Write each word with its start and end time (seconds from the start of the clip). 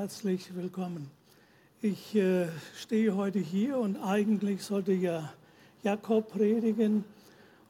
Herzlich 0.00 0.54
willkommen. 0.54 1.10
Ich 1.82 2.14
äh, 2.14 2.46
stehe 2.76 3.16
heute 3.16 3.40
hier 3.40 3.78
und 3.78 3.96
eigentlich 3.96 4.62
sollte 4.62 4.92
ja 4.92 5.32
Jakob 5.82 6.28
predigen 6.28 7.02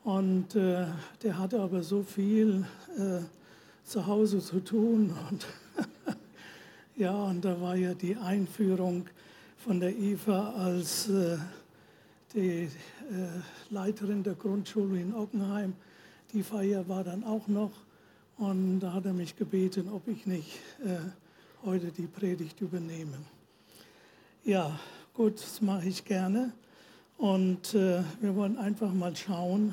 und 0.05 0.55
äh, 0.55 0.89
der 1.23 1.39
hatte 1.39 1.59
aber 1.59 1.83
so 1.83 2.03
viel 2.03 2.67
äh, 2.99 3.21
zu 3.83 4.07
Hause 4.07 4.41
zu 4.41 4.61
tun 4.61 5.17
und 5.31 5.47
ja 6.97 7.15
und 7.15 7.47
da 7.47 7.59
war 7.63 7.77
ja 7.77 7.95
die 7.95 8.15
Einführung 8.15 9.07
von 9.57 9.81
der 9.81 9.97
Eva 9.97 10.51
als 10.51 11.09
äh, 11.09 11.39
die 12.35 12.65
äh, 12.65 12.69
Leiterin 13.71 14.23
der 14.23 14.35
Grundschule 14.35 15.01
in 15.01 15.15
Ockenheim. 15.15 15.73
Die 16.35 16.43
Feier 16.43 16.87
war 16.91 17.05
dann 17.05 17.25
auch 17.25 17.49
noch 17.49 17.73
und 18.37 18.81
da 18.81 18.93
hat 18.93 19.07
er 19.07 19.15
mich 19.15 19.35
gebeten, 19.35 19.89
ob 19.89 20.07
ich 20.09 20.27
nicht 20.27 20.59
äh, 20.85 20.99
heute 21.65 21.91
die 21.91 22.07
Predigt 22.07 22.61
übernehmen. 22.61 23.25
Ja, 24.45 24.79
gut, 25.15 25.41
das 25.41 25.61
mache 25.61 25.89
ich 25.89 26.05
gerne. 26.05 26.53
Und 27.17 27.75
äh, 27.75 28.03
wir 28.21 28.37
wollen 28.37 28.57
einfach 28.57 28.93
mal 28.93 29.15
schauen, 29.17 29.73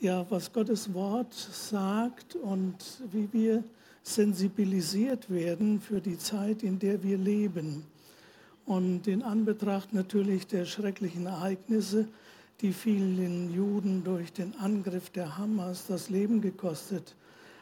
ja, 0.00 0.24
was 0.30 0.52
Gottes 0.52 0.94
Wort 0.94 1.34
sagt 1.34 2.36
und 2.36 2.76
wie 3.10 3.28
wir 3.32 3.64
sensibilisiert 4.04 5.28
werden 5.28 5.80
für 5.80 6.00
die 6.00 6.16
Zeit, 6.16 6.62
in 6.62 6.78
der 6.78 7.02
wir 7.02 7.18
leben. 7.18 7.84
Und 8.64 9.08
in 9.08 9.22
Anbetracht 9.22 9.92
natürlich 9.92 10.46
der 10.46 10.64
schrecklichen 10.64 11.26
Ereignisse, 11.26 12.06
die 12.60 12.72
vielen 12.72 13.52
Juden 13.52 14.04
durch 14.04 14.32
den 14.32 14.54
Angriff 14.56 15.10
der 15.10 15.36
Hamas 15.36 15.86
das 15.88 16.08
Leben 16.08 16.40
gekostet 16.40 17.16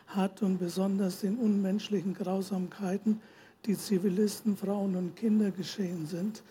hat 0.06 0.42
und 0.42 0.58
besonders 0.58 1.20
den 1.20 1.36
unmenschlichen 1.38 2.14
Grausamkeiten, 2.14 3.20
die 3.64 3.76
Zivilisten, 3.76 4.56
Frauen 4.56 4.94
und 4.96 5.16
Kinder 5.16 5.50
geschehen 5.50 6.06
sind, 6.06 6.42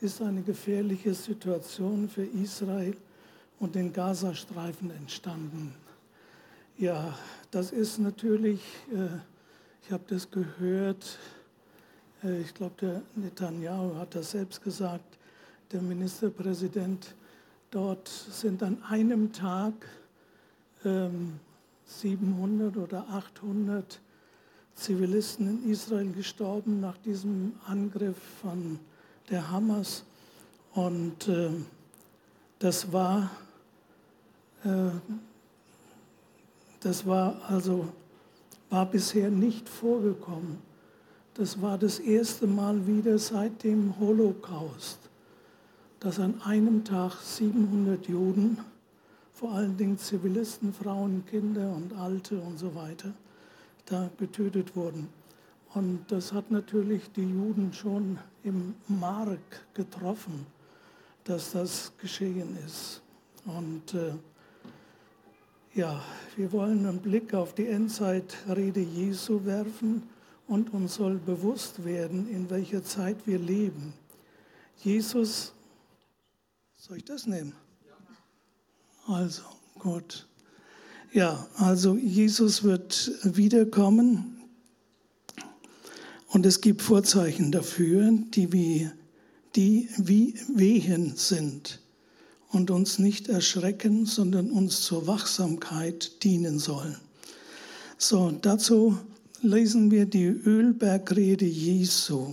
ist 0.00 0.20
eine 0.22 0.42
gefährliche 0.42 1.14
Situation 1.14 2.08
für 2.08 2.24
Israel 2.24 2.96
und 3.60 3.74
den 3.74 3.92
Gazastreifen 3.92 4.90
entstanden. 4.90 5.74
Ja, 6.78 7.16
das 7.50 7.70
ist 7.70 7.98
natürlich, 7.98 8.60
äh, 8.92 9.06
ich 9.84 9.92
habe 9.92 10.02
das 10.08 10.30
gehört, 10.30 11.18
äh, 12.24 12.40
ich 12.40 12.54
glaube, 12.54 12.74
der 12.80 13.02
Netanyahu 13.14 13.94
hat 13.96 14.14
das 14.14 14.32
selbst 14.32 14.62
gesagt, 14.62 15.18
der 15.70 15.82
Ministerpräsident, 15.82 17.14
dort 17.70 18.08
sind 18.08 18.62
an 18.62 18.82
einem 18.82 19.32
Tag 19.32 19.74
ähm, 20.84 21.38
700 22.00 22.76
oder 22.76 23.06
800 23.10 24.00
Zivilisten 24.74 25.64
in 25.64 25.70
Israel 25.70 26.10
gestorben 26.12 26.80
nach 26.80 26.96
diesem 26.98 27.54
Angriff 27.66 28.16
von 28.40 28.78
der 29.30 29.50
Hamas. 29.50 30.04
Und 30.74 31.28
äh, 31.28 31.50
das 32.58 32.92
war, 32.92 33.30
äh, 34.64 34.90
das 36.80 37.06
war 37.06 37.40
also 37.48 37.88
war 38.72 38.86
bisher 38.86 39.30
nicht 39.30 39.68
vorgekommen. 39.68 40.58
Das 41.34 41.60
war 41.60 41.76
das 41.76 41.98
erste 41.98 42.46
Mal 42.46 42.86
wieder 42.86 43.18
seit 43.18 43.62
dem 43.64 43.98
Holocaust, 44.00 44.98
dass 46.00 46.18
an 46.18 46.40
einem 46.42 46.82
Tag 46.82 47.20
700 47.20 48.08
Juden 48.08 48.58
vor 49.42 49.54
allen 49.54 49.76
Dingen 49.76 49.98
Zivilisten, 49.98 50.72
Frauen, 50.72 51.24
Kinder 51.26 51.74
und 51.74 51.92
Alte 51.94 52.38
und 52.38 52.60
so 52.60 52.76
weiter, 52.76 53.12
da 53.86 54.08
getötet 54.16 54.76
wurden. 54.76 55.08
Und 55.74 56.04
das 56.06 56.32
hat 56.32 56.52
natürlich 56.52 57.10
die 57.10 57.28
Juden 57.28 57.72
schon 57.72 58.20
im 58.44 58.76
Mark 58.86 59.66
getroffen, 59.74 60.46
dass 61.24 61.50
das 61.50 61.92
geschehen 62.00 62.56
ist. 62.64 63.02
Und 63.44 63.94
äh, 63.94 64.12
ja, 65.74 66.00
wir 66.36 66.52
wollen 66.52 66.86
einen 66.86 67.00
Blick 67.00 67.34
auf 67.34 67.52
die 67.52 67.66
Endzeitrede 67.66 68.78
Jesu 68.78 69.44
werfen 69.44 70.04
und 70.46 70.72
uns 70.72 70.94
soll 70.94 71.16
bewusst 71.16 71.84
werden, 71.84 72.28
in 72.28 72.48
welcher 72.48 72.84
Zeit 72.84 73.26
wir 73.26 73.40
leben. 73.40 73.92
Jesus, 74.76 75.52
soll 76.76 76.98
ich 76.98 77.04
das 77.04 77.26
nehmen? 77.26 77.54
Also, 79.12 79.42
gut. 79.78 80.26
Ja, 81.12 81.46
also 81.56 81.96
Jesus 81.96 82.64
wird 82.64 83.12
wiederkommen 83.22 84.38
und 86.28 86.46
es 86.46 86.62
gibt 86.62 86.80
Vorzeichen 86.80 87.52
dafür, 87.52 88.10
die 88.32 88.54
wie, 88.54 88.90
die 89.54 89.90
wie 89.98 90.34
Wehen 90.54 91.12
sind 91.16 91.80
und 92.48 92.70
uns 92.70 92.98
nicht 92.98 93.28
erschrecken, 93.28 94.06
sondern 94.06 94.50
uns 94.50 94.80
zur 94.80 95.06
Wachsamkeit 95.06 96.22
dienen 96.24 96.58
sollen. 96.58 96.96
So, 97.98 98.30
dazu 98.30 98.96
lesen 99.42 99.90
wir 99.90 100.06
die 100.06 100.24
Ölbergrede 100.24 101.44
Jesu. 101.44 102.32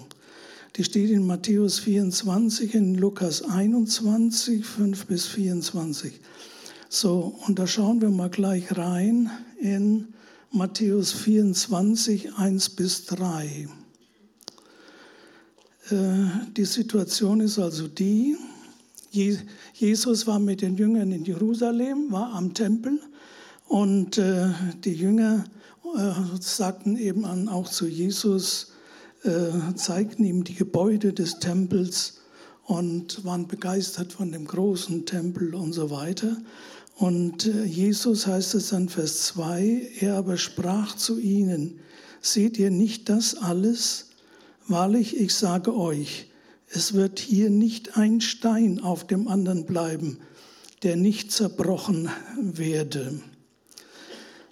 Die 0.78 0.86
steht 0.86 1.10
in 1.10 1.28
Matthäus 1.28 1.80
24, 1.80 2.74
in 2.74 2.96
Lukas 2.96 3.42
21, 3.42 4.66
5 4.66 5.08
bis 5.08 5.26
24. 5.26 6.14
So, 6.92 7.36
und 7.46 7.60
da 7.60 7.68
schauen 7.68 8.02
wir 8.02 8.10
mal 8.10 8.32
gleich 8.32 8.76
rein 8.76 9.30
in 9.62 10.08
Matthäus 10.50 11.12
24, 11.12 12.34
1 12.34 12.70
bis 12.72 13.06
3. 13.06 13.68
Äh, 15.92 15.96
die 16.58 16.66
Situation 16.66 17.42
ist 17.42 17.60
also 17.60 17.88
die, 17.88 18.38
Jesus 19.12 20.26
war 20.26 20.40
mit 20.40 20.64
den 20.64 20.78
Jüngern 20.78 21.12
in 21.12 21.26
Jerusalem, 21.26 22.12
war 22.12 22.34
am 22.34 22.56
Tempel 22.56 23.00
und 23.68 24.18
äh, 24.18 24.48
die 24.84 24.94
Jünger 24.96 25.44
äh, 25.96 26.12
sagten 26.40 26.98
eben 26.98 27.24
auch 27.50 27.70
zu 27.70 27.88
Jesus, 27.88 28.74
zeigten 29.76 30.24
ihm 30.24 30.46
die 30.46 30.56
Gebäude 30.56 31.12
des 31.12 31.40
Tempels 31.40 32.22
und 32.70 33.26
waren 33.26 33.48
begeistert 33.48 34.14
von 34.14 34.32
dem 34.32 34.46
großen 34.46 35.08
Tempel 35.08 35.56
und 35.56 35.74
so 35.74 35.90
weiter. 35.90 36.38
Und 36.98 37.48
äh, 37.48 37.64
Jesus 37.64 38.28
heißt 38.28 38.54
es 38.54 38.74
an 38.74 38.90
Vers 38.90 39.24
2, 39.24 39.94
er 40.02 40.18
aber 40.18 40.38
sprach 40.38 40.96
zu 40.96 41.18
ihnen, 41.18 41.80
seht 42.22 42.60
ihr 42.60 42.70
nicht 42.70 43.10
das 43.10 43.34
alles? 43.34 44.10
Wahrlich, 44.68 45.18
ich 45.20 45.34
sage 45.34 45.76
euch, 45.76 46.28
es 46.70 46.94
wird 46.94 47.18
hier 47.18 47.50
nicht 47.50 47.98
ein 47.98 48.22
Stein 48.22 48.80
auf 48.82 49.08
dem 49.08 49.28
anderen 49.28 49.66
bleiben, 49.66 50.20
der 50.84 50.96
nicht 50.96 51.32
zerbrochen 51.32 52.12
werde. 52.40 53.20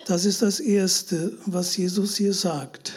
Das 0.08 0.26
ist 0.26 0.42
das 0.42 0.60
Erste, 0.60 1.38
was 1.46 1.78
Jesus 1.78 2.16
hier 2.16 2.34
sagt. 2.34 2.94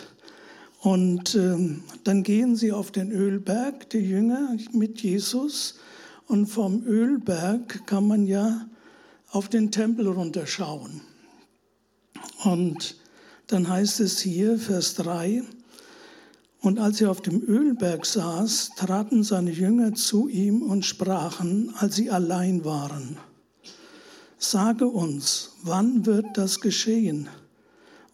Und 0.80 1.34
ähm, 1.34 1.82
dann 2.04 2.22
gehen 2.22 2.56
sie 2.56 2.72
auf 2.72 2.90
den 2.90 3.12
Ölberg, 3.12 3.90
die 3.90 3.98
Jünger 3.98 4.56
mit 4.72 5.02
Jesus. 5.02 5.78
Und 6.26 6.46
vom 6.46 6.84
Ölberg 6.84 7.86
kann 7.86 8.08
man 8.08 8.26
ja 8.26 8.66
auf 9.30 9.48
den 9.48 9.70
Tempel 9.70 10.08
runterschauen. 10.08 11.02
Und 12.44 12.96
dann 13.46 13.68
heißt 13.68 14.00
es 14.00 14.20
hier, 14.20 14.58
Vers 14.58 14.94
3, 14.94 15.42
und 16.62 16.78
als 16.78 17.00
er 17.00 17.10
auf 17.10 17.22
dem 17.22 17.42
Ölberg 17.42 18.04
saß, 18.04 18.72
traten 18.76 19.22
seine 19.22 19.50
Jünger 19.50 19.94
zu 19.94 20.28
ihm 20.28 20.62
und 20.62 20.84
sprachen, 20.84 21.72
als 21.76 21.96
sie 21.96 22.10
allein 22.10 22.64
waren, 22.64 23.16
Sage 24.42 24.86
uns, 24.86 25.52
wann 25.62 26.06
wird 26.06 26.24
das 26.32 26.60
geschehen? 26.60 27.28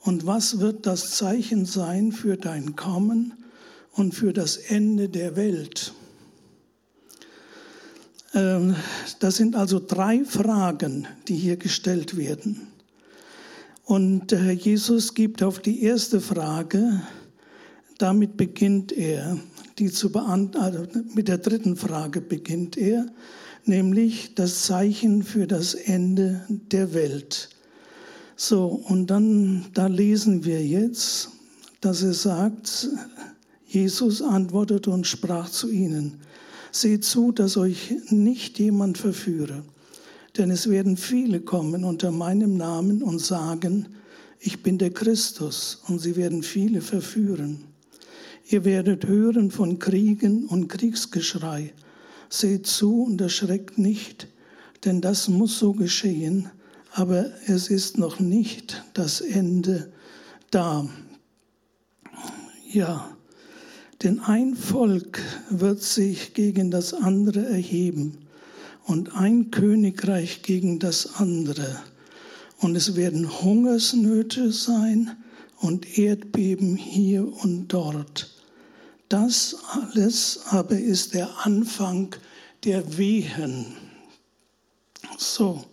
Und 0.06 0.24
was 0.24 0.60
wird 0.60 0.86
das 0.86 1.16
Zeichen 1.16 1.66
sein 1.66 2.12
für 2.12 2.36
dein 2.36 2.76
Kommen 2.76 3.34
und 3.90 4.14
für 4.14 4.32
das 4.32 4.56
Ende 4.56 5.08
der 5.08 5.34
Welt? 5.34 5.92
Ähm, 8.32 8.76
das 9.18 9.34
sind 9.34 9.56
also 9.56 9.80
drei 9.84 10.24
Fragen, 10.24 11.08
die 11.26 11.34
hier 11.34 11.56
gestellt 11.56 12.16
werden. 12.16 12.68
Und 13.84 14.30
Herr 14.30 14.52
Jesus 14.52 15.12
gibt 15.14 15.42
auf 15.42 15.58
die 15.58 15.82
erste 15.82 16.20
Frage, 16.20 17.02
damit 17.98 18.36
beginnt 18.36 18.92
er, 18.92 19.40
die 19.80 19.90
zu 19.90 20.12
beantworten, 20.12 20.58
also 20.58 20.86
mit 21.16 21.26
der 21.26 21.38
dritten 21.38 21.74
Frage 21.74 22.20
beginnt 22.20 22.76
er, 22.76 23.06
nämlich 23.64 24.36
das 24.36 24.62
Zeichen 24.62 25.24
für 25.24 25.48
das 25.48 25.74
Ende 25.74 26.46
der 26.48 26.94
Welt. 26.94 27.55
So, 28.38 28.66
und 28.66 29.06
dann, 29.06 29.64
da 29.72 29.86
lesen 29.86 30.44
wir 30.44 30.64
jetzt, 30.64 31.30
dass 31.80 32.02
er 32.02 32.12
sagt, 32.12 32.88
Jesus 33.66 34.20
antwortete 34.20 34.90
und 34.90 35.06
sprach 35.06 35.48
zu 35.48 35.70
ihnen, 35.70 36.20
Seht 36.70 37.04
zu, 37.04 37.32
dass 37.32 37.56
euch 37.56 37.94
nicht 38.10 38.58
jemand 38.58 38.98
verführe, 38.98 39.62
denn 40.36 40.50
es 40.50 40.68
werden 40.68 40.98
viele 40.98 41.40
kommen 41.40 41.84
unter 41.84 42.10
meinem 42.10 42.58
Namen 42.58 43.02
und 43.02 43.18
sagen, 43.20 43.88
ich 44.40 44.62
bin 44.62 44.76
der 44.76 44.90
Christus, 44.90 45.80
und 45.88 46.00
sie 46.00 46.16
werden 46.16 46.42
viele 46.42 46.82
verführen. 46.82 47.64
Ihr 48.48 48.66
werdet 48.66 49.06
hören 49.06 49.50
von 49.50 49.78
Kriegen 49.78 50.44
und 50.44 50.68
Kriegsgeschrei. 50.68 51.72
Seht 52.28 52.66
zu 52.66 53.04
und 53.04 53.22
erschreckt 53.22 53.78
nicht, 53.78 54.28
denn 54.84 55.00
das 55.00 55.28
muss 55.28 55.58
so 55.58 55.72
geschehen, 55.72 56.50
aber 56.96 57.30
es 57.46 57.68
ist 57.68 57.98
noch 57.98 58.20
nicht 58.20 58.82
das 58.94 59.20
Ende 59.20 59.92
da. 60.50 60.88
Ja, 62.72 63.14
denn 64.02 64.18
ein 64.20 64.56
Volk 64.56 65.20
wird 65.50 65.82
sich 65.82 66.32
gegen 66.32 66.70
das 66.70 66.94
andere 66.94 67.44
erheben 67.44 68.16
und 68.86 69.14
ein 69.14 69.50
Königreich 69.50 70.40
gegen 70.40 70.78
das 70.78 71.16
andere. 71.16 71.82
Und 72.60 72.74
es 72.76 72.96
werden 72.96 73.42
Hungersnöte 73.42 74.50
sein 74.50 75.18
und 75.58 75.98
Erdbeben 75.98 76.76
hier 76.76 77.30
und 77.42 77.68
dort. 77.68 78.34
Das 79.10 79.54
alles 79.70 80.40
aber 80.46 80.78
ist 80.78 81.12
der 81.12 81.44
Anfang 81.44 82.16
der 82.64 82.96
Wehen. 82.96 83.66
So, 85.18 85.66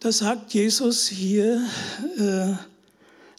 das 0.00 0.18
sagt 0.18 0.54
Jesus 0.54 1.08
hier 1.08 1.66
äh, 2.18 2.54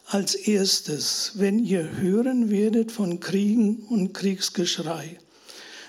als 0.05 0.35
erstes, 0.35 1.33
wenn 1.35 1.63
ihr 1.63 1.97
hören 1.97 2.49
werdet 2.49 2.91
von 2.91 3.19
Kriegen 3.19 3.77
und 3.89 4.13
Kriegsgeschrei. 4.13 5.19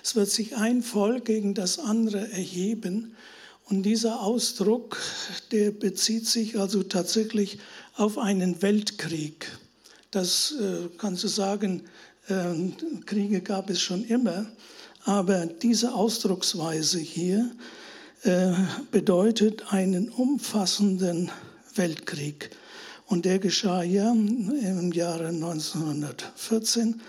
Es 0.03 0.15
wird 0.15 0.31
sich 0.31 0.57
ein 0.57 0.83
Volk 0.83 1.25
gegen 1.25 1.55
das 1.55 1.79
andere 1.79 2.31
erheben. 2.31 3.17
Und 3.65 3.83
dieser 3.83 4.21
Ausdruck, 4.21 4.99
der 5.53 5.71
bezieht 5.71 6.27
sich 6.27 6.59
also 6.59 6.83
tatsächlich 6.83 7.59
auf 7.97 8.19
einen 8.19 8.63
Weltkrieg. 8.63 9.47
Das 10.11 10.55
äh, 10.61 10.89
kannst 10.99 11.25
du 11.25 11.29
sagen, 11.29 11.83
äh, 12.29 12.55
Kriege 13.07 13.41
gab 13.41 13.71
es 13.71 13.81
schon 13.81 14.05
immer. 14.05 14.47
Aber 15.05 15.47
diese 15.47 15.95
Ausdrucksweise 15.95 16.99
hier 16.99 17.51
bedeutet 18.91 19.73
einen 19.73 20.11
umfassenden 20.11 21.31
Weltkrieg. 21.75 22.51
Und 23.07 23.25
der 23.25 23.39
geschah 23.39 23.83
ja 23.83 24.13
im 24.13 24.93
Jahre 24.93 25.29
1914 25.29 27.01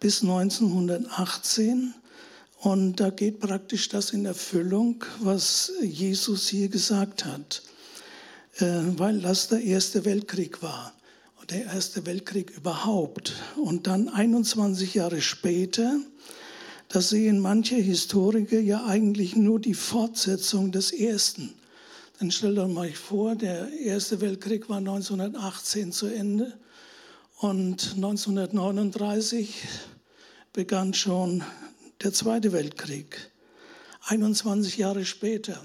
bis 0.00 0.22
1918. 0.22 1.94
Und 2.60 2.96
da 2.96 3.10
geht 3.10 3.40
praktisch 3.40 3.88
das 3.88 4.10
in 4.10 4.26
Erfüllung, 4.26 5.04
was 5.20 5.72
Jesus 5.80 6.48
hier 6.48 6.68
gesagt 6.68 7.24
hat, 7.24 7.62
äh, 8.58 8.64
weil 8.96 9.20
das 9.20 9.48
der 9.48 9.62
Erste 9.62 10.04
Weltkrieg 10.04 10.60
war, 10.60 10.92
der 11.50 11.64
Erste 11.66 12.04
Weltkrieg 12.04 12.50
überhaupt. 12.50 13.32
Und 13.56 13.86
dann 13.86 14.08
21 14.08 14.94
Jahre 14.94 15.22
später, 15.22 15.98
das 16.88 17.10
sehen 17.10 17.40
manche 17.40 17.76
Historiker 17.76 18.60
ja 18.60 18.86
eigentlich 18.86 19.36
nur 19.36 19.60
die 19.60 19.74
Fortsetzung 19.74 20.72
des 20.72 20.90
Ersten. 20.90 21.52
Dann 22.18 22.30
stellt 22.30 22.58
euch 22.58 22.96
vor, 22.96 23.36
der 23.36 23.70
Erste 23.72 24.20
Weltkrieg 24.20 24.68
war 24.68 24.78
1918 24.78 25.92
zu 25.92 26.06
Ende 26.06 26.52
und 27.38 27.94
1939 27.94 29.54
begann 30.52 30.94
schon 30.94 31.44
der 32.02 32.12
Zweite 32.12 32.52
Weltkrieg, 32.52 33.30
21 34.06 34.78
Jahre 34.78 35.04
später. 35.04 35.62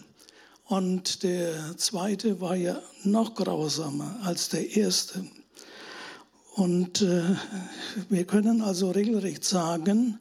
Und 0.66 1.24
der 1.24 1.78
zweite 1.78 2.40
war 2.42 2.56
ja 2.56 2.82
noch 3.04 3.36
grausamer 3.36 4.20
als 4.24 4.50
der 4.50 4.76
erste. 4.76 5.26
Und 6.56 7.02
äh, 7.02 7.24
wir 8.10 8.26
können 8.26 8.62
also 8.62 8.92
regelrecht 8.92 9.44
sagen, 9.44 10.20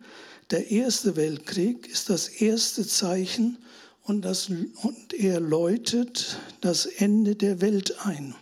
der 0.52 0.70
Erste 0.70 1.16
Weltkrieg 1.16 1.88
ist 1.88 2.10
das 2.10 2.28
erste 2.28 2.86
Zeichen 2.86 3.56
und, 4.04 4.24
das, 4.24 4.50
und 4.50 5.14
er 5.14 5.40
läutet 5.40 6.38
das 6.60 6.84
Ende 6.84 7.34
der 7.34 7.60
Welt 7.62 8.04
ein. 8.04 8.34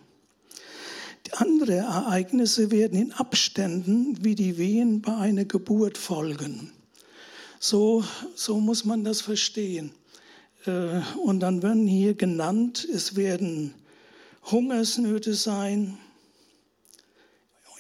Die 1.27 1.33
andere 1.35 1.77
Ereignisse 1.77 2.73
werden 2.73 2.99
in 2.99 3.13
Abständen 3.13 4.25
wie 4.25 4.35
die 4.35 4.59
Wehen 4.59 5.01
bei 5.01 5.17
einer 5.17 5.45
Geburt 5.45 5.97
folgen. 5.97 6.73
So, 7.61 8.05
so 8.35 8.59
muss 8.59 8.85
man 8.85 9.05
das 9.05 9.21
verstehen. 9.21 9.93
Äh, 10.67 11.01
und 11.23 11.41
dann 11.41 11.63
werden 11.63 11.87
hier 11.87 12.15
genannt, 12.15 12.89
es 12.93 13.15
werden 13.15 13.73
Hungersnöte 14.51 15.35
sein, 15.35 15.97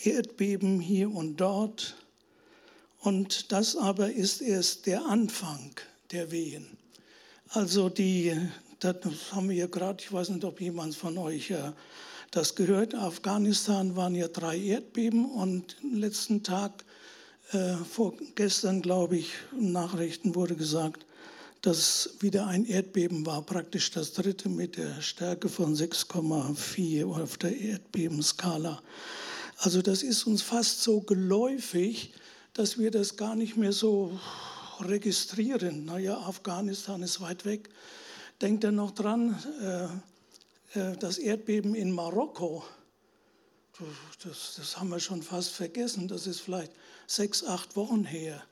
Erdbeben 0.02 0.80
hier 0.80 1.10
und 1.10 1.36
dort. 1.36 1.96
Und 3.00 3.50
das 3.50 3.76
aber 3.76 4.12
ist 4.12 4.41
erst 4.43 4.87
der 4.87 5.06
Anfang 5.06 5.73
der 6.12 6.31
Wehen. 6.31 6.67
Also 7.49 7.88
die, 7.88 8.37
das 8.79 8.97
haben 9.32 9.49
wir 9.49 9.69
gerade, 9.69 10.02
ich 10.02 10.12
weiß 10.12 10.29
nicht, 10.31 10.44
ob 10.44 10.61
jemand 10.61 10.94
von 10.94 11.19
euch 11.19 11.50
äh, 11.50 11.73
das 12.31 12.55
gehört, 12.55 12.94
Afghanistan 12.94 13.97
waren 13.97 14.14
ja 14.14 14.29
drei 14.29 14.56
Erdbeben 14.56 15.29
und 15.31 15.76
letzten 15.82 16.44
Tag 16.44 16.85
äh, 17.52 17.75
vorgestern, 17.75 18.82
glaube 18.82 19.17
ich, 19.17 19.32
Nachrichten 19.58 20.37
wurde 20.37 20.55
gesagt, 20.55 21.06
dass 21.62 22.11
wieder 22.20 22.47
ein 22.47 22.64
Erdbeben 22.64 23.26
war, 23.26 23.43
praktisch 23.43 23.91
das 23.91 24.12
dritte 24.12 24.49
mit 24.49 24.76
der 24.76 25.02
Stärke 25.02 25.49
von 25.49 25.75
6,4 25.75 27.05
auf 27.05 27.37
der 27.38 27.56
Erdbebenskala. 27.56 28.81
Also 29.58 29.82
das 29.82 30.02
ist 30.02 30.25
uns 30.25 30.43
fast 30.43 30.82
so 30.82 31.00
geläufig, 31.00 32.12
dass 32.55 32.79
wir 32.79 32.91
das 32.91 33.17
gar 33.17 33.35
nicht 33.35 33.56
mehr 33.56 33.73
so 33.73 34.19
registrieren. 34.81 35.85
Naja, 35.85 36.19
Afghanistan 36.19 37.02
ist 37.02 37.20
weit 37.20 37.44
weg. 37.44 37.70
Denkt 38.41 38.64
er 38.64 38.73
noch 38.73 38.93
dran, 38.93 39.38
äh, 40.75 40.81
äh, 40.81 40.97
das 40.97 41.19
Erdbeben 41.19 41.75
in 41.75 41.93
Marokko, 41.93 42.64
das, 44.25 44.55
das 44.56 44.79
haben 44.79 44.91
wir 44.91 45.00
schon 45.00 45.23
fast 45.23 45.52
vergessen. 45.52 46.08
Das 46.08 46.26
ist 46.26 46.41
vielleicht 46.41 46.73
sechs, 47.06 47.44
acht 47.44 47.76
Wochen 47.76 48.05
her, 48.05 48.43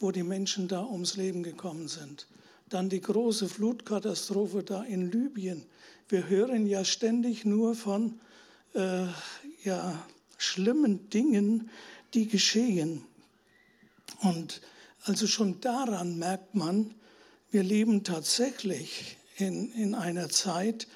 wo 0.00 0.10
die 0.10 0.22
Menschen 0.22 0.68
da 0.68 0.84
ums 0.84 1.16
Leben 1.16 1.42
gekommen 1.42 1.88
sind. 1.88 2.26
Dann 2.68 2.88
die 2.88 3.00
große 3.00 3.48
Flutkatastrophe 3.48 4.62
da 4.62 4.82
in 4.82 5.10
Libyen. 5.12 5.64
Wir 6.08 6.28
hören 6.28 6.66
ja 6.66 6.84
ständig 6.84 7.44
nur 7.44 7.74
von 7.74 8.20
äh, 8.74 9.06
ja, 9.62 10.04
schlimmen 10.36 11.08
Dingen, 11.10 11.70
die 12.14 12.26
geschehen. 12.26 13.04
Und 14.22 14.60
also 15.04 15.26
schon 15.26 15.60
daran 15.60 16.18
merkt 16.18 16.54
man, 16.54 16.94
wir 17.50 17.62
leben 17.62 18.04
tatsächlich 18.04 19.18
in, 19.36 19.72
in 19.72 19.94
einer 19.94 20.28
Zeit, 20.28 20.86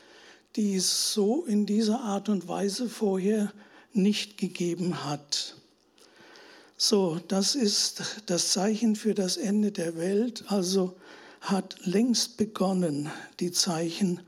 die 0.54 0.76
es 0.76 1.12
so 1.12 1.44
in 1.44 1.66
dieser 1.66 2.00
Art 2.00 2.28
und 2.28 2.48
Weise 2.48 2.88
vorher 2.88 3.52
nicht 3.92 4.38
gegeben 4.38 5.04
hat. 5.04 5.56
So, 6.78 7.20
das 7.28 7.54
ist 7.54 8.22
das 8.26 8.52
Zeichen 8.52 8.96
für 8.96 9.14
das 9.14 9.36
Ende 9.36 9.72
der 9.72 9.96
Welt, 9.96 10.44
also 10.48 10.96
hat 11.40 11.76
längst 11.84 12.36
begonnen, 12.36 13.10
die 13.40 13.52
Zeichen, 13.52 14.20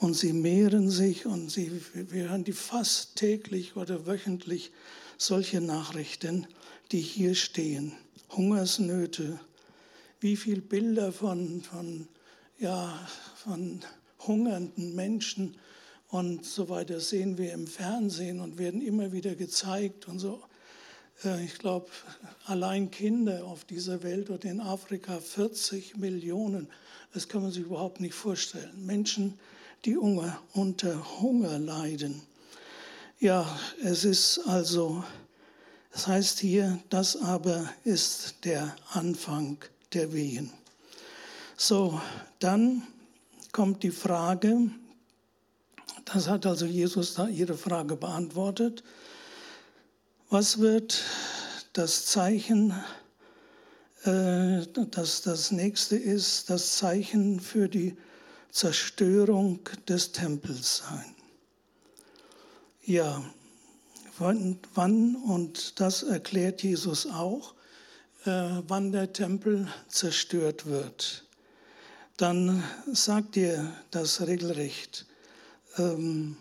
und 0.00 0.14
sie 0.14 0.32
mehren 0.32 0.88
sich 0.88 1.26
und 1.26 1.50
sie, 1.50 1.70
wir 1.92 2.30
hören 2.30 2.42
die 2.42 2.54
fast 2.54 3.16
täglich 3.16 3.76
oder 3.76 4.06
wöchentlich 4.06 4.72
solche 5.18 5.60
Nachrichten, 5.60 6.46
die 6.90 7.00
hier 7.00 7.34
stehen. 7.34 7.92
Hungersnöte, 8.30 9.40
wie 10.20 10.36
viele 10.36 10.60
Bilder 10.60 11.12
von, 11.12 11.62
von, 11.62 12.08
ja, 12.58 12.98
von 13.36 13.80
hungernden 14.26 14.94
Menschen 14.94 15.56
und 16.08 16.44
so 16.44 16.68
weiter 16.68 17.00
sehen 17.00 17.38
wir 17.38 17.52
im 17.52 17.66
Fernsehen 17.66 18.40
und 18.40 18.58
werden 18.58 18.82
immer 18.82 19.12
wieder 19.12 19.34
gezeigt 19.34 20.08
und 20.08 20.18
so. 20.18 20.42
Äh, 21.24 21.44
ich 21.44 21.58
glaube, 21.58 21.88
allein 22.46 22.90
Kinder 22.90 23.44
auf 23.44 23.64
dieser 23.64 24.02
Welt 24.02 24.30
oder 24.30 24.50
in 24.50 24.60
Afrika 24.60 25.20
40 25.20 25.96
Millionen, 25.96 26.68
das 27.14 27.28
kann 27.28 27.42
man 27.42 27.52
sich 27.52 27.64
überhaupt 27.64 28.00
nicht 28.00 28.14
vorstellen. 28.14 28.84
Menschen, 28.84 29.38
die 29.84 29.96
unter 29.96 31.20
Hunger 31.20 31.58
leiden. 31.58 32.22
Ja, 33.18 33.58
es 33.82 34.04
ist 34.04 34.38
also, 34.46 35.04
das 35.92 36.06
heißt 36.06 36.38
hier, 36.40 36.78
das 36.88 37.16
aber 37.16 37.68
ist 37.84 38.44
der 38.44 38.74
Anfang 38.92 39.58
der 39.92 40.12
Wehen. 40.12 40.52
So, 41.56 42.00
dann 42.38 42.86
kommt 43.52 43.82
die 43.82 43.90
Frage, 43.90 44.70
das 46.04 46.28
hat 46.28 46.46
also 46.46 46.66
Jesus 46.66 47.14
da 47.14 47.28
ihre 47.28 47.56
Frage 47.56 47.96
beantwortet. 47.96 48.82
Was 50.28 50.58
wird 50.58 51.02
das 51.72 52.06
Zeichen, 52.06 52.72
äh, 54.04 54.66
das 54.90 55.22
das 55.22 55.50
nächste 55.50 55.96
ist, 55.96 56.50
das 56.50 56.78
Zeichen 56.78 57.40
für 57.40 57.68
die 57.68 57.96
Zerstörung 58.50 59.60
des 59.88 60.12
Tempels 60.12 60.78
sein? 60.78 61.14
Ja, 62.82 63.22
wann, 64.20 65.16
und 65.16 65.80
das 65.80 66.02
erklärt 66.02 66.62
Jesus 66.62 67.06
auch, 67.06 67.54
äh, 68.24 68.62
wann 68.68 68.92
der 68.92 69.12
Tempel 69.12 69.66
zerstört 69.88 70.66
wird, 70.66 71.24
dann 72.16 72.62
sagt 72.92 73.36
ihr 73.36 73.72
das 73.90 74.26
regelrecht. 74.26 75.06
Ähm, 75.78 76.36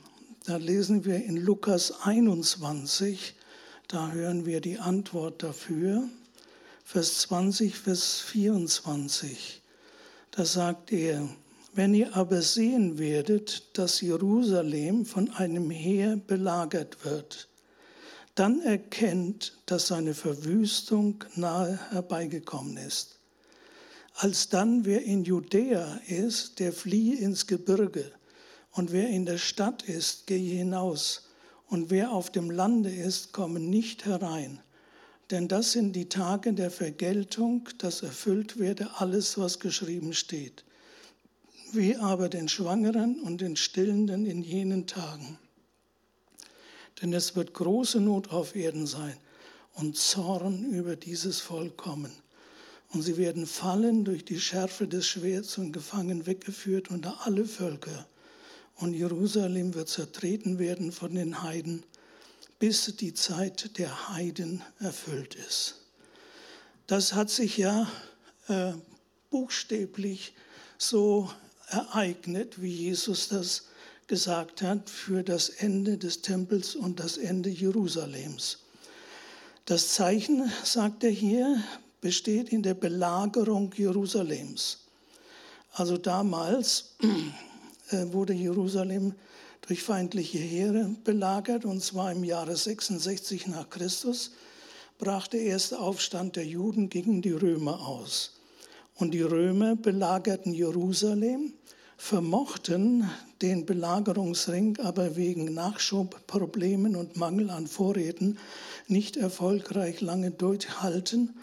da 0.45 0.57
lesen 0.57 1.05
wir 1.05 1.23
in 1.23 1.37
Lukas 1.37 2.01
21, 2.03 3.35
da 3.87 4.11
hören 4.11 4.45
wir 4.45 4.61
die 4.61 4.77
Antwort 4.77 5.41
dafür. 5.41 6.03
Vers 6.83 7.19
20, 7.19 7.77
Vers 7.77 8.19
24. 8.19 9.61
Da 10.31 10.43
sagt 10.43 10.91
er, 10.91 11.29
wenn 11.73 11.93
ihr 11.93 12.15
aber 12.15 12.41
sehen 12.41 12.97
werdet, 12.97 13.77
dass 13.77 14.01
Jerusalem 14.01 15.05
von 15.05 15.29
einem 15.29 15.69
Heer 15.69 16.17
belagert 16.17 17.05
wird, 17.05 17.47
dann 18.39 18.61
erkennt, 18.61 19.59
dass 19.65 19.87
seine 19.87 20.13
Verwüstung 20.13 21.25
nahe 21.35 21.77
herbeigekommen 21.91 22.77
ist. 22.77 23.19
Alsdann, 24.15 24.85
wer 24.85 25.03
in 25.03 25.25
Judäa 25.25 25.99
ist, 26.07 26.59
der 26.59 26.71
fliehe 26.71 27.17
ins 27.17 27.47
Gebirge, 27.47 28.09
und 28.71 28.93
wer 28.93 29.09
in 29.09 29.25
der 29.25 29.39
Stadt 29.39 29.83
ist, 29.83 30.25
gehe 30.25 30.55
hinaus, 30.57 31.27
und 31.67 31.89
wer 31.89 32.13
auf 32.13 32.31
dem 32.31 32.49
Lande 32.49 32.89
ist, 32.89 33.33
komme 33.33 33.59
nicht 33.59 34.05
herein. 34.05 34.61
Denn 35.31 35.49
das 35.49 35.73
sind 35.73 35.93
die 35.93 36.07
Tage 36.07 36.53
der 36.53 36.71
Vergeltung, 36.71 37.67
dass 37.77 38.03
erfüllt 38.03 38.57
werde 38.57 38.89
alles, 38.99 39.37
was 39.37 39.59
geschrieben 39.59 40.13
steht. 40.13 40.63
Wie 41.73 41.97
aber 41.97 42.29
den 42.29 42.47
Schwangeren 42.47 43.19
und 43.19 43.41
den 43.41 43.57
Stillenden 43.57 44.25
in 44.25 44.41
jenen 44.41 44.87
Tagen 44.87 45.37
denn 47.01 47.13
es 47.13 47.35
wird 47.35 47.53
große 47.53 47.99
Not 47.99 48.29
auf 48.31 48.55
Erden 48.55 48.87
sein 48.87 49.17
und 49.73 49.97
Zorn 49.97 50.65
über 50.65 50.95
dieses 50.95 51.39
Volk 51.39 51.77
kommen. 51.77 52.11
Und 52.91 53.03
sie 53.03 53.17
werden 53.17 53.45
fallen 53.45 54.03
durch 54.03 54.25
die 54.25 54.39
Schärfe 54.39 54.87
des 54.87 55.07
Schwerts 55.07 55.57
und 55.57 55.71
gefangen 55.71 56.25
weggeführt 56.25 56.89
unter 56.89 57.25
alle 57.25 57.45
Völker. 57.45 58.07
Und 58.75 58.93
Jerusalem 58.93 59.75
wird 59.75 59.89
zertreten 59.89 60.57
werden 60.57 60.91
von 60.91 61.13
den 61.13 61.43
Heiden, 61.43 61.83
bis 62.57 62.85
die 62.95 63.13
Zeit 63.13 63.77
der 63.77 64.09
Heiden 64.09 64.63
erfüllt 64.79 65.35
ist. 65.35 65.75
Das 66.87 67.13
hat 67.13 67.29
sich 67.29 67.57
ja 67.57 67.89
äh, 68.47 68.73
buchstäblich 69.29 70.33
so 70.77 71.29
ereignet, 71.67 72.61
wie 72.61 72.73
Jesus 72.73 73.27
das 73.27 73.67
gesagt 74.09 74.63
hat 74.63 74.89
für 74.89 75.23
das 75.23 75.47
Ende 75.49 75.97
des 75.97 76.21
Tempels 76.21 76.75
und 76.75 76.99
das 76.99 77.17
Ende 77.17 77.49
Jerusalems. 77.49 78.57
Das 79.65 79.93
Zeichen, 79.93 80.51
sagt 80.63 81.03
er 81.03 81.11
hier, 81.11 81.63
besteht 82.01 82.49
in 82.49 82.63
der 82.63 82.73
Belagerung 82.73 83.71
Jerusalems. 83.73 84.79
Also 85.73 85.97
damals 85.97 86.95
äh, 87.91 88.11
wurde 88.11 88.33
Jerusalem 88.33 89.13
durch 89.61 89.83
feindliche 89.83 90.39
Heere 90.39 90.95
belagert, 91.03 91.63
und 91.63 91.83
zwar 91.83 92.11
im 92.11 92.23
Jahre 92.23 92.55
66 92.57 93.45
nach 93.45 93.69
Christus 93.69 94.31
brach 94.97 95.27
der 95.27 95.41
erste 95.41 95.79
Aufstand 95.79 96.35
der 96.35 96.45
Juden 96.45 96.89
gegen 96.89 97.21
die 97.21 97.31
Römer 97.31 97.87
aus. 97.87 98.39
Und 98.95 99.11
die 99.13 99.21
Römer 99.21 99.75
belagerten 99.75 100.51
Jerusalem 100.51 101.53
vermochten 101.99 103.09
den 103.41 103.65
Belagerungsring 103.65 104.79
aber 104.79 105.17
wegen 105.17 105.53
Nachschubproblemen 105.53 106.95
und 106.95 107.17
Mangel 107.17 107.49
an 107.49 107.67
Vorräten 107.67 108.39
nicht 108.87 109.17
erfolgreich 109.17 109.99
lange 109.99 110.31
durchhalten 110.31 111.37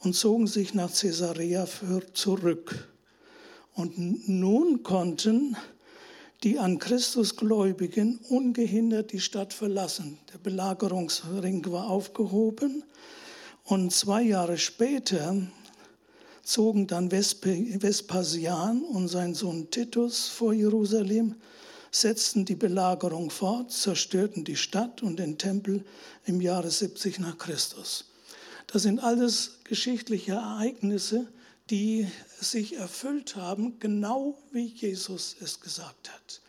und 0.00 0.14
zogen 0.14 0.46
sich 0.46 0.74
nach 0.74 0.92
Caesarea 0.92 1.66
zurück. 2.12 2.88
Und 3.74 4.28
nun 4.28 4.82
konnten 4.82 5.56
die 6.42 6.58
an 6.58 6.78
Christus 6.78 7.34
Gläubigen 7.36 8.20
ungehindert 8.28 9.10
die 9.10 9.20
Stadt 9.20 9.54
verlassen. 9.54 10.18
Der 10.34 10.38
Belagerungsring 10.38 11.64
war 11.72 11.88
aufgehoben 11.88 12.84
und 13.64 13.90
zwei 13.90 14.22
Jahre 14.22 14.58
später 14.58 15.34
zogen 16.44 16.86
dann 16.86 17.10
Vespasian 17.10 18.82
und 18.82 19.08
sein 19.08 19.34
Sohn 19.34 19.70
Titus 19.70 20.28
vor 20.28 20.52
Jerusalem, 20.52 21.34
setzten 21.90 22.44
die 22.44 22.54
Belagerung 22.54 23.30
fort, 23.30 23.72
zerstörten 23.72 24.44
die 24.44 24.56
Stadt 24.56 25.02
und 25.02 25.18
den 25.18 25.38
Tempel 25.38 25.84
im 26.26 26.40
Jahre 26.40 26.70
70 26.70 27.18
nach 27.20 27.38
Christus. 27.38 28.06
Das 28.66 28.82
sind 28.82 29.00
alles 29.00 29.58
geschichtliche 29.64 30.32
Ereignisse, 30.32 31.28
die 31.70 32.06
sich 32.40 32.76
erfüllt 32.76 33.36
haben, 33.36 33.78
genau 33.78 34.36
wie 34.52 34.66
Jesus 34.66 35.36
es 35.40 35.60
gesagt 35.60 36.12
hat. 36.12 36.40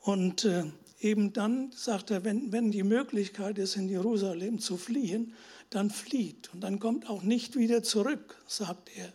Und 0.00 0.44
äh, 0.44 0.64
eben 1.00 1.32
dann 1.32 1.70
sagt 1.72 2.10
er, 2.10 2.24
wenn, 2.24 2.52
wenn 2.52 2.70
die 2.70 2.82
Möglichkeit 2.82 3.58
ist, 3.58 3.76
in 3.76 3.88
Jerusalem 3.88 4.58
zu 4.58 4.76
fliehen, 4.76 5.34
dann 5.70 5.90
flieht 5.90 6.50
und 6.54 6.62
dann 6.62 6.78
kommt 6.78 7.10
auch 7.10 7.22
nicht 7.22 7.56
wieder 7.56 7.82
zurück, 7.82 8.36
sagt 8.46 8.90
er. 8.96 9.12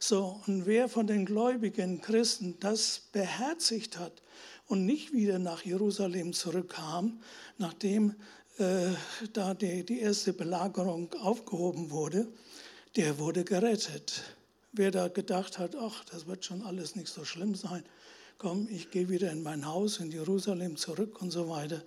So, 0.00 0.40
und 0.46 0.66
wer 0.66 0.88
von 0.88 1.08
den 1.08 1.26
gläubigen 1.26 2.00
Christen 2.00 2.56
das 2.60 3.02
beherzigt 3.10 3.98
hat 3.98 4.22
und 4.68 4.86
nicht 4.86 5.12
wieder 5.12 5.40
nach 5.40 5.64
Jerusalem 5.64 6.32
zurückkam, 6.32 7.20
nachdem 7.58 8.14
äh, 8.58 8.90
da 9.32 9.54
die, 9.54 9.84
die 9.84 9.98
erste 9.98 10.32
Belagerung 10.32 11.12
aufgehoben 11.14 11.90
wurde, 11.90 12.28
der 12.94 13.18
wurde 13.18 13.42
gerettet. 13.42 14.22
Wer 14.72 14.92
da 14.92 15.08
gedacht 15.08 15.58
hat, 15.58 15.74
ach, 15.74 16.04
das 16.04 16.28
wird 16.28 16.44
schon 16.44 16.62
alles 16.62 16.94
nicht 16.94 17.08
so 17.08 17.24
schlimm 17.24 17.56
sein, 17.56 17.82
komm, 18.38 18.68
ich 18.70 18.92
gehe 18.92 19.08
wieder 19.08 19.32
in 19.32 19.42
mein 19.42 19.66
Haus 19.66 19.98
in 19.98 20.12
Jerusalem 20.12 20.76
zurück 20.76 21.20
und 21.20 21.32
so 21.32 21.48
weiter, 21.48 21.82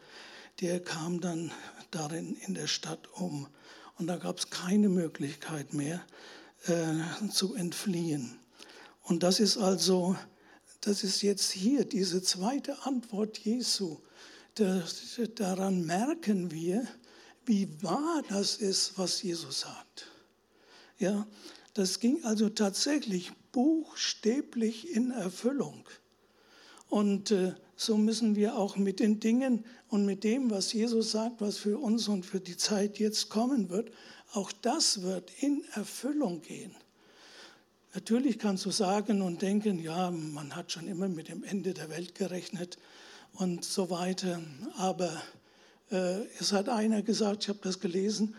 der 0.60 0.82
kam 0.82 1.22
dann 1.22 1.52
darin 1.92 2.36
in 2.46 2.56
der 2.56 2.68
Stadt 2.68 3.08
um. 3.14 3.48
Und 3.98 4.08
da 4.08 4.18
gab 4.18 4.38
es 4.38 4.50
keine 4.50 4.90
Möglichkeit 4.90 5.74
mehr, 5.74 6.02
äh, 6.68 7.30
zu 7.30 7.56
entfliehen. 7.56 8.40
Und 9.04 9.24
das 9.24 9.40
ist 9.40 9.58
also, 9.58 10.16
das 10.82 11.04
ist 11.04 11.22
jetzt 11.22 11.52
hier 11.52 11.86
diese 11.86 12.22
zweite 12.22 12.86
Antwort 12.86 13.38
Jesu. 13.40 13.98
Das, 14.56 15.20
daran 15.36 15.86
merken 15.86 16.52
wir, 16.52 16.88
wie 17.46 17.68
wahr 17.82 18.22
das 18.30 18.58
ist, 18.58 18.98
was 18.98 19.22
Jesus 19.24 19.62
sagt. 19.62 20.08
Ja, 21.00 21.26
das 21.74 22.00
ging 22.00 22.24
also 22.24 22.50
tatsächlich 22.50 23.32
buchstäblich 23.52 24.94
in 24.94 25.12
Erfüllung. 25.12 25.88
Und 26.90 27.32
äh, 27.32 27.54
so 27.76 27.98
müssen 27.98 28.36
wir 28.36 28.58
auch 28.58 28.76
mit 28.76 29.00
den 29.00 29.20
Dingen 29.20 29.66
und 29.88 30.06
mit 30.06 30.24
dem, 30.24 30.52
was 30.52 30.74
Jesus 30.74 31.12
sagt, 31.12 31.42
was 31.42 31.58
für 31.58 31.80
uns 31.80 32.08
und 32.08 32.26
für 32.26 32.40
die 32.40 32.58
Zeit 32.58 33.00
jetzt 33.00 33.30
kommen 33.30 33.70
wird, 33.70 33.92
auch 34.34 34.52
das 34.52 35.02
wird 35.02 35.32
in 35.42 35.64
Erfüllung 35.74 36.42
gehen. 36.42 36.76
Natürlich 37.94 38.40
kannst 38.40 38.66
du 38.66 38.72
sagen 38.72 39.22
und 39.22 39.42
denken, 39.42 39.80
ja, 39.80 40.12
man 40.12 40.56
hat 40.56 40.72
schon 40.72 40.88
immer 40.88 41.10
mit 41.10 41.28
dem 41.28 41.44
Ende 41.44 41.74
der 41.74 41.90
Welt 41.90 42.16
gerechnet 42.16 42.78
und 43.34 43.66
so 43.66 43.90
weiter. 43.90 44.42
Aber 44.78 45.22
äh, 45.92 46.22
es 46.40 46.54
hat 46.54 46.70
einer 46.70 47.02
gesagt, 47.02 47.44
ich 47.44 47.50
habe 47.50 47.60
das 47.62 47.82
gelesen, 47.82 48.36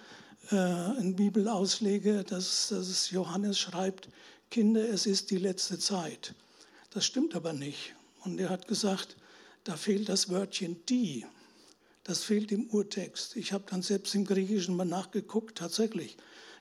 äh, 0.50 0.56
ein 0.56 1.16
Bibelausleger, 1.16 2.24
dass, 2.24 2.68
dass 2.68 3.10
Johannes 3.10 3.58
schreibt, 3.58 4.08
Kinder, 4.50 4.88
es 4.88 5.06
ist 5.06 5.30
die 5.30 5.38
letzte 5.38 5.78
Zeit. 5.78 6.34
Das 6.90 7.04
stimmt 7.04 7.34
aber 7.34 7.52
nicht. 7.52 7.94
Und 8.24 8.38
er 8.38 8.48
hat 8.48 8.68
gesagt, 8.68 9.16
da 9.64 9.76
fehlt 9.76 10.08
das 10.08 10.30
Wörtchen 10.30 10.84
die. 10.88 11.26
Das 12.04 12.24
fehlt 12.24 12.50
im 12.50 12.66
Urtext. 12.68 13.36
Ich 13.36 13.52
habe 13.52 13.64
dann 13.70 13.82
selbst 13.82 14.14
im 14.14 14.24
Griechischen 14.24 14.76
mal 14.76 14.84
nachgeguckt, 14.84 15.58
tatsächlich. 15.58 16.16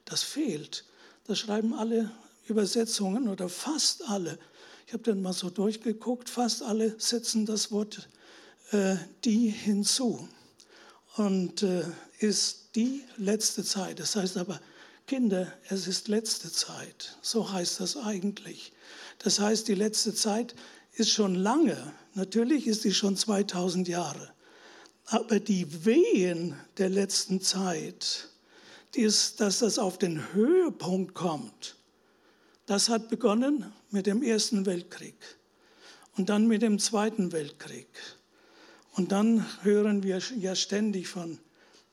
Das 0.06 0.24
fehlt. 0.24 0.86
Das 1.26 1.40
schreiben 1.40 1.74
alle 1.74 2.12
Übersetzungen 2.48 3.28
oder 3.28 3.50
fast 3.50 4.08
alle. 4.08 4.38
Ich 4.88 4.94
habe 4.94 5.04
dann 5.04 5.22
mal 5.22 5.34
so 5.34 5.50
durchgeguckt, 5.50 6.30
fast 6.30 6.64
alle 6.64 7.00
setzen 7.00 7.46
das 7.46 7.72
Wort 7.72 8.10
äh, 8.72 8.96
die 9.24 9.50
hinzu. 9.50 10.28
Und 11.16 11.64
äh, 11.64 11.84
ist 12.20 12.76
die 12.76 13.04
letzte 13.18 13.64
Zeit. 13.64 14.00
Das 14.00 14.16
heißt 14.16 14.38
aber, 14.38 14.60
Kinder, 15.08 15.52
es 15.70 15.88
ist 15.88 16.08
letzte 16.08 16.52
Zeit. 16.52 17.18
So 17.22 17.52
heißt 17.52 17.80
das 17.80 17.98
eigentlich. 17.98 18.72
Das 19.20 19.40
heißt, 19.40 19.68
die 19.68 19.76
letzte 19.76 20.14
Zeit 20.14 20.56
ist 20.94 21.12
schon 21.12 21.36
lange. 21.36 21.92
Natürlich 22.14 22.68
ist 22.68 22.84
sie 22.84 22.94
schon 22.94 23.18
2000 23.18 23.88
Jahre. 23.88 24.32
Aber 25.06 25.40
die 25.40 25.86
Wehen 25.86 26.56
der 26.78 26.90
letzten 26.90 27.42
Zeit, 27.42 28.30
ist, 28.96 29.40
dass 29.40 29.60
das 29.60 29.80
auf 29.80 29.98
den 29.98 30.34
Höhepunkt 30.34 31.14
kommt, 31.14 31.78
das 32.66 32.90
hat 32.90 33.10
begonnen 33.10 33.72
mit 33.90 34.06
dem 34.06 34.22
Ersten 34.22 34.66
Weltkrieg 34.66 35.16
und 36.18 36.30
dann 36.30 36.48
mit 36.48 36.62
dem 36.62 36.80
Zweiten 36.80 37.32
Weltkrieg. 37.32 37.88
Und 38.94 39.12
dann 39.12 39.46
hören 39.64 40.04
wir 40.04 40.20
ja 40.38 40.56
ständig 40.56 41.08
von 41.08 41.40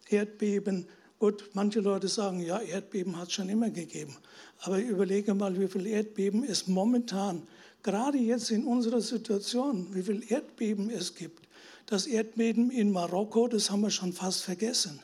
Erdbeben 0.08 0.88
Gut, 1.18 1.50
manche 1.52 1.80
Leute 1.80 2.06
sagen, 2.06 2.38
ja, 2.38 2.60
Erdbeben 2.60 3.16
hat 3.16 3.26
es 3.26 3.34
schon 3.34 3.48
immer 3.48 3.70
gegeben. 3.70 4.16
Aber 4.60 4.78
überlege 4.78 5.34
mal, 5.34 5.58
wie 5.58 5.66
viel 5.66 5.86
Erdbeben 5.86 6.44
es 6.44 6.68
momentan, 6.68 7.42
gerade 7.82 8.18
jetzt 8.18 8.52
in 8.52 8.64
unserer 8.64 9.00
Situation, 9.00 9.92
wie 9.92 10.02
viel 10.04 10.22
Erdbeben 10.30 10.90
es 10.90 11.16
gibt. 11.16 11.47
Das 11.88 12.06
Erdbeben 12.06 12.70
in 12.70 12.92
Marokko, 12.92 13.48
das 13.48 13.70
haben 13.70 13.80
wir 13.80 13.90
schon 13.90 14.12
fast 14.12 14.42
vergessen. 14.42 15.00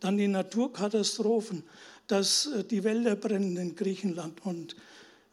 Dann 0.00 0.16
die 0.16 0.26
Naturkatastrophen, 0.26 1.62
dass 2.08 2.46
äh, 2.46 2.64
die 2.64 2.82
Wälder 2.82 3.14
brennen 3.14 3.56
in 3.56 3.76
Griechenland 3.76 4.44
und 4.44 4.74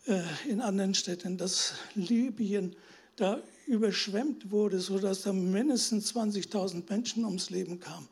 äh, 0.06 0.22
in 0.48 0.62
anderen 0.62 0.94
Städten, 0.94 1.36
dass 1.36 1.74
Libyen 1.96 2.76
da 3.16 3.42
überschwemmt 3.66 4.52
wurde, 4.52 4.80
sodass 4.80 5.24
da 5.24 5.34
mindestens 5.34 6.14
20.000 6.14 6.84
Menschen 6.88 7.26
ums 7.26 7.50
Leben 7.50 7.80
kamen. 7.80 8.08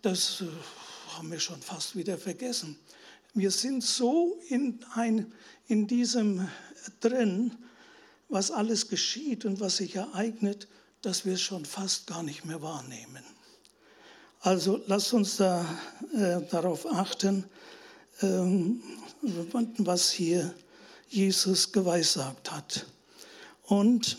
Das 0.00 0.42
äh, 0.42 1.16
haben 1.16 1.32
wir 1.32 1.40
schon 1.40 1.60
fast 1.60 1.96
wieder 1.96 2.16
vergessen. 2.16 2.78
Wir 3.34 3.50
sind 3.50 3.82
so 3.82 4.38
in, 4.48 4.78
ein, 4.94 5.32
in 5.66 5.88
diesem 5.88 6.46
drin, 7.00 7.56
was 8.28 8.52
alles 8.52 8.86
geschieht 8.86 9.44
und 9.44 9.58
was 9.58 9.78
sich 9.78 9.96
ereignet, 9.96 10.68
dass 11.02 11.24
wir 11.24 11.34
es 11.34 11.40
schon 11.40 11.64
fast 11.64 12.06
gar 12.06 12.22
nicht 12.22 12.44
mehr 12.44 12.62
wahrnehmen. 12.62 13.24
Also 14.40 14.80
lasst 14.86 15.12
uns 15.12 15.36
da 15.36 15.66
äh, 16.14 16.40
darauf 16.50 16.86
achten, 16.86 17.44
ähm, 18.22 18.82
was 19.78 20.10
hier 20.10 20.54
Jesus 21.08 21.72
geweissagt 21.72 22.50
hat. 22.50 22.86
Und 23.64 24.16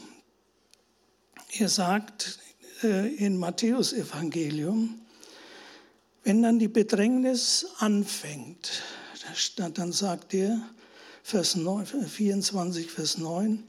er 1.57 1.69
sagt 1.69 2.39
äh, 2.83 3.15
in 3.15 3.37
Matthäus 3.37 3.93
Evangelium, 3.93 5.01
wenn 6.23 6.41
dann 6.43 6.59
die 6.59 6.67
Bedrängnis 6.67 7.65
anfängt, 7.79 8.83
dann 9.57 9.91
sagt 9.91 10.33
er, 10.33 10.61
Vers 11.23 11.55
9, 11.55 11.85
24, 11.85 12.91
Vers 12.91 13.17
9, 13.17 13.63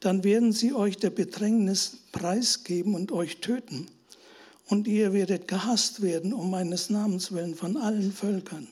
dann 0.00 0.24
werden 0.24 0.52
sie 0.52 0.72
euch 0.72 0.96
der 0.96 1.10
Bedrängnis 1.10 1.98
preisgeben 2.12 2.94
und 2.94 3.12
euch 3.12 3.40
töten. 3.40 3.86
Und 4.66 4.86
ihr 4.86 5.12
werdet 5.12 5.48
gehasst 5.48 6.02
werden 6.02 6.32
um 6.32 6.50
meines 6.50 6.90
Namens 6.90 7.32
willen 7.32 7.54
von 7.54 7.76
allen 7.76 8.12
Völkern. 8.12 8.68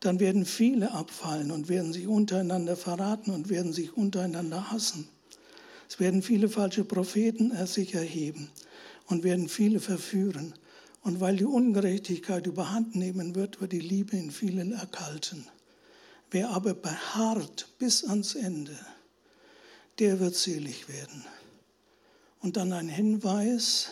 Dann 0.00 0.18
werden 0.18 0.46
viele 0.46 0.92
abfallen 0.92 1.50
und 1.50 1.68
werden 1.68 1.92
sich 1.92 2.06
untereinander 2.06 2.76
verraten 2.76 3.32
und 3.32 3.50
werden 3.50 3.72
sich 3.72 3.96
untereinander 3.96 4.70
hassen. 4.70 5.06
Es 5.88 6.00
werden 6.00 6.22
viele 6.22 6.48
falsche 6.48 6.84
Propheten 6.84 7.52
sich 7.66 7.94
erheben 7.94 8.48
und 9.08 9.24
werden 9.24 9.48
viele 9.48 9.80
verführen. 9.80 10.54
Und 11.02 11.20
weil 11.20 11.36
die 11.36 11.44
Ungerechtigkeit 11.44 12.46
überhand 12.46 12.94
nehmen 12.94 13.34
wird, 13.34 13.60
wird 13.60 13.72
die 13.72 13.80
Liebe 13.80 14.16
in 14.16 14.30
vielen 14.30 14.72
erkalten. 14.72 15.46
Wer 16.30 16.50
aber 16.50 16.74
beharrt 16.74 17.68
bis 17.78 18.04
ans 18.04 18.34
Ende, 18.34 18.78
der 20.00 20.18
wird 20.18 20.34
selig 20.34 20.88
werden. 20.88 21.24
Und 22.40 22.56
dann 22.56 22.72
ein 22.72 22.88
Hinweis, 22.88 23.90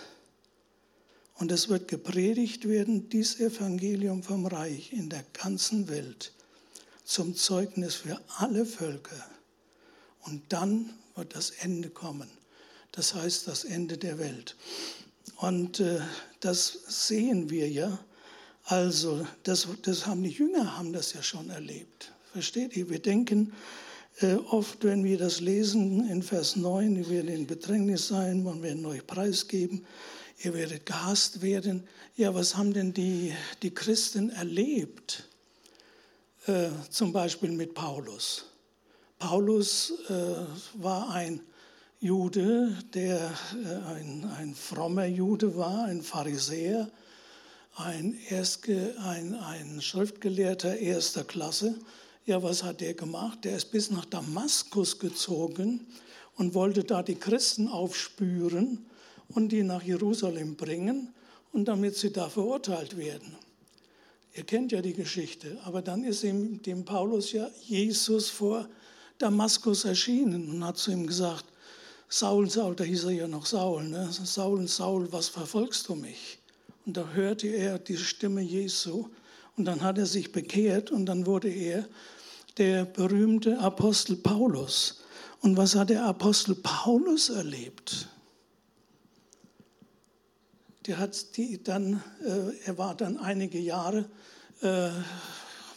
und 1.35 1.53
es 1.53 1.69
wird 1.69 1.87
gepredigt 1.87 2.67
werden, 2.69 3.09
dies 3.11 3.39
Evangelium 3.39 4.25
vom 4.25 4.47
Reich 4.47 4.93
in 4.93 5.09
der 5.09 5.25
ganzen 5.35 5.89
Welt 5.89 6.33
zum 7.05 7.37
Zeugnis 7.37 7.95
für 7.95 8.21
alle 8.39 8.67
Völker. 8.67 9.25
Und 10.23 10.43
dann 10.49 10.91
wird 11.15 11.37
das 11.37 11.51
Ende 11.51 11.91
kommen. 11.91 12.29
Das 12.93 13.15
heißt 13.15 13.47
das 13.47 13.65
Ende 13.65 13.99
der 13.99 14.19
Welt. 14.19 14.57
Und 15.37 15.79
äh, 15.79 16.01
das 16.41 16.81
sehen 16.89 17.51
wir 17.51 17.69
ja. 17.71 17.99
Also, 18.65 19.27
das, 19.45 19.69
das 19.83 20.07
haben 20.07 20.25
die 20.25 20.31
Jünger 20.31 20.77
haben 20.77 20.93
das 20.93 21.13
ja 21.13 21.23
schon 21.23 21.51
erlebt. 21.51 22.13
Versteht 22.33 22.77
ihr? 22.77 22.91
Wir 22.91 22.99
denken, 22.99 23.53
äh, 24.21 24.35
oft, 24.51 24.85
wenn 24.85 25.05
wir 25.05 25.19
das 25.19 25.41
lesen 25.41 26.09
in 26.09 26.23
Vers 26.23 26.57
9, 26.57 26.97
ihr 26.97 27.09
werdet 27.09 27.35
in 27.35 27.47
Bedrängnis 27.47 28.09
sein, 28.09 28.43
man 28.43 28.63
wird 28.63 28.85
euch 28.85 29.07
preisgeben, 29.07 29.85
ihr 30.43 30.55
werdet 30.55 30.87
gehasst 30.87 31.43
werden. 31.43 31.85
Ja, 32.17 32.35
was 32.35 32.57
haben 32.57 32.73
denn 32.73 32.93
die, 32.93 33.33
die 33.63 33.73
Christen 33.73 34.31
erlebt? 34.31 35.29
Äh, 36.47 36.71
zum 36.91 37.13
Beispiel 37.13 37.53
mit 37.53 37.75
Paulus. 37.75 38.47
Paulus 39.19 39.93
äh, 40.09 40.13
war 40.75 41.11
ein 41.11 41.41
Jude, 42.01 42.77
der 42.95 43.19
äh, 43.19 43.93
ein, 43.93 44.31
ein 44.37 44.55
frommer 44.55 45.07
Jude 45.07 45.57
war, 45.57 45.85
ein 45.85 46.03
Pharisäer, 46.03 46.91
ein, 47.77 48.17
Erstge, 48.29 48.95
ein, 49.01 49.35
ein 49.35 49.81
Schriftgelehrter 49.81 50.77
erster 50.77 51.25
Klasse 51.25 51.79
ja, 52.29 52.43
was 52.43 52.63
hat 52.63 52.83
der 52.83 52.95
gemacht? 52.95 53.45
Der 53.45 53.57
ist 53.57 53.71
bis 53.71 53.91
nach 53.91 54.05
Damaskus 54.05 54.99
gezogen 54.99 55.87
und 56.37 56.55
wollte 56.55 56.85
da 56.85 57.03
die 57.03 57.15
Christen 57.15 57.69
aufspüren 57.69 58.87
und 59.31 59.51
die 59.51 59.63
nach 59.63 59.83
Jerusalem 59.83 60.55
bringen 60.55 61.13
und 61.53 61.67
damit 61.67 61.97
sie 61.97 62.13
da 62.13 62.29
verurteilt 62.29 62.99
werden. 62.99 63.35
Ihr 64.35 64.45
kennt 64.45 64.73
ja 64.73 64.83
die 64.83 64.93
Geschichte, 64.93 65.59
aber 65.65 65.81
dann 65.81 66.05
ist 66.05 66.23
ihm 66.23 66.63
dem 66.63 66.85
Paulus 66.85 67.33
ja 67.33 67.49
Jesus 67.67 68.29
vor 68.29 68.69
Damaskus 69.17 69.87
erschienen 69.87 70.51
und 70.51 70.65
hat 70.65 70.77
zu 70.77 70.93
ihm 70.93 71.07
gesagt, 71.07 71.47
Saul, 72.11 72.49
Saul, 72.49 72.77
da 72.77 72.85
hieß 72.85 73.05
er 73.05 73.11
ja 73.11 73.29
noch 73.29 73.47
Saul, 73.47 73.85
ne? 73.85 74.09
Saul, 74.13 74.69
Saul, 74.69 75.11
was 75.13 75.29
verfolgst 75.29 75.89
du 75.89 75.95
mich? 75.95 76.39
Und 76.85 76.97
da 76.97 77.09
hörte 77.09 77.49
er 77.49 77.79
die 77.79 77.97
Stimme 77.97 78.43
Jesu 78.43 79.09
und 79.57 79.65
dann 79.65 79.83
hat 79.83 79.99
er 79.99 80.07
sich 80.07 80.31
bekehrt 80.31 80.91
und 80.91 81.07
dann 81.07 81.27
wurde 81.27 81.49
er 81.49 81.89
der 82.59 82.85
berühmte 82.85 83.59
Apostel 83.59 84.17
Paulus. 84.17 85.03
Und 85.41 85.57
was 85.57 85.77
hat 85.77 85.91
der 85.91 86.05
Apostel 86.05 86.57
Paulus 86.57 87.29
erlebt? 87.29 88.09
Der 90.87 90.99
hat 90.99 91.37
die 91.37 91.63
dann, 91.63 92.03
äh, 92.25 92.67
er 92.67 92.79
war 92.79 92.95
dann 92.95 93.19
einige 93.19 93.59
Jahre, 93.59 94.09
äh, 94.63 94.91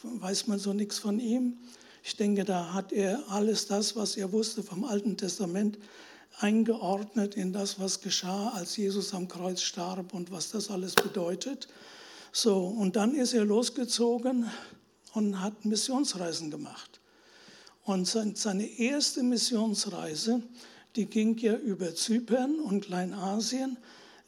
weiß 0.04 0.48
man 0.48 0.58
so 0.58 0.74
nichts 0.74 0.98
von 0.98 1.20
ihm. 1.20 1.58
Ich 2.04 2.18
denke, 2.18 2.44
da 2.44 2.74
hat 2.74 2.92
er 2.92 3.24
alles 3.30 3.68
das, 3.68 3.96
was 3.96 4.18
er 4.18 4.32
wusste 4.32 4.64
vom 4.64 4.84
Alten 4.84 5.18
Testament, 5.18 5.78
eingeordnet 6.40 7.36
in 7.36 7.54
das, 7.54 7.80
was 7.80 8.02
geschah, 8.02 8.50
als 8.50 8.78
Jesus 8.78 9.14
am 9.14 9.28
Kreuz 9.28 9.62
starb 9.62 10.14
und 10.14 10.32
was 10.32 10.50
das 10.50 10.72
alles 10.72 10.96
bedeutet. 10.96 11.68
So, 12.32 12.66
und 12.66 12.96
dann 12.96 13.14
ist 13.14 13.34
er 13.34 13.46
losgezogen 13.46 14.50
und 15.14 15.42
hat 15.42 15.66
Missionsreisen 15.66 16.52
gemacht. 16.52 17.00
Und 17.84 18.08
seine 18.08 18.66
erste 18.80 19.24
Missionsreise, 19.24 20.42
die 20.96 21.08
ging 21.08 21.38
ja 21.38 21.56
über 21.56 21.96
Zypern 21.96 22.60
und 22.60 22.86
Kleinasien, 22.86 23.78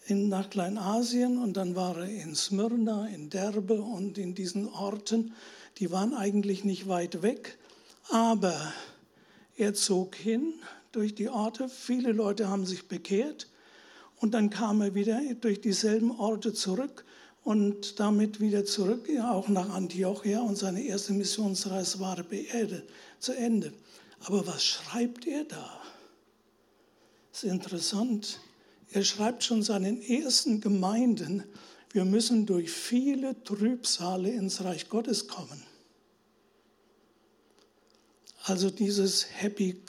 in, 0.06 0.28
nach 0.28 0.50
Kleinasien 0.50 1.38
und 1.38 1.56
dann 1.56 1.76
war 1.76 1.98
er 1.98 2.10
in 2.10 2.36
Smyrna, 2.36 3.08
in 3.08 3.30
Derbe 3.30 3.82
und 3.82 4.17
in 4.17 4.36
diesen 4.36 4.67
Orten. 4.67 5.34
Die 5.78 5.91
waren 5.91 6.13
eigentlich 6.13 6.63
nicht 6.63 6.88
weit 6.88 7.22
weg, 7.22 7.58
aber 8.10 8.74
er 9.56 9.74
zog 9.74 10.15
hin 10.15 10.56
durch 10.91 11.15
die 11.15 11.30
Orte. 11.30 11.69
Viele 11.69 12.12
Leute 12.12 12.50
haben 12.50 12.65
sich 12.65 12.88
bekehrt 12.88 13.48
und 14.17 14.34
dann 14.34 14.50
kam 14.50 14.82
er 14.82 14.93
wieder 14.93 15.22
durch 15.39 15.62
dieselben 15.62 16.12
Orte 16.12 16.54
zurück 16.54 17.06
und 17.43 17.99
damit 17.99 18.39
wieder 18.39 18.65
zurück, 18.65 19.10
auch 19.21 19.47
nach 19.49 19.69
Antiochia 19.69 20.41
und 20.41 20.58
seine 20.58 20.82
erste 20.84 21.13
Missionsreise 21.13 21.99
war 21.99 22.21
beerdet, 22.23 22.89
zu 23.19 23.34
Ende. 23.34 23.73
Aber 24.21 24.47
was 24.47 24.63
schreibt 24.63 25.27
er 25.27 25.43
da? 25.43 25.82
Das 27.32 27.43
ist 27.43 27.51
interessant. 27.51 28.39
Er 28.91 29.03
schreibt 29.03 29.43
schon 29.43 29.63
seinen 29.63 30.01
ersten 30.01 30.62
Gemeinden, 30.62 31.43
wir 31.91 32.06
müssen 32.06 32.45
durch 32.45 32.71
viele 32.71 33.43
Trübsale 33.43 34.32
ins 34.32 34.63
Reich 34.63 34.89
Gottes 34.89 35.27
kommen. 35.27 35.63
Also 38.45 38.69
dieses 38.69 39.25
Happy 39.29 39.82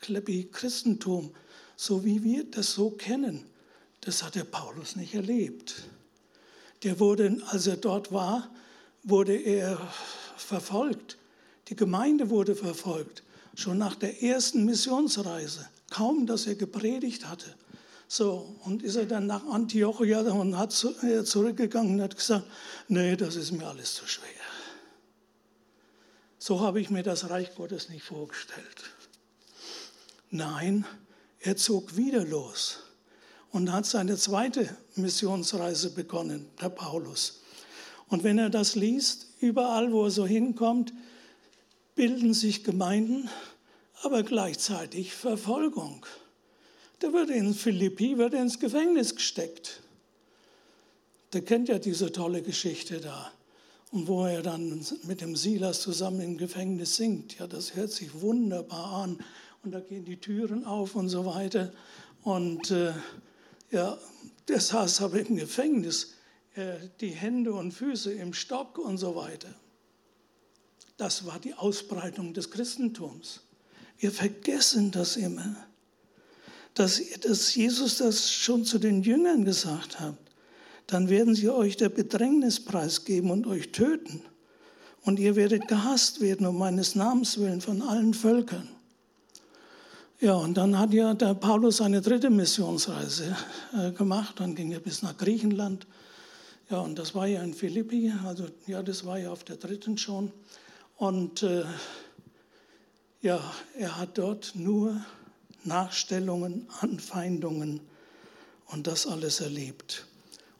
Clappy 0.00 0.48
Christentum, 0.50 1.32
so 1.76 2.04
wie 2.04 2.22
wir 2.22 2.44
das 2.44 2.72
so 2.72 2.90
kennen, 2.90 3.44
das 4.00 4.22
hat 4.22 4.34
der 4.34 4.44
Paulus 4.44 4.96
nicht 4.96 5.14
erlebt. 5.14 5.88
Der 6.82 7.00
wurde, 7.00 7.40
als 7.48 7.66
er 7.66 7.76
dort 7.76 8.12
war, 8.12 8.50
wurde 9.02 9.36
er 9.36 9.78
verfolgt. 10.36 11.18
Die 11.68 11.76
Gemeinde 11.76 12.30
wurde 12.30 12.54
verfolgt, 12.54 13.22
schon 13.54 13.78
nach 13.78 13.94
der 13.96 14.22
ersten 14.22 14.64
Missionsreise, 14.64 15.68
kaum 15.90 16.26
dass 16.26 16.46
er 16.46 16.54
gepredigt 16.54 17.26
hatte. 17.26 17.54
So, 18.06 18.56
und 18.64 18.82
ist 18.82 18.96
er 18.96 19.04
dann 19.04 19.26
nach 19.26 19.44
Antiochia 19.46 20.20
und 20.20 20.56
hat 20.56 20.72
zurückgegangen 20.72 21.94
und 21.94 22.02
hat 22.02 22.16
gesagt, 22.16 22.46
nee, 22.88 23.16
das 23.16 23.36
ist 23.36 23.52
mir 23.52 23.66
alles 23.66 23.94
zu 23.94 24.06
schwer. 24.06 24.24
So 26.38 26.60
habe 26.60 26.80
ich 26.80 26.88
mir 26.88 27.02
das 27.02 27.28
Reich 27.28 27.54
Gottes 27.54 27.90
nicht 27.90 28.04
vorgestellt. 28.04 28.84
Nein, 30.30 30.86
er 31.40 31.56
zog 31.56 31.96
wieder 31.96 32.24
los 32.24 32.78
und 33.52 33.72
hat 33.72 33.86
seine 33.86 34.16
zweite 34.16 34.76
Missionsreise 34.96 35.90
begonnen, 35.90 36.46
der 36.60 36.68
Paulus. 36.68 37.40
Und 38.08 38.24
wenn 38.24 38.38
er 38.38 38.50
das 38.50 38.74
liest, 38.74 39.28
überall, 39.40 39.92
wo 39.92 40.04
er 40.04 40.10
so 40.10 40.26
hinkommt, 40.26 40.92
bilden 41.94 42.34
sich 42.34 42.64
Gemeinden, 42.64 43.28
aber 44.02 44.22
gleichzeitig 44.22 45.14
Verfolgung. 45.14 46.06
Der 47.02 47.12
wird 47.12 47.30
in 47.30 47.54
Philippi 47.54 48.18
wird 48.18 48.34
ins 48.34 48.58
Gefängnis 48.58 49.14
gesteckt. 49.14 49.80
Der 51.32 51.42
kennt 51.42 51.68
ja 51.68 51.78
diese 51.78 52.10
tolle 52.12 52.42
Geschichte 52.42 53.00
da. 53.00 53.30
Und 53.90 54.06
wo 54.06 54.26
er 54.26 54.42
dann 54.42 54.84
mit 55.04 55.20
dem 55.20 55.34
Silas 55.34 55.80
zusammen 55.80 56.20
im 56.20 56.36
Gefängnis 56.36 56.96
singt. 56.96 57.38
Ja, 57.38 57.46
das 57.46 57.74
hört 57.74 57.90
sich 57.90 58.20
wunderbar 58.20 58.92
an. 59.02 59.18
Und 59.62 59.72
da 59.72 59.80
gehen 59.80 60.04
die 60.04 60.18
Türen 60.18 60.64
auf 60.64 60.94
und 60.94 61.08
so 61.08 61.24
weiter. 61.24 61.72
Und 62.22 62.70
äh, 62.70 62.92
ja, 63.70 63.98
der 64.46 64.60
saß 64.60 65.02
aber 65.02 65.20
im 65.20 65.36
Gefängnis, 65.36 66.14
äh, 66.54 66.76
die 67.00 67.10
Hände 67.10 67.52
und 67.52 67.72
Füße 67.72 68.12
im 68.12 68.32
Stock 68.32 68.78
und 68.78 68.98
so 68.98 69.14
weiter. 69.14 69.54
Das 70.96 71.26
war 71.26 71.38
die 71.38 71.54
Ausbreitung 71.54 72.34
des 72.34 72.50
Christentums. 72.50 73.42
Wir 73.98 74.10
vergessen 74.10 74.90
das 74.90 75.16
immer, 75.16 75.56
dass, 76.74 77.00
dass 77.20 77.54
Jesus 77.54 77.98
das 77.98 78.32
schon 78.32 78.64
zu 78.64 78.78
den 78.78 79.02
Jüngern 79.02 79.44
gesagt 79.44 80.00
hat 80.00 80.16
dann 80.88 81.10
werden 81.10 81.34
sie 81.34 81.50
euch 81.50 81.76
der 81.76 81.90
Bedrängnis 81.90 82.60
preisgeben 82.60 83.30
und 83.30 83.46
euch 83.46 83.72
töten. 83.72 84.22
Und 85.02 85.18
ihr 85.20 85.36
werdet 85.36 85.68
gehasst 85.68 86.20
werden 86.20 86.46
um 86.46 86.58
meines 86.58 86.94
Namens 86.94 87.38
willen 87.38 87.60
von 87.60 87.82
allen 87.82 88.14
Völkern. 88.14 88.68
Ja, 90.20 90.34
und 90.34 90.54
dann 90.54 90.76
hat 90.76 90.92
ja 90.92 91.14
der 91.14 91.34
Paulus 91.34 91.76
seine 91.76 92.00
dritte 92.00 92.28
Missionsreise 92.28 93.36
äh, 93.72 93.92
gemacht. 93.92 94.40
Dann 94.40 94.56
ging 94.56 94.72
er 94.72 94.80
bis 94.80 95.00
nach 95.02 95.16
Griechenland. 95.16 95.86
Ja, 96.68 96.80
und 96.80 96.98
das 96.98 97.14
war 97.14 97.28
ja 97.28 97.40
in 97.40 97.54
Philippi. 97.54 98.12
Also, 98.26 98.46
ja, 98.66 98.82
das 98.82 99.06
war 99.06 99.16
ja 99.18 99.30
auf 99.30 99.44
der 99.44 99.58
dritten 99.58 99.96
schon. 99.96 100.32
Und 100.96 101.44
äh, 101.44 101.64
ja, 103.22 103.40
er 103.78 103.96
hat 103.96 104.18
dort 104.18 104.54
nur 104.56 105.00
Nachstellungen, 105.62 106.66
Anfeindungen 106.80 107.80
und 108.66 108.88
das 108.88 109.06
alles 109.06 109.40
erlebt. 109.40 110.04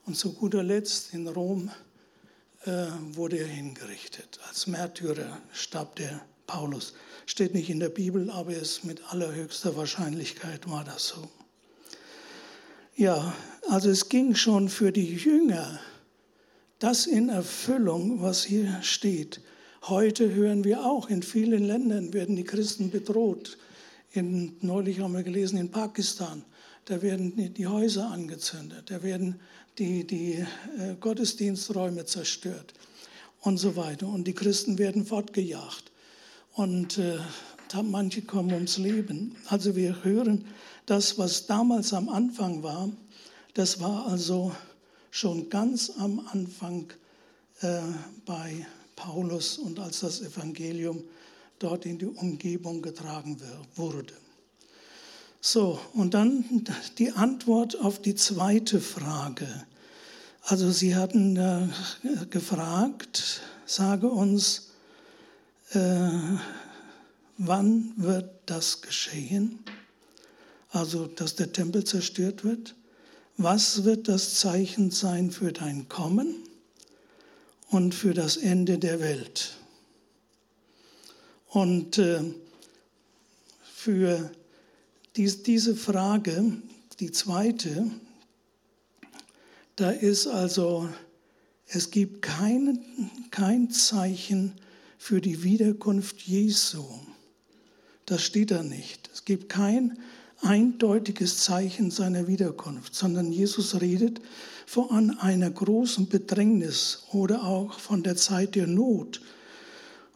Und 0.06 0.16
zu 0.16 0.34
guter 0.34 0.62
Letzt 0.62 1.12
in 1.14 1.26
Rom 1.26 1.68
äh, 2.64 2.86
wurde 3.10 3.38
er 3.38 3.48
hingerichtet. 3.48 4.38
Als 4.48 4.68
Märtyrer 4.68 5.38
starb 5.52 5.96
der 5.96 6.20
Paulus. 6.48 6.94
Steht 7.26 7.54
nicht 7.54 7.70
in 7.70 7.78
der 7.78 7.90
Bibel, 7.90 8.30
aber 8.30 8.56
es 8.56 8.82
mit 8.82 9.12
allerhöchster 9.12 9.76
Wahrscheinlichkeit 9.76 10.68
war 10.68 10.82
das 10.82 11.06
so. 11.06 11.28
Ja, 12.96 13.32
also 13.68 13.90
es 13.90 14.08
ging 14.08 14.34
schon 14.34 14.68
für 14.68 14.90
die 14.90 15.14
Jünger 15.14 15.78
das 16.80 17.06
in 17.06 17.28
Erfüllung, 17.28 18.22
was 18.22 18.44
hier 18.44 18.80
steht. 18.82 19.40
Heute 19.82 20.34
hören 20.34 20.64
wir 20.64 20.84
auch, 20.84 21.08
in 21.08 21.22
vielen 21.22 21.64
Ländern 21.64 22.12
werden 22.12 22.34
die 22.34 22.44
Christen 22.44 22.90
bedroht. 22.90 23.58
In, 24.12 24.56
neulich 24.60 25.00
haben 25.00 25.14
wir 25.14 25.22
gelesen, 25.22 25.58
in 25.58 25.70
Pakistan, 25.70 26.44
da 26.86 27.02
werden 27.02 27.54
die 27.54 27.66
Häuser 27.66 28.10
angezündet, 28.10 28.90
da 28.90 29.02
werden 29.02 29.38
die, 29.78 30.06
die 30.06 30.34
äh, 30.34 30.94
Gottesdiensträume 30.98 32.04
zerstört 32.06 32.74
und 33.42 33.58
so 33.58 33.76
weiter. 33.76 34.08
Und 34.08 34.26
die 34.26 34.34
Christen 34.34 34.78
werden 34.78 35.04
fortgejagt. 35.04 35.92
Und 36.54 36.98
äh, 36.98 37.18
manche 37.82 38.22
kommen 38.22 38.52
ums 38.52 38.78
Leben. 38.78 39.36
Also 39.46 39.76
wir 39.76 40.04
hören, 40.04 40.44
das, 40.86 41.18
was 41.18 41.46
damals 41.46 41.92
am 41.92 42.08
Anfang 42.08 42.62
war, 42.62 42.90
das 43.54 43.80
war 43.80 44.06
also 44.06 44.52
schon 45.10 45.50
ganz 45.50 45.90
am 45.98 46.26
Anfang 46.32 46.92
äh, 47.60 47.80
bei 48.24 48.66
Paulus 48.96 49.58
und 49.58 49.78
als 49.78 50.00
das 50.00 50.20
Evangelium 50.20 51.02
dort 51.58 51.86
in 51.86 51.98
die 51.98 52.06
Umgebung 52.06 52.82
getragen 52.82 53.36
wurde. 53.74 54.14
So, 55.40 55.78
und 55.92 56.14
dann 56.14 56.64
die 56.98 57.12
Antwort 57.12 57.78
auf 57.80 58.00
die 58.02 58.14
zweite 58.14 58.80
Frage. 58.80 59.46
Also 60.42 60.70
Sie 60.70 60.96
hatten 60.96 61.36
äh, 61.36 61.68
gefragt, 62.30 63.40
sage 63.66 64.08
uns, 64.08 64.67
äh, 65.72 66.10
wann 67.36 67.92
wird 67.96 68.30
das 68.46 68.80
geschehen? 68.80 69.60
Also, 70.70 71.06
dass 71.06 71.34
der 71.34 71.52
Tempel 71.52 71.84
zerstört 71.84 72.44
wird. 72.44 72.74
Was 73.36 73.84
wird 73.84 74.08
das 74.08 74.34
Zeichen 74.34 74.90
sein 74.90 75.30
für 75.30 75.52
dein 75.52 75.88
Kommen 75.88 76.34
und 77.68 77.94
für 77.94 78.12
das 78.12 78.36
Ende 78.36 78.78
der 78.78 79.00
Welt? 79.00 79.56
Und 81.48 81.98
äh, 81.98 82.22
für 83.74 84.30
dies, 85.16 85.42
diese 85.42 85.74
Frage, 85.74 86.52
die 87.00 87.12
zweite, 87.12 87.90
da 89.76 89.90
ist 89.90 90.26
also, 90.26 90.88
es 91.68 91.90
gibt 91.90 92.22
kein, 92.22 92.80
kein 93.30 93.70
Zeichen 93.70 94.54
für 94.98 95.20
die 95.20 95.42
Wiederkunft 95.44 96.20
Jesu. 96.22 96.84
Das 98.04 98.22
steht 98.22 98.50
da 98.50 98.62
nicht. 98.62 99.08
Es 99.12 99.24
gibt 99.24 99.48
kein 99.48 99.98
eindeutiges 100.42 101.38
Zeichen 101.38 101.90
seiner 101.90 102.26
Wiederkunft, 102.26 102.94
sondern 102.94 103.32
Jesus 103.32 103.80
redet 103.80 104.20
von 104.66 105.18
einer 105.18 105.50
großen 105.50 106.08
Bedrängnis 106.08 107.04
oder 107.12 107.44
auch 107.44 107.78
von 107.78 108.02
der 108.02 108.16
Zeit 108.16 108.54
der 108.54 108.66
Not 108.66 109.20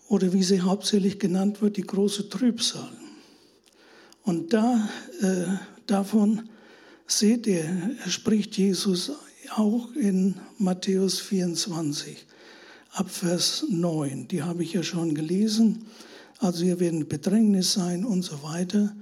oder 0.09 0.33
wie 0.33 0.43
sie 0.43 0.61
hauptsächlich 0.61 1.19
genannt 1.19 1.63
wird, 1.63 1.77
die 1.77 1.83
große 1.83 2.29
Trübsal. 2.29 2.93
Und 4.25 4.53
da, 4.53 4.89
äh, 5.21 5.45
davon 5.87 6.49
seht 7.07 7.47
ihr, 7.47 7.97
spricht 8.07 8.57
Jesus 8.57 9.13
auch 9.57 9.93
in 9.95 10.37
Matthäus 10.59 11.19
24 11.19 12.27
ab 12.93 13.11
Vers 13.11 13.65
9. 13.71 14.29
Die 14.29 14.43
habe 14.43 14.63
ich 14.63 14.73
ja 14.73 14.83
schon 14.83 15.15
gelesen. 15.15 15.87
Also 16.39 16.65
hier 16.65 16.81
werden 16.81 17.09
Bedrängnis 17.09 17.73
sein 17.73 18.05
und 18.05 18.23
so 18.23 18.43
weiter. 18.43 18.95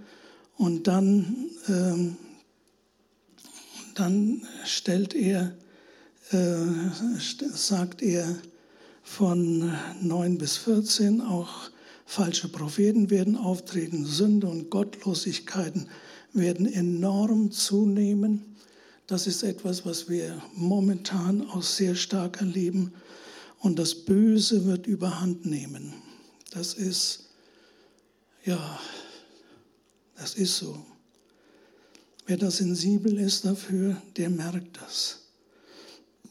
Und 0.57 0.87
dann, 0.87 1.51
ähm, 1.69 2.17
dann 3.95 4.43
stellt 4.65 5.15
er, 5.15 5.55
äh, 6.31 6.67
sagt 7.53 8.03
er 8.03 8.37
von 9.03 9.73
9 10.01 10.39
bis 10.39 10.57
14 10.59 11.21
auch, 11.21 11.71
Falsche 12.05 12.49
Propheten 12.49 13.09
werden 13.09 13.37
auftreten, 13.37 14.05
Sünde 14.05 14.49
und 14.49 14.69
Gottlosigkeiten 14.69 15.89
werden 16.33 16.67
enorm 16.67 17.53
zunehmen. 17.53 18.57
Das 19.07 19.29
ist 19.29 19.45
etwas, 19.45 19.87
was 19.87 20.09
wir 20.09 20.43
momentan 20.55 21.49
auch 21.51 21.63
sehr 21.63 21.95
stark 21.95 22.41
erleben. 22.41 22.93
Und 23.61 23.79
das 23.79 23.95
Böse 23.95 24.65
wird 24.65 24.87
überhand 24.87 25.47
nehmen. 25.47 25.95
Das 26.51 26.75
ist, 26.75 27.29
ja, 28.45 28.81
das 30.17 30.35
ist 30.35 30.57
so. 30.57 30.85
Wer 32.27 32.39
da 32.39 32.51
sensibel 32.51 33.19
ist 33.19 33.45
dafür, 33.45 34.01
der 34.17 34.31
merkt 34.31 34.81
das. 34.81 35.21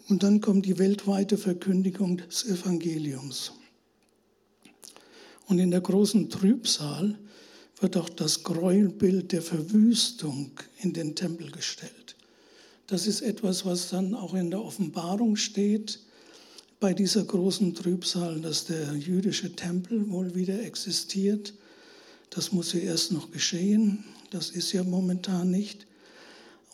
Und 0.08 0.24
dann 0.24 0.42
kommt 0.42 0.66
die 0.66 0.80
weltweite 0.80 1.38
Verkündigung 1.38 2.18
des 2.18 2.46
Evangeliums. 2.46 3.52
Und 5.46 5.60
in 5.60 5.70
der 5.70 5.82
großen 5.82 6.30
Trübsal 6.30 7.18
wird 7.80 7.96
auch 7.96 8.10
das 8.10 8.44
Gräuelbild 8.44 9.32
der 9.32 9.44
Verwüstung 9.44 10.52
in 10.80 10.94
den 10.94 11.16
Tempel 11.16 11.52
gestellt. 11.52 12.16
Das 12.88 13.06
ist 13.06 13.22
etwas, 13.22 13.66
was 13.66 13.90
dann 13.90 14.16
auch 14.16 14.34
in 14.34 14.50
der 14.50 14.64
Offenbarung 14.64 15.36
steht 15.36 16.00
bei 16.80 16.94
dieser 16.94 17.24
großen 17.24 17.76
Trübsal, 17.76 18.40
dass 18.40 18.66
der 18.66 18.94
jüdische 18.94 19.54
Tempel 19.56 20.10
wohl 20.10 20.34
wieder 20.36 20.64
existiert. 20.64 21.54
Das 22.30 22.52
muss 22.52 22.74
ja 22.74 22.80
erst 22.80 23.12
noch 23.12 23.32
geschehen. 23.32 24.06
Das 24.30 24.50
ist 24.50 24.72
ja 24.72 24.84
momentan 24.84 25.52
nicht. 25.52 25.88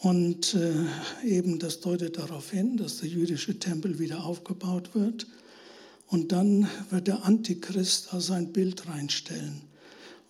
Und 0.02 0.54
äh, 0.54 1.28
eben 1.28 1.58
das 1.58 1.80
deutet 1.80 2.18
darauf 2.18 2.52
hin, 2.52 2.78
dass 2.78 2.98
der 2.98 3.10
jüdische 3.10 3.58
Tempel 3.58 3.98
wieder 3.98 4.24
aufgebaut 4.24 4.94
wird. 4.94 5.26
Und 6.08 6.32
dann 6.32 6.70
wird 6.92 7.08
der 7.08 7.26
Antichrist 7.26 8.10
da 8.12 8.22
sein 8.22 8.54
Bild 8.54 8.88
reinstellen. 8.88 9.62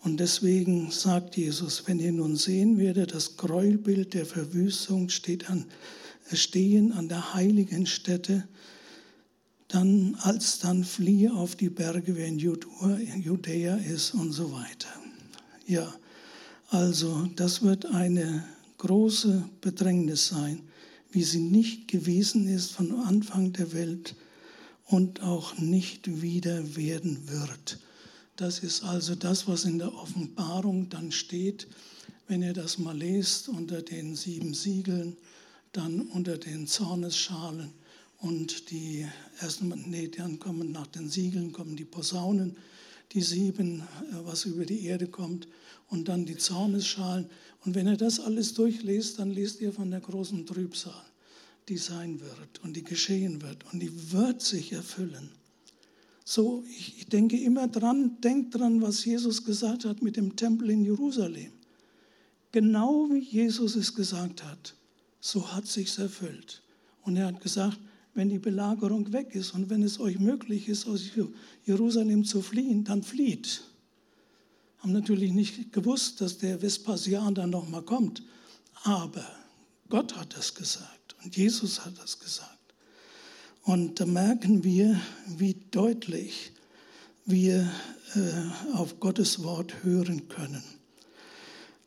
Und 0.04 0.20
deswegen 0.20 0.92
sagt 0.92 1.36
Jesus, 1.36 1.84
wenn 1.88 2.00
ihr 2.00 2.14
nun 2.14 2.38
sehen 2.38 2.78
werdet, 2.78 3.14
das 3.14 3.36
Gräuelbild 3.36 4.14
der 4.14 4.26
Verwüstung 4.26 5.10
steht 5.10 5.50
an, 5.50 5.66
stehen 6.32 6.94
an 6.94 7.10
der 7.10 7.34
heiligen 7.34 7.88
Stätte, 7.88 8.48
dann 9.76 10.16
alsdann 10.22 10.86
fliehe 10.86 11.34
auf 11.34 11.58
die 11.58 11.70
Berge, 11.70 12.16
wer 12.16 12.28
in 12.28 12.40
Judäa 12.40 13.76
ist 13.76 14.14
und 14.14 14.32
so 14.32 14.54
weiter. 14.54 14.88
Ja, 15.68 15.94
also 16.70 17.28
das 17.36 17.62
wird 17.62 17.86
eine 17.86 18.46
große 18.78 19.44
Bedrängnis 19.60 20.28
sein, 20.28 20.62
wie 21.12 21.24
sie 21.24 21.42
nicht 21.42 21.90
gewesen 21.90 22.48
ist 22.48 22.72
von 22.72 23.02
Anfang 23.02 23.52
der 23.52 23.74
Welt 23.74 24.16
und 24.86 25.22
auch 25.22 25.58
nicht 25.58 26.22
wieder 26.22 26.78
werden 26.78 27.30
wird. 27.30 27.80
Das 28.38 28.60
ist 28.60 28.82
also 28.82 29.14
das, 29.14 29.46
was 29.46 29.66
in 29.66 29.80
der 29.80 29.94
Offenbarung 29.94 30.88
dann 30.88 31.12
steht, 31.12 31.68
wenn 32.30 32.42
ihr 32.42 32.54
das 32.54 32.78
mal 32.78 32.98
lest 32.98 33.50
unter 33.50 33.82
den 33.82 34.16
sieben 34.16 34.54
Siegeln, 34.54 35.18
dann 35.74 36.00
unter 36.00 36.38
den 36.38 36.66
Zornesschalen 36.66 37.74
und 38.20 38.72
die 38.72 39.06
ersten, 39.40 39.74
nee, 39.88 40.08
dann 40.08 40.40
kommen 40.40 40.72
nach 40.72 40.88
den 40.88 41.10
Siegeln 41.10 41.52
kommen 41.52 41.76
die 41.76 41.86
Posaunen, 41.86 42.58
die 43.12 43.22
sieben, 43.22 43.82
äh, 43.82 43.84
was 44.24 44.46
über 44.46 44.66
die 44.66 44.86
Erde 44.86 45.08
kommt 45.08 45.48
und 45.90 46.08
dann 46.08 46.26
die 46.26 46.38
Zornesschalen. 46.38 47.30
Und 47.64 47.76
wenn 47.76 47.88
ihr 47.88 47.98
das 47.98 48.20
alles 48.20 48.54
durchlest, 48.54 49.20
dann 49.20 49.32
lest 49.32 49.62
ihr 49.62 49.74
von 49.74 49.92
der 49.92 50.02
großen 50.02 50.46
Trübsal, 50.46 51.06
die 51.68 51.78
sein 51.78 52.20
wird 52.20 52.64
und 52.64 52.76
die 52.76 52.84
geschehen 52.84 53.42
wird 53.42 53.66
und 53.72 53.80
die 53.80 54.12
wird 54.12 54.42
sich 54.42 54.74
erfüllen. 54.74 55.30
So, 56.24 56.64
ich 56.68 57.06
denke 57.06 57.40
immer 57.40 57.68
dran, 57.68 58.18
denkt 58.22 58.56
dran, 58.56 58.82
was 58.82 59.06
Jesus 59.06 59.46
gesagt 59.46 59.86
hat 59.86 60.02
mit 60.02 60.18
dem 60.18 60.36
Tempel 60.36 60.72
in 60.72 60.84
Jerusalem. 60.84 61.52
Genau 62.52 63.08
wie 63.12 63.20
Jesus 63.20 63.76
es 63.76 63.94
gesagt 63.94 64.44
hat, 64.44 64.76
so 65.20 65.54
hat 65.54 65.68
sich's 65.68 66.00
erfüllt. 66.00 66.64
Und 67.04 67.18
er 67.18 67.28
hat 67.28 67.42
gesagt, 67.42 67.78
wenn 68.16 68.30
die 68.30 68.40
Belagerung 68.40 69.12
weg 69.12 69.36
ist 69.36 69.52
und 69.52 69.70
wenn 69.70 69.84
es 69.84 70.00
euch 70.00 70.20
möglich 70.20 70.70
ist, 70.70 70.88
aus 70.88 71.02
Jerusalem 71.66 72.24
zu 72.24 72.42
fliehen, 72.42 72.86
dann 72.86 73.04
flieht. 73.04 73.62
Haben 74.80 74.94
natürlich 74.94 75.34
nicht 75.34 75.74
gewusst, 75.74 76.22
dass 76.22 76.38
der 76.38 76.62
Vespasian 76.62 77.36
dann 77.36 77.50
nochmal 77.50 77.84
kommt, 77.84 78.24
aber 78.84 79.26
Gott 79.90 80.16
hat 80.16 80.36
das 80.36 80.56
gesagt 80.56 81.16
und 81.24 81.36
Jesus 81.36 81.86
hat 81.86 81.98
das 82.02 82.20
gesagt. 82.20 82.52
Und 83.64 84.00
da 84.00 84.06
merken 84.06 84.64
wir, 84.64 85.00
wie 85.38 85.56
deutlich 85.72 86.52
wir 87.26 87.70
äh, 88.16 88.76
auf 88.76 89.00
Gottes 89.00 89.44
Wort 89.44 89.84
hören 89.84 90.30
können. 90.30 90.64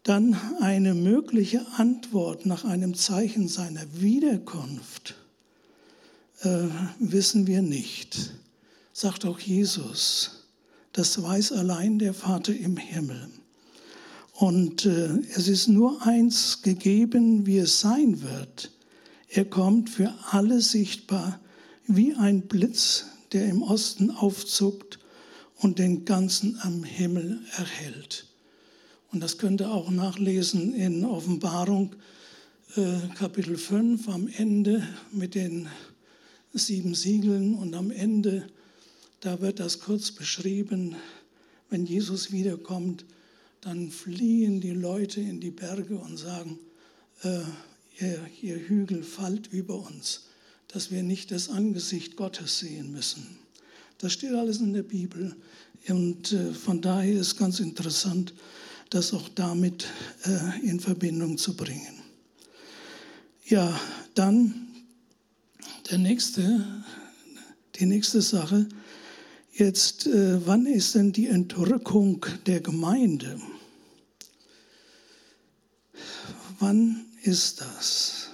Dann 0.03 0.35
eine 0.61 0.95
mögliche 0.95 1.65
Antwort 1.77 2.47
nach 2.47 2.65
einem 2.65 2.95
Zeichen 2.95 3.49
seiner 3.49 3.85
Wiederkunft 3.95 5.15
äh, 6.41 6.69
wissen 6.99 7.47
wir 7.47 7.63
nicht, 7.63 8.33
sagt 8.93 9.25
auch 9.25 9.41
Jesus. 9.41 10.45
Das 10.93 11.23
weiß 11.23 11.53
allein 11.53 11.99
der 11.99 12.15
Vater 12.15 12.55
im 12.55 12.77
Himmel. 12.77 13.29
Und 14.33 14.87
äh, 14.87 15.19
es 15.35 15.49
ist 15.49 15.69
nur 15.69 16.07
eins 16.07 16.63
gegeben, 16.63 17.47
wie 17.47 17.59
es 17.59 17.81
sein 17.81 18.23
wird. 18.23 18.71
Er 19.29 19.45
kommt 19.45 19.91
für 19.91 20.15
alle 20.31 20.61
sichtbar 20.61 21.41
wie 21.87 22.15
ein 22.15 22.43
Blitz, 22.43 23.07
der 23.33 23.47
im 23.47 23.63
Osten 23.63 24.11
aufzuckt 24.11 24.99
und 25.57 25.79
den 25.79 26.05
ganzen 26.05 26.59
am 26.63 26.85
Himmel 26.85 27.41
erhält. 27.57 28.27
Und 29.11 29.21
das 29.23 29.39
könnt 29.39 29.61
ihr 29.61 29.71
auch 29.71 29.91
nachlesen 29.91 30.75
in 30.75 31.05
Offenbarung 31.05 31.97
äh, 32.77 33.15
Kapitel 33.15 33.57
5 33.57 34.09
am 34.09 34.29
Ende 34.29 34.87
mit 35.11 35.35
den 35.35 35.69
sieben 36.53 36.95
Siegeln 36.95 37.55
und 37.55 37.75
am 37.75 37.91
Ende, 37.91 38.47
da 39.21 39.41
wird 39.41 39.61
das 39.61 39.81
kurz 39.81 40.13
beschrieben, 40.13 40.97
wenn 41.71 41.85
Jesus 41.85 42.33
wiederkommt, 42.33 43.05
dann 43.61 43.91
fliehen 43.91 44.61
die 44.61 44.73
Leute 44.73 45.21
in 45.21 45.41
die 45.41 45.51
Berge 45.51 45.99
und 45.99 46.17
sagen, 46.17 46.59
äh, 47.23 47.41
ihr, 48.01 48.27
ihr 48.41 48.57
Hügel 48.57 49.03
fallt 49.03 49.49
über 49.49 49.75
uns, 49.75 50.29
dass 50.69 50.91
wir 50.91 51.03
nicht 51.03 51.31
das 51.31 51.49
Angesicht 51.49 52.17
Gottes 52.17 52.61
sehen 52.61 52.93
müssen. 52.93 53.27
Das 53.99 54.13
steht 54.13 54.33
alles 54.33 54.59
in 54.61 54.73
der 54.73 54.85
Bibel 54.85 55.37
und 55.89 56.33
äh, 56.33 56.53
von 56.53 56.81
daher 56.81 57.21
ist 57.21 57.37
ganz 57.37 57.61
interessant, 57.61 58.33
das 58.91 59.13
auch 59.13 59.29
damit 59.31 59.87
äh, 60.25 60.67
in 60.67 60.81
Verbindung 60.81 61.37
zu 61.37 61.55
bringen. 61.55 61.99
Ja, 63.47 63.79
dann 64.15 64.68
der 65.91 65.99
nächste, 65.99 66.65
die 67.77 67.87
nächste 67.87 68.21
Sache. 68.21 68.69
Jetzt, 69.53 70.07
äh, 70.07 70.47
wann 70.47 70.67
ist 70.67 70.95
denn 70.95 71.13
die 71.13 71.27
Entrückung 71.27 72.25
der 72.47 72.61
Gemeinde? 72.61 73.41
Wann 76.59 77.07
ist 77.23 77.61
das? 77.61 78.31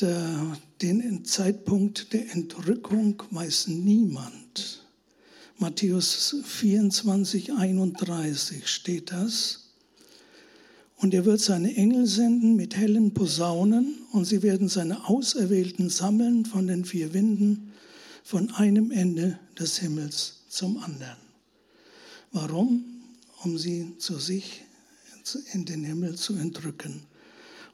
Der, 0.00 0.58
den 0.82 1.24
Zeitpunkt 1.24 2.12
der 2.12 2.30
Entrückung 2.32 3.22
weiß 3.30 3.68
niemand. 3.68 4.84
Matthäus 5.58 6.36
24, 6.44 7.54
31 7.54 8.68
steht 8.68 9.10
das. 9.10 9.65
Und 10.96 11.12
er 11.12 11.24
wird 11.26 11.40
seine 11.40 11.74
Engel 11.76 12.06
senden 12.06 12.56
mit 12.56 12.76
hellen 12.76 13.12
Posaunen 13.12 13.98
und 14.12 14.24
sie 14.24 14.42
werden 14.42 14.68
seine 14.68 15.08
Auserwählten 15.08 15.90
sammeln 15.90 16.46
von 16.46 16.66
den 16.66 16.84
vier 16.84 17.12
Winden, 17.12 17.72
von 18.24 18.50
einem 18.52 18.90
Ende 18.90 19.38
des 19.58 19.78
Himmels 19.78 20.44
zum 20.48 20.78
anderen. 20.78 21.18
Warum? 22.32 22.84
Um 23.44 23.58
sie 23.58 23.92
zu 23.98 24.18
sich 24.18 24.62
in 25.52 25.64
den 25.64 25.84
Himmel 25.84 26.16
zu 26.16 26.34
entrücken. 26.34 27.02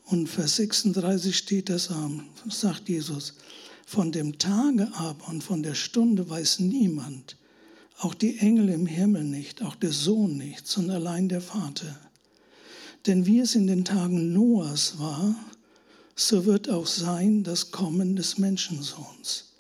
Und 0.05 0.29
Vers 0.29 0.57
36 0.57 1.37
steht 1.37 1.69
das, 1.69 1.91
sagt 2.49 2.89
Jesus, 2.89 3.35
von 3.87 4.11
dem 4.11 4.39
Tage 4.39 4.89
aber 4.95 5.29
und 5.29 5.45
von 5.45 5.63
der 5.63 5.75
Stunde 5.75 6.29
weiß 6.29 6.61
niemand, 6.61 7.37
auch 7.99 8.15
die 8.15 8.39
Engel 8.39 8.69
im 8.71 8.87
Himmel 8.87 9.25
nicht, 9.25 9.63
auch 9.63 9.77
der 9.77 9.93
Sohn 9.93 10.37
nicht, 10.37 10.67
sondern 10.67 10.97
allein 10.97 11.29
der 11.29 11.41
Vater. 11.41 11.99
Denn 13.07 13.27
wie 13.27 13.41
es 13.41 13.55
in 13.55 13.67
den 13.67 13.85
Tagen 13.85 14.33
Noahs 14.33 14.99
war, 14.99 15.35
so 16.15 16.45
wird 16.45 16.69
auch 16.69 16.87
sein 16.87 17.43
das 17.43 17.71
Kommen 17.73 18.17
des 18.17 18.39
Menschensohns. 18.39 19.53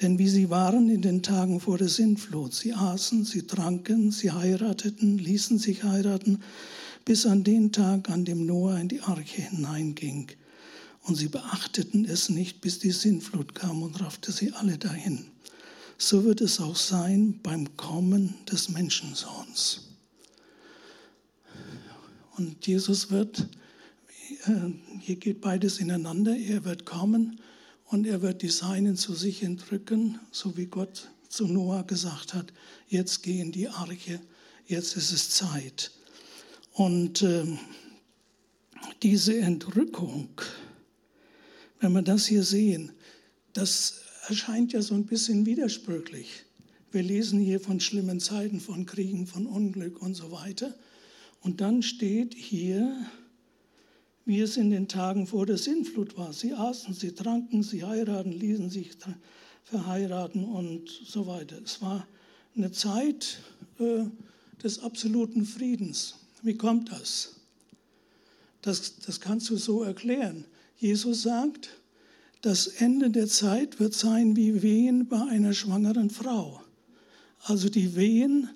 Denn 0.00 0.18
wie 0.18 0.28
sie 0.28 0.50
waren 0.50 0.90
in 0.90 1.00
den 1.00 1.22
Tagen 1.22 1.60
vor 1.60 1.78
der 1.78 1.88
Sintflut, 1.88 2.52
sie 2.52 2.74
aßen, 2.74 3.24
sie 3.24 3.46
tranken, 3.46 4.10
sie 4.10 4.30
heirateten, 4.30 5.16
ließen 5.16 5.58
sich 5.58 5.84
heiraten, 5.84 6.42
bis 7.04 7.24
an 7.24 7.44
den 7.44 7.72
Tag, 7.72 8.10
an 8.10 8.24
dem 8.24 8.44
Noah 8.44 8.78
in 8.78 8.88
die 8.88 9.00
Arche 9.00 9.42
hineinging. 9.42 10.28
Und 11.02 11.14
sie 11.14 11.28
beachteten 11.28 12.04
es 12.04 12.28
nicht, 12.28 12.60
bis 12.60 12.80
die 12.80 12.90
Sintflut 12.90 13.54
kam 13.54 13.82
und 13.82 14.00
raffte 14.00 14.32
sie 14.32 14.52
alle 14.52 14.76
dahin. 14.76 15.24
So 15.98 16.24
wird 16.24 16.40
es 16.40 16.60
auch 16.60 16.76
sein 16.76 17.38
beim 17.42 17.76
Kommen 17.76 18.34
des 18.50 18.68
Menschensohns. 18.68 19.85
Und 22.36 22.66
Jesus 22.66 23.10
wird, 23.10 23.48
äh, 24.46 24.98
hier 25.00 25.16
geht 25.16 25.40
beides 25.40 25.78
ineinander, 25.78 26.36
er 26.36 26.64
wird 26.64 26.84
kommen 26.84 27.40
und 27.86 28.06
er 28.06 28.20
wird 28.20 28.42
die 28.42 28.50
Seinen 28.50 28.96
zu 28.96 29.14
sich 29.14 29.42
entrücken, 29.42 30.18
so 30.30 30.56
wie 30.56 30.66
Gott 30.66 31.08
zu 31.28 31.46
Noah 31.46 31.86
gesagt 31.86 32.34
hat, 32.34 32.52
jetzt 32.88 33.22
geh 33.22 33.40
in 33.40 33.52
die 33.52 33.68
Arche, 33.68 34.20
jetzt 34.66 34.96
ist 34.96 35.12
es 35.12 35.30
Zeit. 35.30 35.92
Und 36.72 37.22
äh, 37.22 37.46
diese 39.02 39.38
Entrückung, 39.38 40.28
wenn 41.80 41.92
wir 41.92 42.02
das 42.02 42.26
hier 42.26 42.42
sehen, 42.42 42.92
das 43.54 44.02
erscheint 44.28 44.72
ja 44.72 44.82
so 44.82 44.94
ein 44.94 45.06
bisschen 45.06 45.46
widersprüchlich. 45.46 46.44
Wir 46.92 47.02
lesen 47.02 47.40
hier 47.40 47.60
von 47.60 47.80
schlimmen 47.80 48.20
Zeiten, 48.20 48.60
von 48.60 48.84
Kriegen, 48.84 49.26
von 49.26 49.46
Unglück 49.46 50.02
und 50.02 50.14
so 50.14 50.30
weiter. 50.32 50.74
Und 51.46 51.60
dann 51.60 51.80
steht 51.80 52.34
hier, 52.34 52.92
wie 54.24 54.40
es 54.40 54.56
in 54.56 54.70
den 54.70 54.88
Tagen 54.88 55.28
vor 55.28 55.46
der 55.46 55.58
Sintflut 55.58 56.18
war. 56.18 56.32
Sie 56.32 56.52
aßen, 56.52 56.92
sie 56.92 57.12
tranken, 57.12 57.62
sie 57.62 57.84
heiraten, 57.84 58.32
ließen 58.32 58.68
sich 58.68 58.90
verheiraten 59.62 60.44
und 60.44 60.90
so 60.90 61.28
weiter. 61.28 61.62
Es 61.62 61.80
war 61.80 62.04
eine 62.56 62.72
Zeit 62.72 63.38
äh, 63.78 64.06
des 64.60 64.80
absoluten 64.80 65.44
Friedens. 65.44 66.16
Wie 66.42 66.56
kommt 66.56 66.90
das? 66.90 67.36
das? 68.62 68.96
Das 68.98 69.20
kannst 69.20 69.48
du 69.48 69.56
so 69.56 69.84
erklären. 69.84 70.46
Jesus 70.78 71.22
sagt, 71.22 71.78
das 72.40 72.66
Ende 72.66 73.10
der 73.10 73.28
Zeit 73.28 73.78
wird 73.78 73.94
sein 73.94 74.34
wie 74.34 74.62
Wehen 74.62 75.06
bei 75.06 75.22
einer 75.22 75.52
schwangeren 75.52 76.10
Frau. 76.10 76.60
Also 77.44 77.68
die 77.68 77.94
Wehen 77.94 78.50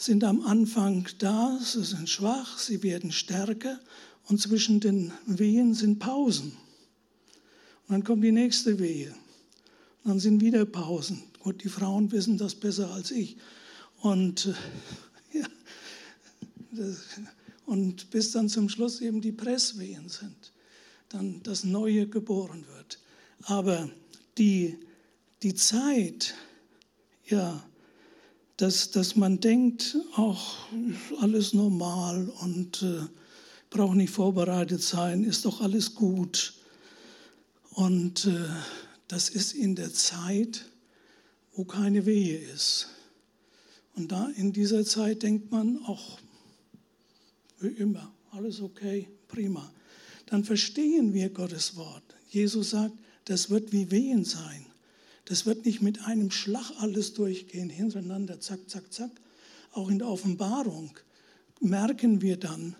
sind 0.00 0.24
am 0.24 0.40
Anfang 0.46 1.06
da, 1.18 1.58
sie 1.62 1.84
sind 1.84 2.08
schwach, 2.08 2.58
sie 2.58 2.82
werden 2.82 3.12
stärker 3.12 3.78
und 4.28 4.40
zwischen 4.40 4.80
den 4.80 5.12
Wehen 5.26 5.74
sind 5.74 5.98
Pausen. 5.98 6.52
Und 7.86 7.90
dann 7.90 8.04
kommt 8.04 8.24
die 8.24 8.32
nächste 8.32 8.78
Wehe. 8.78 9.10
Und 10.02 10.12
dann 10.12 10.20
sind 10.20 10.40
wieder 10.40 10.64
Pausen. 10.64 11.22
Gut, 11.40 11.62
die 11.62 11.68
Frauen 11.68 12.10
wissen 12.12 12.38
das 12.38 12.54
besser 12.54 12.90
als 12.90 13.10
ich. 13.10 13.36
Und, 14.00 14.46
äh, 15.34 15.38
ja, 15.38 15.46
das, 16.72 17.00
und 17.66 18.10
bis 18.10 18.32
dann 18.32 18.48
zum 18.48 18.70
Schluss 18.70 19.02
eben 19.02 19.20
die 19.20 19.32
Presswehen 19.32 20.08
sind, 20.08 20.52
dann 21.10 21.42
das 21.42 21.62
Neue 21.62 22.08
geboren 22.08 22.64
wird. 22.74 22.98
Aber 23.42 23.90
die, 24.38 24.78
die 25.42 25.54
Zeit, 25.54 26.34
ja, 27.26 27.62
dass, 28.60 28.90
dass 28.90 29.16
man 29.16 29.40
denkt, 29.40 29.96
auch 30.16 30.56
alles 31.20 31.54
normal 31.54 32.28
und 32.42 32.82
äh, 32.82 33.06
braucht 33.70 33.96
nicht 33.96 34.12
vorbereitet 34.12 34.82
sein, 34.82 35.24
ist 35.24 35.46
doch 35.46 35.62
alles 35.62 35.94
gut. 35.94 36.54
Und 37.70 38.26
äh, 38.26 38.48
das 39.08 39.30
ist 39.30 39.54
in 39.54 39.76
der 39.76 39.92
Zeit, 39.94 40.66
wo 41.54 41.64
keine 41.64 42.04
Wehe 42.04 42.38
ist. 42.38 42.88
Und 43.96 44.12
da 44.12 44.28
in 44.36 44.52
dieser 44.52 44.84
Zeit 44.84 45.22
denkt 45.22 45.50
man, 45.50 45.78
auch 45.86 46.18
wie 47.60 47.68
immer, 47.68 48.12
alles 48.30 48.60
okay, 48.60 49.08
prima. 49.28 49.72
Dann 50.26 50.44
verstehen 50.44 51.14
wir 51.14 51.30
Gottes 51.30 51.76
Wort. 51.76 52.02
Jesus 52.28 52.70
sagt, 52.70 52.94
das 53.24 53.48
wird 53.48 53.72
wie 53.72 53.90
Wehen 53.90 54.24
sein. 54.24 54.66
Das 55.30 55.46
wird 55.46 55.64
nicht 55.64 55.80
mit 55.80 56.06
einem 56.06 56.32
Schlag 56.32 56.72
alles 56.80 57.14
durchgehen, 57.14 57.70
hintereinander, 57.70 58.40
zack, 58.40 58.68
zack, 58.68 58.92
zack. 58.92 59.12
Auch 59.70 59.88
in 59.88 60.00
der 60.00 60.08
Offenbarung 60.08 60.90
merken 61.60 62.20
wir 62.20 62.36
dann, 62.36 62.74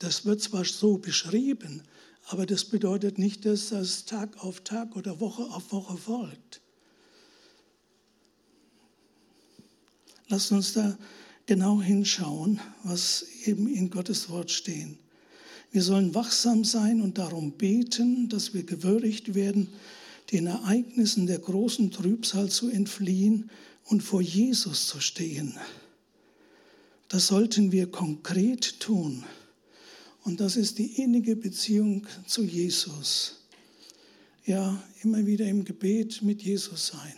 das 0.00 0.24
wird 0.24 0.42
zwar 0.42 0.64
so 0.64 0.98
beschrieben, 0.98 1.82
aber 2.26 2.46
das 2.46 2.64
bedeutet 2.64 3.18
nicht, 3.18 3.46
dass 3.46 3.68
das 3.68 4.06
Tag 4.06 4.42
auf 4.42 4.62
Tag 4.62 4.96
oder 4.96 5.20
Woche 5.20 5.44
auf 5.44 5.70
Woche 5.70 5.96
folgt. 5.96 6.62
Lasst 10.26 10.50
uns 10.50 10.72
da 10.72 10.98
genau 11.46 11.80
hinschauen, 11.80 12.58
was 12.82 13.24
eben 13.44 13.68
in 13.68 13.88
Gottes 13.88 14.28
Wort 14.30 14.50
stehen. 14.50 14.98
Wir 15.70 15.82
sollen 15.82 16.12
wachsam 16.12 16.64
sein 16.64 17.00
und 17.00 17.18
darum 17.18 17.52
beten, 17.52 18.28
dass 18.28 18.52
wir 18.52 18.64
gewürdigt 18.64 19.36
werden, 19.36 19.68
den 20.34 20.48
Ereignissen 20.48 21.28
der 21.28 21.38
großen 21.38 21.92
Trübsal 21.92 22.50
zu 22.50 22.68
entfliehen 22.68 23.50
und 23.84 24.02
vor 24.02 24.20
Jesus 24.20 24.88
zu 24.88 24.98
stehen. 24.98 25.54
Das 27.06 27.28
sollten 27.28 27.70
wir 27.70 27.88
konkret 27.88 28.80
tun. 28.80 29.24
Und 30.24 30.40
das 30.40 30.56
ist 30.56 30.78
die 30.78 31.00
innige 31.00 31.36
Beziehung 31.36 32.06
zu 32.26 32.42
Jesus. 32.42 33.44
Ja, 34.44 34.82
immer 35.04 35.24
wieder 35.24 35.46
im 35.46 35.64
Gebet 35.64 36.22
mit 36.22 36.42
Jesus 36.42 36.88
sein. 36.88 37.14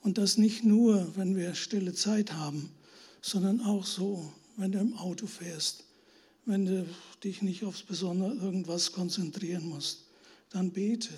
Und 0.00 0.18
das 0.18 0.36
nicht 0.36 0.64
nur, 0.64 1.14
wenn 1.14 1.36
wir 1.36 1.54
stille 1.54 1.94
Zeit 1.94 2.32
haben, 2.32 2.70
sondern 3.20 3.60
auch 3.60 3.86
so, 3.86 4.32
wenn 4.56 4.72
du 4.72 4.80
im 4.80 4.94
Auto 4.94 5.28
fährst, 5.28 5.84
wenn 6.44 6.66
du 6.66 6.86
dich 7.22 7.40
nicht 7.40 7.62
aufs 7.62 7.84
Besondere 7.84 8.34
irgendwas 8.34 8.90
konzentrieren 8.90 9.68
musst, 9.68 10.06
dann 10.50 10.72
bete. 10.72 11.16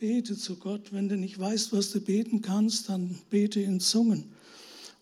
Bete 0.00 0.34
zu 0.34 0.56
Gott. 0.56 0.94
Wenn 0.94 1.10
du 1.10 1.16
nicht 1.18 1.38
weißt, 1.38 1.74
was 1.74 1.90
du 1.90 2.00
beten 2.00 2.40
kannst, 2.40 2.88
dann 2.88 3.20
bete 3.28 3.60
in 3.60 3.80
Zungen. 3.80 4.32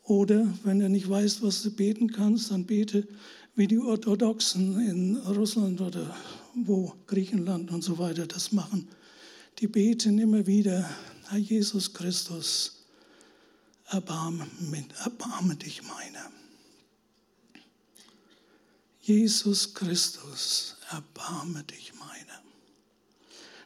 Oder 0.02 0.52
wenn 0.64 0.80
du 0.80 0.88
nicht 0.88 1.08
weißt, 1.08 1.40
was 1.40 1.62
du 1.62 1.70
beten 1.70 2.10
kannst, 2.10 2.50
dann 2.50 2.66
bete 2.66 3.06
wie 3.54 3.68
die 3.68 3.78
Orthodoxen 3.78 4.80
in 4.80 5.16
Russland 5.18 5.80
oder 5.80 6.16
wo 6.54 6.96
Griechenland 7.06 7.70
und 7.70 7.82
so 7.82 7.98
weiter 7.98 8.26
das 8.26 8.50
machen. 8.50 8.88
Die 9.60 9.68
beten 9.68 10.18
immer 10.18 10.48
wieder, 10.48 10.90
Herr 11.28 11.38
Jesus 11.38 11.92
Christus, 11.94 12.84
erbarme, 13.86 14.48
erbarme 15.04 15.54
dich 15.54 15.82
meiner. 15.84 16.32
Jesus 19.00 19.74
Christus, 19.74 20.74
erbarme 20.90 21.62
dich 21.62 21.92
meiner. 21.94 22.47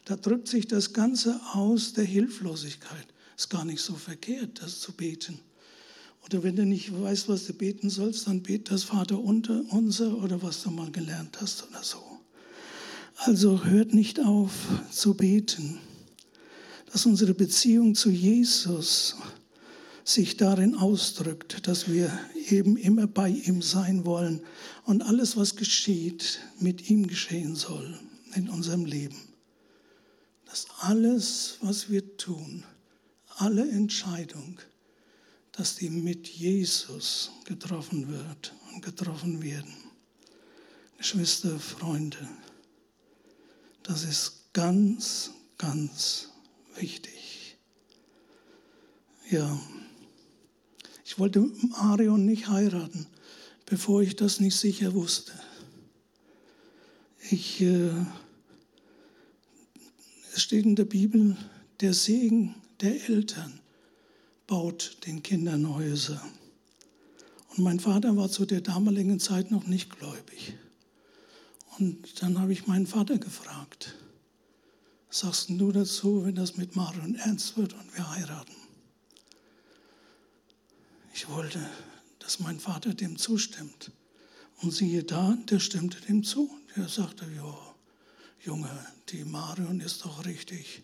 Da 0.05 0.17
drückt 0.17 0.49
sich 0.49 0.67
das 0.67 0.93
Ganze 0.93 1.41
aus 1.53 1.93
der 1.93 2.05
Hilflosigkeit. 2.05 3.07
Ist 3.37 3.51
gar 3.51 3.65
nicht 3.65 3.81
so 3.81 3.95
verkehrt, 3.95 4.63
das 4.63 4.81
zu 4.81 4.93
beten. 4.93 5.39
Oder 6.25 6.43
wenn 6.43 6.57
du 6.57 6.65
nicht 6.65 6.93
weißt, 6.93 7.29
was 7.29 7.47
du 7.47 7.53
beten 7.53 7.91
sollst, 7.91 8.27
dann 8.27 8.43
bet 8.43 8.71
das 8.71 8.85
Vater 8.85 9.19
unser 9.19 10.23
oder 10.23 10.43
was 10.43 10.63
du 10.63 10.71
mal 10.71 10.91
gelernt 10.91 11.41
hast 11.41 11.69
oder 11.69 11.83
so. 11.83 11.99
Also 13.17 13.65
hört 13.65 13.95
nicht 13.95 14.21
auf 14.21 14.53
zu 14.91 15.15
beten, 15.15 15.79
dass 16.93 17.07
unsere 17.07 17.35
Beziehung 17.35 17.95
zu 17.95 18.11
Jesus 18.11 19.17
sich 20.05 20.37
darin 20.37 20.75
ausdrückt, 20.75 21.67
dass 21.67 21.89
wir 21.89 22.17
eben 22.49 22.77
immer 22.77 23.07
bei 23.07 23.29
ihm 23.29 23.63
sein 23.63 24.05
wollen 24.05 24.43
und 24.85 25.03
alles, 25.03 25.37
was 25.37 25.57
geschieht, 25.57 26.41
mit 26.59 26.91
ihm 26.91 27.07
geschehen 27.07 27.55
soll 27.55 27.99
in 28.35 28.49
unserem 28.49 28.85
Leben. 28.85 29.32
Dass 30.53 30.67
alles, 30.81 31.57
was 31.63 31.89
wir 31.89 32.19
tun, 32.19 32.63
alle 33.37 33.67
Entscheidung, 33.71 34.61
dass 35.53 35.77
die 35.77 35.89
mit 35.89 36.29
Jesus 36.29 37.31
getroffen 37.47 38.09
wird 38.09 38.53
und 38.71 38.83
getroffen 38.83 39.43
werden. 39.43 39.75
Geschwister, 40.99 41.59
Freunde, 41.59 42.29
das 43.83 44.05
ist 44.05 44.53
ganz, 44.53 45.31
ganz 45.57 46.29
wichtig. 46.77 47.57
Ja, 49.31 49.59
ich 51.03 51.19
wollte 51.19 51.51
Marion 51.71 52.27
nicht 52.27 52.49
heiraten, 52.49 53.07
bevor 53.65 54.03
ich 54.03 54.17
das 54.17 54.39
nicht 54.39 54.59
sicher 54.59 54.93
wusste. 54.93 55.33
Ich, 57.31 57.63
äh, 57.63 58.05
es 60.35 60.43
steht 60.43 60.65
in 60.65 60.77
der 60.77 60.85
Bibel, 60.85 61.37
der 61.81 61.93
Segen 61.93 62.55
der 62.81 63.09
Eltern 63.09 63.61
baut 64.47 64.97
den 65.07 65.23
Kindern 65.23 65.75
Häuser. 65.75 66.23
Und 67.51 67.65
mein 67.65 67.81
Vater 67.81 68.17
war 68.17 68.31
zu 68.31 68.47
der 68.47 68.63
damaligen 68.63 69.21
Zeit 69.21 69.51
noch 69.51 69.67
nicht 69.67 69.91
gläubig. 69.91 70.55
Und 71.79 72.23
dann 72.23 72.39
habe 72.39 72.53
ich 72.53 72.67
meinen 72.67 72.87
Vater 72.87 73.19
gefragt, 73.19 73.95
sagst 75.11 75.51
du 75.51 75.73
dazu, 75.73 76.25
wenn 76.25 76.35
das 76.35 76.57
mit 76.57 76.77
Marion 76.77 77.15
ernst 77.15 77.57
wird 77.57 77.75
und 77.75 77.95
wir 77.95 78.11
heiraten? 78.11 78.57
Ich 81.15 81.29
wollte, 81.29 81.61
dass 82.19 82.41
mein 82.41 82.59
Vater 82.59 82.95
dem 82.95 83.19
zustimmt. 83.19 83.91
Und 84.63 84.73
siehe 84.73 85.03
da, 85.03 85.37
der 85.51 85.61
stimmte 85.61 86.01
dem 86.01 86.25
zu. 86.25 86.51
Der 86.77 86.89
sagte, 86.89 87.27
ja, 87.37 87.72
Junge, 88.45 88.87
die 89.09 89.25
Marion 89.25 89.81
ist 89.81 90.05
doch 90.05 90.25
richtig 90.27 90.83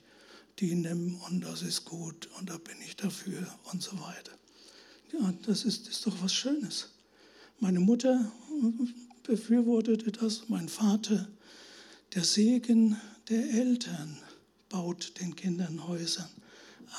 die 0.59 0.75
nimm 0.75 1.21
und 1.29 1.43
das 1.45 1.63
ist 1.63 1.85
gut 1.85 2.29
und 2.39 2.49
da 2.51 2.59
bin 2.59 2.77
ich 2.85 2.97
dafür 2.97 3.47
und 3.73 3.83
so 3.83 3.93
weiter. 4.01 4.33
Ja, 5.13 5.33
das 5.47 5.65
ist, 5.65 5.89
ist 5.89 6.07
doch 6.07 6.15
was 6.21 6.35
Schönes. 6.35 6.91
Meine 7.61 7.81
Mutter 7.81 8.31
befürwortete 9.23 10.11
das, 10.13 10.49
mein 10.49 10.69
Vater. 10.69 11.29
Der 12.15 12.25
Segen 12.25 12.97
der 13.29 13.51
Eltern 13.51 14.19
baut 14.69 15.21
den 15.21 15.37
Kindern 15.37 15.87
Häusern. 15.87 16.29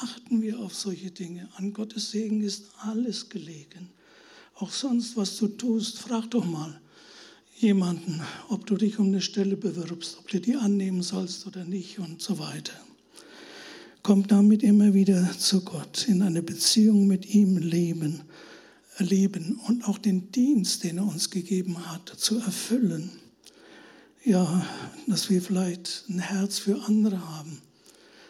Achten 0.02 0.41
wir 0.41 0.60
auf 0.60 0.76
solche 0.76 1.12
Dinge. 1.12 1.50
An 1.56 1.74
Gottes 1.74 2.12
Segen 2.12 2.41
ist 2.41 2.65
alles 2.78 3.30
gelegen. 3.30 3.89
Auch 4.56 4.72
sonst, 4.72 5.17
was 5.17 5.38
du 5.38 5.48
tust, 5.48 6.00
frag 6.00 6.30
doch 6.32 6.45
mal 6.45 6.80
jemanden, 7.60 8.22
ob 8.48 8.65
du 8.65 8.78
dich 8.78 9.00
um 9.00 9.08
eine 9.08 9.22
Stelle 9.22 9.58
bewirbst, 9.58 10.17
ob 10.19 10.28
du 10.30 10.39
die 10.39 10.56
annehmen 10.56 11.04
sollst 11.04 11.45
oder 11.45 11.63
nicht 11.63 12.00
und 12.00 12.22
so 12.22 12.39
weiter 12.39 12.74
kommt 14.04 14.32
damit 14.32 14.63
immer 14.63 14.93
wieder 14.93 15.30
zu 15.38 15.62
Gott, 15.62 16.08
in 16.08 16.22
eine 16.22 16.41
Beziehung 16.41 17.08
mit 17.08 17.34
ihm 17.34 17.58
leben, 17.58 18.22
erleben 18.98 19.60
und 19.67 19.88
auch 19.88 19.98
den 19.98 20.32
Dienst, 20.32 20.84
den 20.84 20.98
er 20.98 21.06
uns 21.06 21.30
gegeben 21.30 21.91
hat, 21.91 22.10
zu 22.17 22.39
erfüllen. 22.39 23.10
Ja, 24.24 24.65
dass 25.08 25.30
wir 25.30 25.41
vielleicht 25.41 26.06
ein 26.10 26.19
Herz 26.19 26.60
für 26.60 26.84
andere 26.86 27.19
haben, 27.36 27.62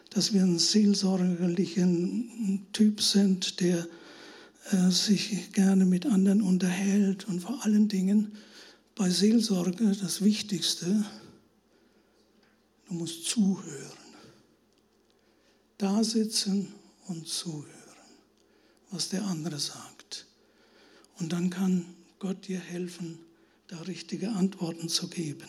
dass 0.09 0.33
wir 0.33 0.43
ein 0.43 0.59
seelsorgerlichen 0.59 2.67
Typ 2.73 3.01
sind, 3.01 3.59
der 3.59 3.87
äh, 4.71 4.91
sich 4.91 5.51
gerne 5.53 5.85
mit 5.85 6.05
anderen 6.05 6.41
unterhält 6.41 7.27
und 7.27 7.41
vor 7.41 7.63
allen 7.63 7.87
Dingen 7.87 8.31
bei 8.99 9.09
Seelsorge 9.09 9.95
das 9.95 10.21
Wichtigste, 10.21 11.05
du 12.89 12.93
musst 12.95 13.23
zuhören 13.23 13.97
da 15.77 16.03
sitzen 16.03 16.67
und 17.07 17.25
zuhören, 17.25 17.65
was 18.91 19.07
der 19.07 19.23
andere 19.23 19.57
sagt. 19.57 20.27
Und 21.17 21.31
dann 21.31 21.49
kann 21.49 21.85
Gott 22.19 22.49
dir 22.49 22.59
helfen, 22.59 23.19
da 23.67 23.79
richtige 23.83 24.31
Antworten 24.31 24.89
zu 24.89 25.07
geben. 25.07 25.47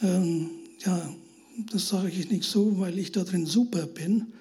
Ähm, 0.00 0.50
ja, 0.84 1.12
das 1.72 1.88
sage 1.88 2.10
ich 2.10 2.30
nicht 2.30 2.48
so, 2.48 2.78
weil 2.78 2.96
ich 3.00 3.10
da 3.10 3.24
drin 3.24 3.46
super 3.46 3.86
bin. 3.86 4.32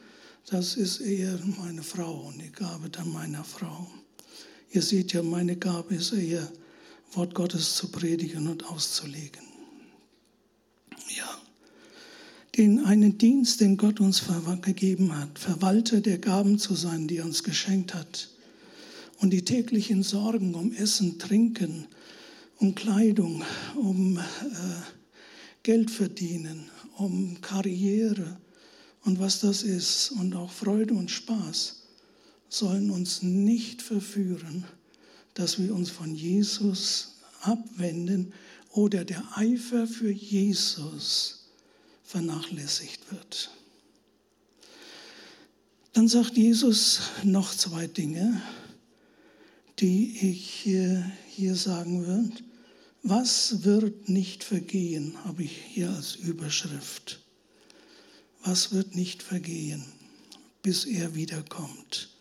Das 0.46 0.76
ist 0.76 1.00
eher 1.00 1.40
meine 1.58 1.82
Frau 1.82 2.28
und 2.28 2.40
die 2.40 2.52
Gabe 2.52 2.92
dann 2.92 3.12
meiner 3.12 3.44
Frau. 3.44 3.88
Ihr 4.70 4.84
seht 4.84 5.14
ja, 5.14 5.24
meine 5.24 5.56
Gabe 5.56 5.96
ist 5.96 6.14
eher, 6.14 6.52
Wort 7.16 7.36
Gottes 7.36 7.76
zu 7.76 7.90
predigen 7.90 8.48
und 8.48 8.66
auszulegen. 8.66 9.44
Ja, 11.16 11.42
den 12.58 12.86
einen 12.86 13.18
Dienst, 13.18 13.62
den 13.62 13.78
Gott 13.78 14.00
uns 14.00 14.24
gegeben 14.62 15.18
hat, 15.18 15.40
Verwalter 15.40 16.02
der 16.02 16.18
Gaben 16.18 16.60
zu 16.60 16.76
sein, 16.76 17.08
die 17.08 17.18
er 17.18 17.26
uns 17.26 17.44
geschenkt 17.44 17.94
hat. 17.94 18.30
Und 19.20 19.32
die 19.32 19.46
täglichen 19.46 20.04
Sorgen 20.04 20.56
um 20.56 20.74
Essen, 20.74 21.20
Trinken, 21.20 21.88
um 22.58 22.76
Kleidung, 22.76 23.44
um 23.76 24.18
äh, 24.18 24.22
Geld 25.64 25.92
verdienen, 25.92 26.70
um 26.98 27.40
Karriere 27.42 28.38
und 29.06 29.20
was 29.20 29.40
das 29.40 29.64
ist 29.64 30.12
und 30.12 30.36
auch 30.36 30.52
Freude 30.52 30.94
und 30.94 31.12
Spaß 31.12 31.84
sollen 32.50 32.92
uns 32.92 33.24
nicht 33.24 33.82
verführen, 33.82 34.66
dass 35.34 35.60
wir 35.60 35.74
uns 35.74 35.90
von 35.90 36.14
Jesus 36.16 37.16
abwenden 37.42 38.34
oder 38.72 39.06
der 39.06 39.24
Eifer 39.36 39.88
für 39.88 40.12
Jesus 40.12 41.50
vernachlässigt 42.04 43.12
wird. 43.12 43.52
Dann 45.94 46.08
sagt 46.08 46.38
Jesus 46.38 47.02
noch 47.24 47.56
zwei 47.56 47.88
Dinge, 47.88 48.42
die 49.80 50.32
ich 50.32 50.50
hier 51.28 51.56
sagen 51.56 52.06
würde. 52.06 52.44
Was 53.04 53.64
wird 53.64 54.08
nicht 54.08 54.44
vergehen, 54.44 55.18
habe 55.26 55.44
ich 55.44 55.52
hier 55.52 55.90
als 55.90 56.16
Überschrift. 56.16 57.20
Was 58.44 58.72
wird 58.72 58.96
nicht 58.96 59.22
vergehen, 59.22 59.86
bis 60.62 60.86
er 60.86 61.14
wiederkommt? 61.14 62.13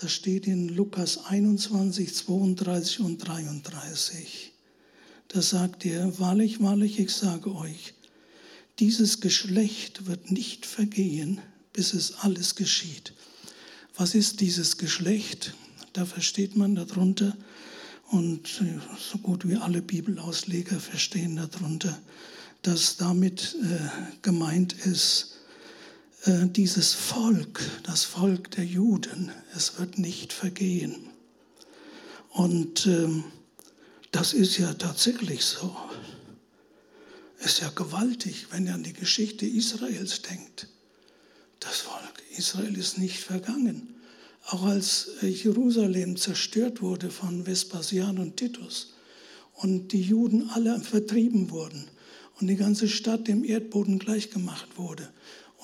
Das 0.00 0.12
steht 0.12 0.46
in 0.46 0.68
Lukas 0.68 1.26
21, 1.26 2.14
32 2.14 3.00
und 3.00 3.18
33. 3.18 4.52
Da 5.28 5.42
sagt 5.42 5.84
er, 5.86 6.18
wahrlich, 6.18 6.60
wahrlich, 6.60 6.98
ich 6.98 7.12
sage 7.12 7.54
euch, 7.54 7.94
dieses 8.78 9.20
Geschlecht 9.20 10.06
wird 10.06 10.30
nicht 10.30 10.66
vergehen, 10.66 11.40
bis 11.72 11.94
es 11.94 12.14
alles 12.18 12.54
geschieht. 12.54 13.12
Was 13.96 14.14
ist 14.14 14.40
dieses 14.40 14.78
Geschlecht? 14.78 15.54
Da 15.92 16.04
versteht 16.04 16.56
man 16.56 16.74
darunter, 16.74 17.36
und 18.10 18.48
so 18.98 19.18
gut 19.18 19.48
wie 19.48 19.56
alle 19.56 19.82
Bibelausleger 19.82 20.78
verstehen 20.78 21.36
darunter, 21.50 21.98
dass 22.62 22.96
damit 22.96 23.56
äh, 23.62 24.20
gemeint 24.22 24.72
ist, 24.72 25.33
dieses 26.26 26.94
Volk, 26.94 27.60
das 27.82 28.04
Volk 28.04 28.50
der 28.52 28.64
Juden, 28.64 29.30
es 29.54 29.78
wird 29.78 29.98
nicht 29.98 30.32
vergehen. 30.32 31.10
Und 32.30 32.86
äh, 32.86 33.08
das 34.10 34.32
ist 34.32 34.56
ja 34.56 34.72
tatsächlich 34.74 35.44
so 35.44 35.76
ist 37.44 37.60
ja 37.60 37.70
gewaltig, 37.70 38.46
wenn 38.50 38.66
ihr 38.66 38.74
an 38.74 38.82
die 38.82 38.92
Geschichte 38.92 39.46
Israels 39.46 40.22
denkt. 40.22 40.68
Das 41.60 41.78
Volk 41.78 42.22
Israel 42.36 42.76
ist 42.76 42.98
nicht 42.98 43.18
vergangen. 43.18 43.94
Auch 44.46 44.64
als 44.64 45.10
äh, 45.22 45.28
Jerusalem 45.28 46.16
zerstört 46.16 46.82
wurde 46.82 47.10
von 47.10 47.46
Vespasian 47.46 48.18
und 48.18 48.36
Titus 48.36 48.94
und 49.54 49.92
die 49.92 50.02
Juden 50.02 50.50
alle 50.50 50.80
vertrieben 50.80 51.50
wurden 51.50 51.86
und 52.40 52.46
die 52.48 52.56
ganze 52.56 52.88
Stadt 52.88 53.28
dem 53.28 53.44
Erdboden 53.44 53.98
gleichgemacht 53.98 54.76
wurde 54.76 55.08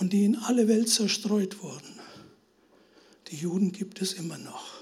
und 0.01 0.13
die 0.13 0.25
in 0.25 0.37
alle 0.37 0.67
Welt 0.67 0.89
zerstreut 0.89 1.63
wurden. 1.63 2.01
Die 3.29 3.37
Juden 3.37 3.71
gibt 3.71 4.03
es 4.03 4.15
immer 4.15 4.39
noch. 4.39 4.81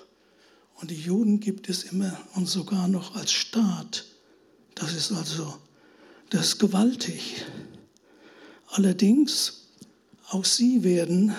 Und 0.76 0.90
die 0.90 1.00
Juden 1.00 1.40
gibt 1.40 1.68
es 1.68 1.82
immer 1.82 2.16
und 2.34 2.48
sogar 2.48 2.88
noch 2.88 3.14
als 3.16 3.32
Staat. 3.32 4.06
Das 4.74 4.94
ist 4.94 5.12
also 5.12 5.58
das 6.30 6.48
ist 6.48 6.58
gewaltig. 6.58 7.44
Allerdings, 8.68 9.64
auch 10.28 10.44
sie 10.44 10.84
werden 10.84 11.34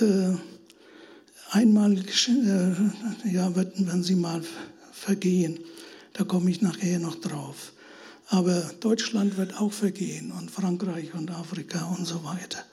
äh, 0.00 0.34
einmal, 1.50 1.96
äh, 1.96 3.32
ja, 3.32 3.54
werden 3.54 4.02
sie 4.02 4.16
mal 4.16 4.42
vergehen. 4.92 5.60
Da 6.14 6.24
komme 6.24 6.50
ich 6.50 6.62
nachher 6.62 6.98
noch 6.98 7.14
drauf. 7.14 7.72
Aber 8.32 8.70
Deutschland 8.78 9.36
wird 9.36 9.60
auch 9.60 9.72
vergehen 9.72 10.30
und 10.30 10.52
Frankreich 10.52 11.14
und 11.14 11.32
Afrika 11.32 11.84
und 11.98 12.06
so 12.06 12.22
weiter. 12.22 12.64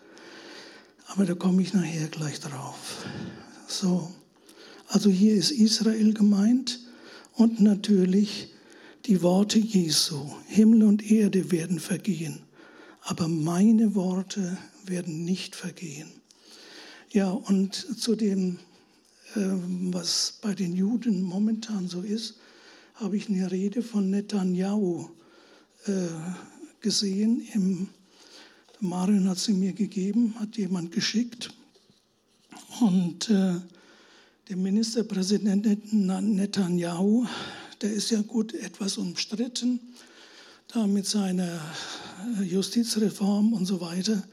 Aber 1.07 1.25
da 1.25 1.33
komme 1.33 1.63
ich 1.63 1.73
nachher 1.73 2.07
gleich 2.09 2.39
drauf. 2.39 3.03
So, 3.67 4.11
also 4.87 5.09
hier 5.09 5.33
ist 5.33 5.49
Israel 5.49 6.13
gemeint 6.13 6.79
und 7.33 7.59
natürlich 7.59 8.53
die 9.07 9.23
Worte 9.23 9.57
Jesu, 9.57 10.29
Himmel 10.45 10.83
und 10.83 11.09
Erde 11.09 11.51
werden 11.51 11.79
vergehen, 11.79 12.43
aber 13.01 13.27
meine 13.27 13.95
Worte 13.95 14.59
werden 14.85 15.25
nicht 15.25 15.55
vergehen. 15.55 16.11
Ja, 17.09 17.31
und 17.31 17.73
zu 17.73 18.15
dem, 18.15 18.59
ähm, 19.35 19.91
was 19.91 20.37
bei 20.39 20.53
den 20.53 20.75
Juden 20.75 21.23
momentan 21.23 21.87
so 21.87 22.01
ist, 22.01 22.35
habe 22.93 23.17
ich 23.17 23.27
eine 23.27 23.49
Rede 23.49 23.81
von 23.81 24.11
Netanyahu 24.11 25.16
äh, 25.85 26.07
gesehen. 26.81 27.47
Im, 27.53 27.89
Marion 28.79 29.29
hat 29.29 29.39
sie 29.39 29.53
mir 29.53 29.73
gegeben, 29.73 30.35
hat 30.39 30.57
jemand 30.57 30.91
geschickt. 30.91 31.53
Und 32.79 33.29
äh, 33.29 33.55
der 34.49 34.57
Ministerpräsident 34.57 35.93
Netanyahu 35.93 37.25
der 37.81 37.93
ist 37.93 38.09
ja 38.09 38.21
gut 38.21 38.53
etwas 38.53 38.97
umstritten, 38.97 39.79
da 40.67 40.87
mit 40.87 41.05
seiner 41.05 41.61
äh, 42.39 42.43
Justizreform 42.43 43.53
und 43.53 43.65
so 43.65 43.81
weiter. 43.81 44.23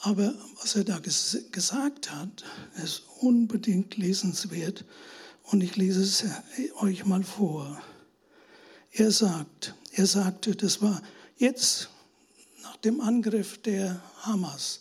Aber 0.00 0.34
was 0.60 0.76
er 0.76 0.84
da 0.84 0.98
ges 0.98 1.46
gesagt 1.52 2.12
hat, 2.12 2.44
ist 2.82 3.02
unbedingt 3.20 3.96
lesenswert. 3.96 4.84
Und 5.44 5.62
ich 5.62 5.76
lese 5.76 6.02
es 6.02 6.24
euch 6.80 7.06
mal 7.06 7.22
vor. 7.22 7.80
Er 8.90 9.10
sagt, 9.10 9.74
er 9.96 10.06
sagte, 10.06 10.54
das 10.54 10.82
war 10.82 11.02
jetzt 11.38 11.88
nach 12.62 12.76
dem 12.76 13.00
Angriff 13.00 13.60
der 13.62 14.02
Hamas, 14.20 14.80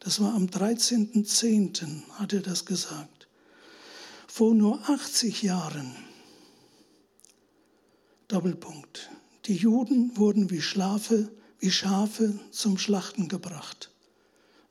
das 0.00 0.20
war 0.20 0.34
am 0.34 0.46
13.10. 0.46 2.08
hat 2.12 2.32
er 2.32 2.40
das 2.40 2.64
gesagt. 2.64 3.28
Vor 4.26 4.54
nur 4.54 4.88
80 4.88 5.42
Jahren 5.42 5.94
Doppelpunkt. 8.28 9.10
Die 9.44 9.56
Juden 9.56 10.16
wurden 10.16 10.50
wie, 10.50 10.62
Schlafe, 10.62 11.30
wie 11.60 11.70
Schafe 11.70 12.38
zum 12.50 12.78
Schlachten 12.78 13.28
gebracht. 13.28 13.90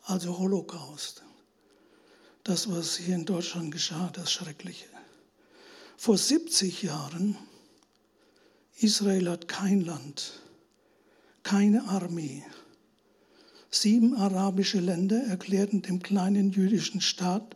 Also 0.03 0.38
Holocaust. 0.38 1.23
Das, 2.43 2.69
was 2.69 2.97
hier 2.97 3.15
in 3.15 3.25
Deutschland 3.25 3.71
geschah, 3.71 4.09
das 4.13 4.31
Schreckliche. 4.31 4.88
Vor 5.95 6.17
70 6.17 6.83
Jahren, 6.83 7.38
Israel 8.78 9.30
hat 9.30 9.47
kein 9.47 9.82
Land, 9.82 10.41
keine 11.43 11.88
Armee. 11.88 12.43
Sieben 13.71 14.15
arabische 14.15 14.80
Länder 14.80 15.21
erklärten 15.23 15.82
dem 15.82 16.01
kleinen 16.01 16.51
jüdischen 16.51 17.01
Staat 17.01 17.55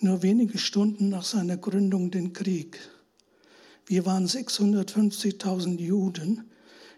nur 0.00 0.22
wenige 0.22 0.58
Stunden 0.58 1.08
nach 1.08 1.24
seiner 1.24 1.56
Gründung 1.56 2.10
den 2.10 2.32
Krieg. 2.32 2.78
Wir 3.86 4.04
waren 4.04 4.26
650.000 4.26 5.78
Juden 5.78 6.50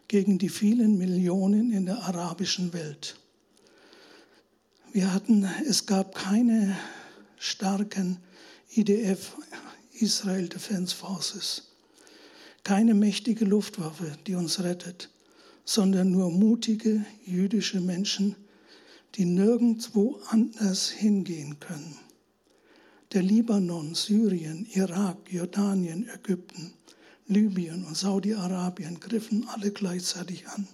gegen 0.08 0.38
die 0.38 0.48
vielen 0.48 0.96
Millionen 0.96 1.70
in 1.70 1.86
der 1.86 2.02
arabischen 2.02 2.72
Welt. 2.72 3.16
Wir 4.92 5.12
hatten, 5.12 5.46
es 5.66 5.84
gab 5.84 6.14
keine 6.14 6.76
starken 7.38 8.18
IDF, 8.70 9.36
Israel 9.92 10.48
Defense 10.48 10.94
Forces, 10.94 11.68
keine 12.68 12.92
mächtige 12.92 13.46
Luftwaffe, 13.46 14.12
die 14.26 14.34
uns 14.34 14.62
rettet, 14.62 15.08
sondern 15.64 16.10
nur 16.10 16.30
mutige 16.30 17.02
jüdische 17.24 17.80
Menschen, 17.80 18.36
die 19.14 19.24
nirgendwo 19.24 20.20
anders 20.28 20.90
hingehen 20.90 21.60
können. 21.60 21.96
Der 23.14 23.22
Libanon, 23.22 23.94
Syrien, 23.94 24.66
Irak, 24.74 25.16
Jordanien, 25.30 26.10
Ägypten, 26.14 26.74
Libyen 27.26 27.86
und 27.86 27.96
Saudi-Arabien 27.96 29.00
griffen 29.00 29.48
alle 29.48 29.70
gleichzeitig 29.70 30.46
an. 30.48 30.68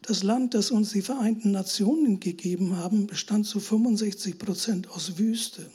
Das 0.00 0.22
Land, 0.22 0.54
das 0.54 0.70
uns 0.70 0.92
die 0.92 1.02
Vereinten 1.02 1.50
Nationen 1.50 2.18
gegeben 2.18 2.78
haben, 2.78 3.06
bestand 3.06 3.44
zu 3.44 3.60
65 3.60 4.38
Prozent 4.38 4.88
aus 4.88 5.18
Wüste. 5.18 5.70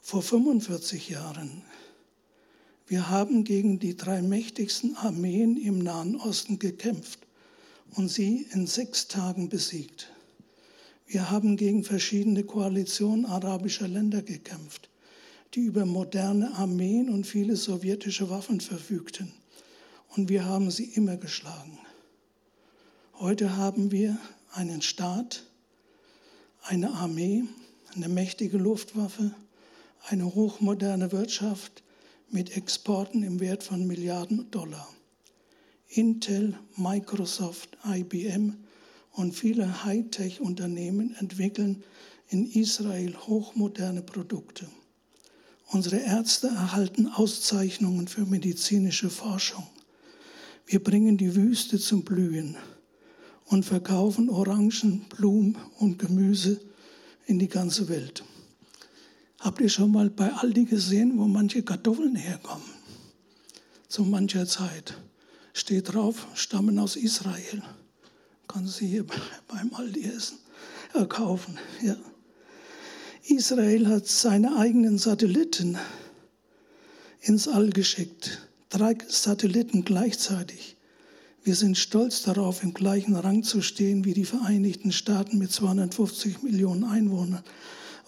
Vor 0.00 0.22
45 0.22 1.08
Jahren. 1.08 1.64
Wir 2.88 3.10
haben 3.10 3.44
gegen 3.44 3.78
die 3.78 3.96
drei 3.96 4.22
mächtigsten 4.22 4.96
Armeen 4.96 5.56
im 5.56 5.78
Nahen 5.78 6.16
Osten 6.16 6.58
gekämpft 6.58 7.20
und 7.94 8.08
sie 8.08 8.46
in 8.52 8.66
sechs 8.66 9.08
Tagen 9.08 9.48
besiegt. 9.48 10.10
Wir 11.06 11.30
haben 11.30 11.56
gegen 11.56 11.84
verschiedene 11.84 12.44
Koalitionen 12.44 13.24
arabischer 13.24 13.88
Länder 13.88 14.22
gekämpft 14.22 14.88
die 15.54 15.60
über 15.60 15.86
moderne 15.86 16.54
Armeen 16.54 17.08
und 17.08 17.26
viele 17.26 17.56
sowjetische 17.56 18.28
Waffen 18.30 18.60
verfügten. 18.60 19.32
Und 20.16 20.28
wir 20.28 20.44
haben 20.44 20.70
sie 20.70 20.84
immer 20.84 21.16
geschlagen. 21.16 21.78
Heute 23.14 23.56
haben 23.56 23.90
wir 23.90 24.18
einen 24.52 24.82
Staat, 24.82 25.44
eine 26.62 26.92
Armee, 26.92 27.44
eine 27.94 28.08
mächtige 28.08 28.58
Luftwaffe, 28.58 29.34
eine 30.08 30.34
hochmoderne 30.34 31.12
Wirtschaft 31.12 31.82
mit 32.30 32.56
Exporten 32.56 33.22
im 33.22 33.40
Wert 33.40 33.62
von 33.62 33.86
Milliarden 33.86 34.50
Dollar. 34.50 34.88
Intel, 35.88 36.58
Microsoft, 36.76 37.78
IBM 37.86 38.56
und 39.12 39.34
viele 39.34 39.84
Hightech-Unternehmen 39.84 41.14
entwickeln 41.18 41.82
in 42.28 42.50
Israel 42.50 43.16
hochmoderne 43.16 44.02
Produkte. 44.02 44.68
Unsere 45.70 45.98
Ärzte 45.98 46.48
erhalten 46.48 47.06
Auszeichnungen 47.06 48.08
für 48.08 48.26
medizinische 48.26 49.10
Forschung. 49.10 49.66
Wir 50.66 50.82
bringen 50.82 51.16
die 51.16 51.34
Wüste 51.34 51.78
zum 51.78 52.04
Blühen 52.04 52.56
und 53.46 53.64
verkaufen 53.64 54.28
Orangen, 54.28 55.06
Blumen 55.08 55.56
und 55.78 55.98
Gemüse 55.98 56.60
in 57.26 57.38
die 57.38 57.48
ganze 57.48 57.88
Welt. 57.88 58.22
Habt 59.38 59.60
ihr 59.60 59.68
schon 59.68 59.92
mal 59.92 60.10
bei 60.10 60.32
Aldi 60.32 60.64
gesehen, 60.64 61.16
wo 61.16 61.26
manche 61.26 61.62
Kartoffeln 61.62 62.16
herkommen? 62.16 62.66
Zu 63.88 64.04
mancher 64.04 64.46
Zeit 64.46 64.98
steht 65.52 65.92
drauf, 65.92 66.26
stammen 66.34 66.78
aus 66.78 66.96
Israel. 66.96 67.62
Kann 68.48 68.66
sie 68.66 68.86
hier 68.86 69.06
beim 69.48 69.72
Aldi 69.74 70.04
essen, 70.04 70.38
äh, 70.94 71.04
kaufen. 71.04 71.58
Ja. 71.82 71.96
Israel 73.24 73.86
hat 73.88 74.06
seine 74.06 74.56
eigenen 74.56 74.98
Satelliten 74.98 75.78
ins 77.20 77.46
All 77.46 77.70
geschickt. 77.70 78.48
Drei 78.70 78.96
Satelliten 79.06 79.84
gleichzeitig. 79.84 80.76
Wir 81.44 81.54
sind 81.54 81.78
stolz 81.78 82.22
darauf, 82.22 82.62
im 82.62 82.74
gleichen 82.74 83.14
Rang 83.14 83.42
zu 83.42 83.62
stehen 83.62 84.04
wie 84.04 84.14
die 84.14 84.24
Vereinigten 84.24 84.92
Staaten 84.92 85.38
mit 85.38 85.52
250 85.52 86.42
Millionen 86.42 86.84
Einwohnern, 86.84 87.44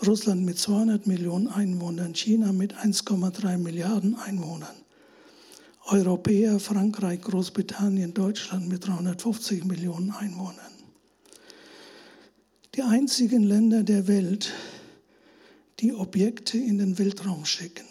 Russland 0.07 0.45
mit 0.47 0.59
200 0.59 1.07
Millionen 1.07 1.49
Einwohnern, 1.49 2.15
China 2.15 2.53
mit 2.53 2.75
1,3 2.75 3.59
Milliarden 3.59 4.15
Einwohnern. 4.17 4.75
Europäer, 5.85 6.59
Frankreich, 6.59 7.21
Großbritannien, 7.21 8.15
Deutschland 8.15 8.69
mit 8.69 8.87
350 8.87 9.65
Millionen 9.65 10.11
Einwohnern. 10.13 10.71
Die 12.77 12.83
einzigen 12.83 13.43
Länder 13.43 13.83
der 13.83 14.07
Welt, 14.07 14.53
die 15.81 15.93
Objekte 15.93 16.57
in 16.57 16.79
den 16.79 16.99
Weltraum 16.99 17.45
schicken. 17.45 17.87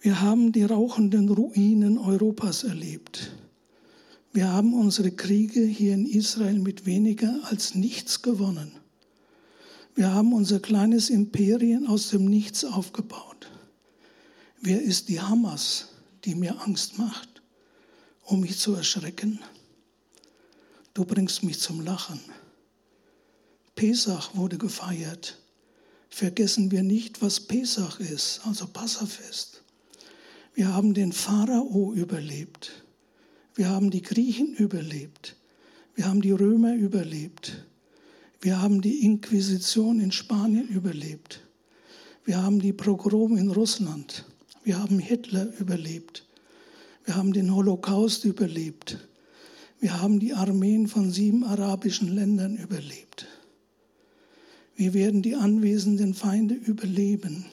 Wir 0.00 0.20
haben 0.20 0.52
die 0.52 0.64
rauchenden 0.64 1.28
Ruinen 1.28 1.98
Europas 1.98 2.64
erlebt. 2.64 3.32
Wir 4.32 4.52
haben 4.52 4.72
unsere 4.74 5.10
Kriege 5.10 5.62
hier 5.62 5.94
in 5.94 6.06
Israel 6.06 6.58
mit 6.58 6.86
weniger 6.86 7.40
als 7.44 7.74
nichts 7.74 8.22
gewonnen. 8.22 8.79
Wir 10.00 10.14
haben 10.14 10.32
unser 10.32 10.60
kleines 10.60 11.10
Imperium 11.10 11.86
aus 11.86 12.08
dem 12.08 12.24
Nichts 12.24 12.64
aufgebaut. 12.64 13.50
Wer 14.62 14.80
ist 14.80 15.10
die 15.10 15.20
Hamas, 15.20 15.88
die 16.24 16.34
mir 16.34 16.58
Angst 16.62 16.96
macht, 16.96 17.42
um 18.24 18.40
mich 18.40 18.58
zu 18.58 18.74
erschrecken? 18.74 19.40
Du 20.94 21.04
bringst 21.04 21.42
mich 21.42 21.60
zum 21.60 21.82
Lachen. 21.82 22.18
Pesach 23.74 24.34
wurde 24.34 24.56
gefeiert. 24.56 25.38
Vergessen 26.08 26.70
wir 26.70 26.82
nicht, 26.82 27.20
was 27.20 27.38
Pesach 27.38 28.00
ist, 28.00 28.40
also 28.46 28.68
Passafest. 28.68 29.62
Wir 30.54 30.72
haben 30.72 30.94
den 30.94 31.12
Pharao 31.12 31.92
überlebt. 31.92 32.86
Wir 33.54 33.68
haben 33.68 33.90
die 33.90 34.00
Griechen 34.00 34.54
überlebt. 34.54 35.36
Wir 35.94 36.06
haben 36.06 36.22
die 36.22 36.32
Römer 36.32 36.74
überlebt. 36.74 37.66
Wir 38.42 38.62
haben 38.62 38.80
die 38.80 39.04
Inquisition 39.04 40.00
in 40.00 40.12
Spanien 40.12 40.66
überlebt. 40.68 41.40
Wir 42.24 42.42
haben 42.42 42.58
die 42.58 42.72
Pogrom 42.72 43.36
in 43.36 43.50
Russland. 43.50 44.24
Wir 44.64 44.78
haben 44.78 44.98
Hitler 44.98 45.52
überlebt. 45.58 46.26
Wir 47.04 47.16
haben 47.16 47.34
den 47.34 47.54
Holocaust 47.54 48.24
überlebt. 48.24 49.06
Wir 49.78 50.00
haben 50.00 50.20
die 50.20 50.32
Armeen 50.32 50.86
von 50.86 51.10
sieben 51.10 51.44
arabischen 51.44 52.08
Ländern 52.14 52.56
überlebt. 52.56 53.26
Wir 54.74 54.94
werden 54.94 55.20
die 55.20 55.34
anwesenden 55.34 56.14
Feinde 56.14 56.54
überleben. 56.54 57.44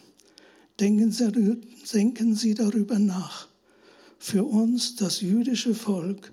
Denken 0.79 1.11
Sie, 1.11 1.59
denken 1.93 2.35
Sie 2.35 2.53
darüber 2.53 2.97
nach. 2.97 3.49
Für 4.19 4.45
uns, 4.45 4.95
das 4.95 5.19
jüdische 5.19 5.75
Volk, 5.75 6.31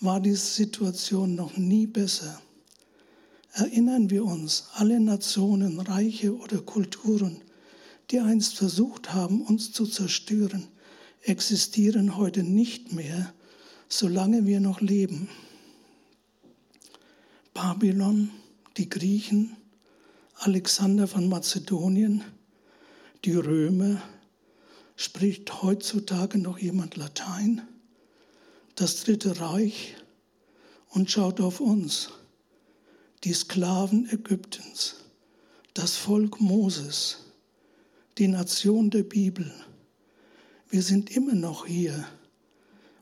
war 0.00 0.20
die 0.20 0.34
Situation 0.34 1.34
noch 1.34 1.56
nie 1.56 1.88
besser. 1.88 2.40
Erinnern 3.52 4.10
wir 4.10 4.24
uns, 4.24 4.68
alle 4.74 5.00
Nationen, 5.00 5.80
Reiche 5.80 6.36
oder 6.36 6.58
Kulturen 6.58 7.42
die 8.10 8.20
einst 8.20 8.56
versucht 8.56 9.12
haben, 9.12 9.42
uns 9.42 9.72
zu 9.72 9.86
zerstören, 9.86 10.68
existieren 11.22 12.16
heute 12.16 12.42
nicht 12.42 12.92
mehr, 12.92 13.34
solange 13.88 14.46
wir 14.46 14.60
noch 14.60 14.80
leben. 14.80 15.28
Babylon, 17.52 18.30
die 18.76 18.88
Griechen, 18.88 19.56
Alexander 20.36 21.06
von 21.06 21.28
Mazedonien, 21.28 22.22
die 23.24 23.34
Römer, 23.34 24.00
spricht 24.96 25.62
heutzutage 25.62 26.38
noch 26.38 26.58
jemand 26.58 26.96
Latein? 26.96 27.62
Das 28.74 29.02
Dritte 29.02 29.40
Reich 29.40 29.96
und 30.90 31.10
schaut 31.10 31.40
auf 31.40 31.60
uns, 31.60 32.10
die 33.24 33.32
Sklaven 33.32 34.08
Ägyptens, 34.10 34.96
das 35.74 35.96
Volk 35.96 36.40
Moses, 36.40 37.18
die 38.16 38.28
Nation 38.28 38.90
der 38.90 39.02
Bibel. 39.02 39.52
Wir 40.70 40.82
sind 40.82 41.10
immer 41.10 41.34
noch 41.34 41.66
hier. 41.66 42.06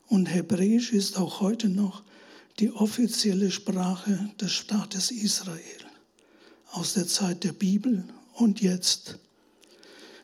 Und 0.07 0.27
Hebräisch 0.27 0.93
ist 0.93 1.17
auch 1.17 1.41
heute 1.41 1.69
noch 1.69 2.03
die 2.59 2.71
offizielle 2.71 3.51
Sprache 3.51 4.31
des 4.39 4.53
Staates 4.53 5.11
Israel 5.11 5.61
aus 6.71 6.93
der 6.93 7.07
Zeit 7.07 7.43
der 7.43 7.53
Bibel 7.53 8.03
und 8.33 8.61
jetzt. 8.61 9.19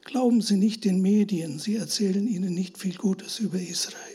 Glauben 0.03 0.41
Sie 0.41 0.57
nicht 0.57 0.85
den 0.85 1.01
Medien, 1.01 1.59
sie 1.59 1.75
erzählen 1.75 2.27
Ihnen 2.27 2.53
nicht 2.53 2.77
viel 2.77 2.95
Gutes 2.95 3.39
über 3.39 3.59
Israel. 3.59 4.12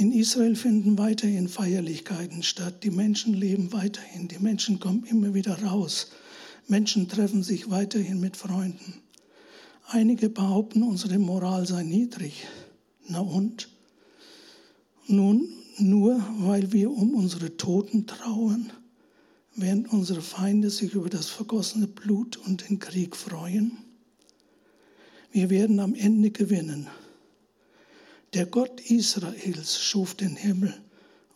In 0.00 0.12
Israel 0.12 0.56
finden 0.56 0.96
weiterhin 0.96 1.46
Feierlichkeiten 1.46 2.42
statt, 2.42 2.84
die 2.84 2.90
Menschen 2.90 3.34
leben 3.34 3.70
weiterhin, 3.74 4.28
die 4.28 4.38
Menschen 4.38 4.80
kommen 4.80 5.04
immer 5.04 5.34
wieder 5.34 5.62
raus, 5.62 6.12
Menschen 6.66 7.06
treffen 7.06 7.42
sich 7.42 7.68
weiterhin 7.68 8.18
mit 8.18 8.38
Freunden. 8.38 8.94
Einige 9.88 10.30
behaupten, 10.30 10.84
unsere 10.84 11.18
Moral 11.18 11.66
sei 11.66 11.82
niedrig. 11.82 12.46
Na 13.08 13.20
und? 13.20 13.68
Nun, 15.06 15.50
nur 15.76 16.26
weil 16.38 16.72
wir 16.72 16.90
um 16.90 17.12
unsere 17.14 17.58
Toten 17.58 18.06
trauern, 18.06 18.72
während 19.54 19.92
unsere 19.92 20.22
Feinde 20.22 20.70
sich 20.70 20.94
über 20.94 21.10
das 21.10 21.26
vergossene 21.26 21.86
Blut 21.86 22.38
und 22.38 22.70
den 22.70 22.78
Krieg 22.78 23.14
freuen? 23.14 23.76
Wir 25.30 25.50
werden 25.50 25.78
am 25.78 25.94
Ende 25.94 26.30
gewinnen. 26.30 26.88
Der 28.34 28.46
Gott 28.46 28.80
Israels 28.80 29.80
schuf 29.82 30.14
den 30.14 30.36
Himmel 30.36 30.74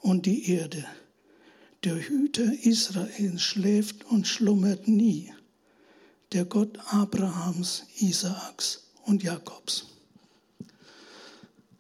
und 0.01 0.27
die 0.27 0.51
Erde. 0.51 0.85
Der 1.83 1.97
Hüter 1.97 2.53
Israels 2.63 3.43
schläft 3.43 4.05
und 4.05 4.27
schlummert 4.27 4.89
nie 4.89 5.33
der 6.35 6.45
Gott 6.45 6.79
Abrahams, 6.87 7.85
Isaaks 8.01 8.91
und 9.05 9.23
Jakobs. 9.23 9.87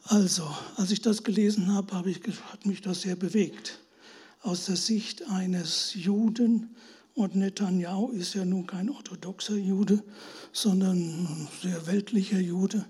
Also, 0.04 0.48
als 0.76 0.92
ich 0.92 1.02
das 1.02 1.24
gelesen 1.24 1.72
habe, 1.72 1.92
habe 1.92 2.10
ich, 2.10 2.20
hat 2.52 2.64
mich 2.64 2.80
das 2.80 3.02
sehr 3.02 3.16
bewegt. 3.16 3.80
Aus 4.42 4.66
der 4.66 4.76
Sicht 4.76 5.28
eines 5.28 5.94
Juden, 5.94 6.76
und 7.14 7.36
Netanyahu 7.36 8.10
ist 8.10 8.34
ja 8.34 8.44
nun 8.44 8.66
kein 8.66 8.90
orthodoxer 8.90 9.56
Jude, 9.56 10.02
sondern 10.52 10.98
ein 10.98 11.48
sehr 11.62 11.86
weltlicher 11.86 12.40
Jude, 12.40 12.84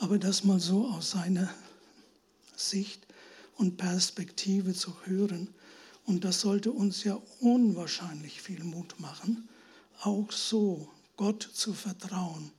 aber 0.00 0.18
das 0.18 0.44
mal 0.44 0.58
so 0.58 0.88
aus 0.88 1.10
seiner 1.10 1.52
Sicht 2.56 3.06
und 3.56 3.76
Perspektive 3.76 4.74
zu 4.74 4.94
hören. 5.04 5.48
Und 6.06 6.24
das 6.24 6.40
sollte 6.40 6.72
uns 6.72 7.04
ja 7.04 7.20
unwahrscheinlich 7.40 8.40
viel 8.40 8.64
Mut 8.64 8.98
machen, 8.98 9.48
auch 10.00 10.32
so 10.32 10.88
Gott 11.16 11.48
zu 11.52 11.74
vertrauen. 11.74 12.50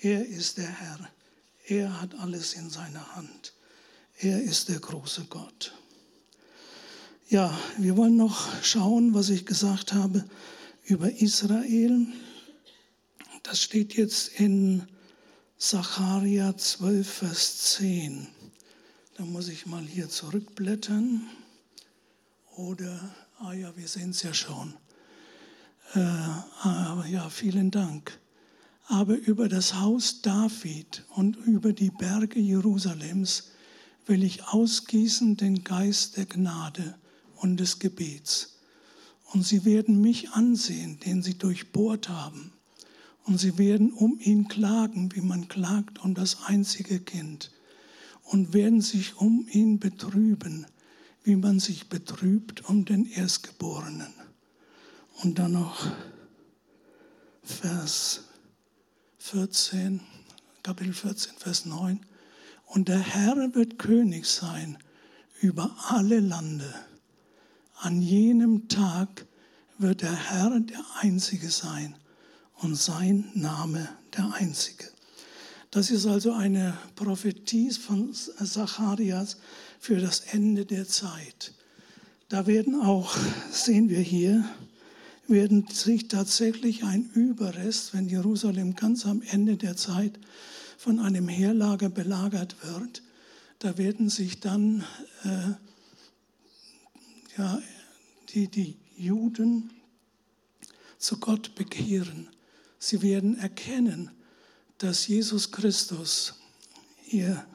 Er 0.00 0.26
ist 0.26 0.56
der 0.56 0.70
Herr. 0.70 1.10
Er 1.66 2.00
hat 2.00 2.14
alles 2.14 2.54
in 2.54 2.70
seiner 2.70 3.16
Hand. 3.16 3.52
Er 4.18 4.42
ist 4.42 4.70
der 4.70 4.80
große 4.80 5.26
Gott. 5.28 5.74
Ja, 7.28 7.56
wir 7.76 7.98
wollen 7.98 8.16
noch 8.16 8.48
schauen, 8.62 9.12
was 9.12 9.28
ich 9.28 9.44
gesagt 9.44 9.92
habe 9.92 10.24
über 10.84 11.12
Israel. 11.12 12.06
Das 13.42 13.60
steht 13.60 13.94
jetzt 13.94 14.40
in 14.40 14.88
Sacharja 15.64 16.56
12, 16.56 17.08
Vers 17.08 17.56
10. 17.76 18.26
Da 19.16 19.24
muss 19.24 19.46
ich 19.46 19.64
mal 19.64 19.84
hier 19.84 20.08
zurückblättern. 20.08 21.22
Oder, 22.56 23.14
ah 23.38 23.52
ja, 23.52 23.72
wir 23.76 23.86
sehen 23.86 24.10
es 24.10 24.24
ja 24.24 24.34
schon. 24.34 24.74
Äh, 25.94 26.00
aber 26.64 27.06
ja, 27.06 27.30
vielen 27.30 27.70
Dank. 27.70 28.18
Aber 28.88 29.14
über 29.14 29.48
das 29.48 29.74
Haus 29.74 30.20
David 30.20 31.04
und 31.10 31.36
über 31.36 31.72
die 31.72 31.90
Berge 31.90 32.40
Jerusalems 32.40 33.52
will 34.06 34.24
ich 34.24 34.42
ausgießen 34.48 35.36
den 35.36 35.62
Geist 35.62 36.16
der 36.16 36.26
Gnade 36.26 36.96
und 37.36 37.58
des 37.58 37.78
Gebets. 37.78 38.58
Und 39.26 39.46
sie 39.46 39.64
werden 39.64 40.00
mich 40.00 40.30
ansehen, 40.30 40.98
den 40.98 41.22
sie 41.22 41.38
durchbohrt 41.38 42.08
haben. 42.08 42.51
Und 43.24 43.38
sie 43.38 43.56
werden 43.58 43.92
um 43.92 44.18
ihn 44.18 44.48
klagen, 44.48 45.14
wie 45.14 45.20
man 45.20 45.48
klagt 45.48 46.02
um 46.02 46.14
das 46.14 46.44
einzige 46.46 47.00
Kind. 47.00 47.52
Und 48.24 48.52
werden 48.52 48.80
sich 48.80 49.16
um 49.16 49.46
ihn 49.50 49.78
betrüben, 49.78 50.66
wie 51.22 51.36
man 51.36 51.60
sich 51.60 51.88
betrübt 51.88 52.68
um 52.68 52.84
den 52.84 53.06
Erstgeborenen. 53.06 54.12
Und 55.22 55.38
dann 55.38 55.52
noch 55.52 55.86
Vers 57.42 58.24
14, 59.18 60.00
Kapitel 60.62 60.92
14, 60.92 61.34
Vers 61.38 61.64
9. 61.64 62.00
Und 62.66 62.88
der 62.88 63.00
Herr 63.00 63.54
wird 63.54 63.78
König 63.78 64.26
sein 64.26 64.78
über 65.40 65.76
alle 65.88 66.20
Lande. 66.20 66.74
An 67.76 68.00
jenem 68.00 68.68
Tag 68.68 69.26
wird 69.78 70.02
der 70.02 70.14
Herr 70.14 70.58
der 70.60 70.84
Einzige 71.00 71.50
sein 71.50 71.96
und 72.62 72.76
sein 72.76 73.30
Name 73.34 73.88
der 74.16 74.32
Einzige. 74.34 74.84
Das 75.70 75.90
ist 75.90 76.06
also 76.06 76.32
eine 76.32 76.76
Prophetie 76.96 77.70
von 77.70 78.12
Zacharias 78.12 79.38
für 79.80 79.98
das 79.98 80.20
Ende 80.20 80.66
der 80.66 80.86
Zeit. 80.86 81.52
Da 82.28 82.46
werden 82.46 82.80
auch, 82.80 83.16
sehen 83.50 83.88
wir 83.88 84.00
hier, 84.00 84.44
werden 85.28 85.66
sich 85.68 86.08
tatsächlich 86.08 86.84
ein 86.84 87.08
Überrest, 87.14 87.94
wenn 87.94 88.08
Jerusalem 88.08 88.76
ganz 88.76 89.06
am 89.06 89.22
Ende 89.22 89.56
der 89.56 89.76
Zeit 89.76 90.18
von 90.76 90.98
einem 90.98 91.28
Heerlager 91.28 91.88
belagert 91.88 92.56
wird, 92.62 93.02
da 93.60 93.78
werden 93.78 94.08
sich 94.08 94.40
dann 94.40 94.84
äh, 95.24 95.52
ja, 97.38 97.62
die, 98.30 98.48
die 98.48 98.76
Juden 98.96 99.70
zu 100.98 101.18
Gott 101.18 101.54
bekehren. 101.54 102.28
Sie 102.82 103.02
werden 103.02 103.38
erkennen, 103.38 104.10
dass 104.78 105.06
Jesus 105.06 105.52
Christus 105.52 106.34
ihr 107.08 107.46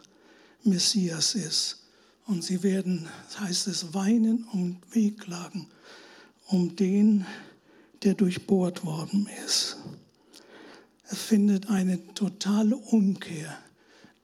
Messias 0.63 1.35
ist. 1.35 1.83
Und 2.25 2.43
sie 2.43 2.63
werden, 2.63 3.09
heißt 3.39 3.67
es, 3.67 3.93
weinen 3.93 4.45
und 4.45 4.79
wehklagen 4.91 5.67
um 6.47 6.75
den, 6.75 7.25
der 8.03 8.13
durchbohrt 8.13 8.85
worden 8.85 9.27
ist 9.45 9.77
findet 11.07 11.69
eine 11.69 12.13
totale 12.13 12.75
Umkehr 12.75 13.57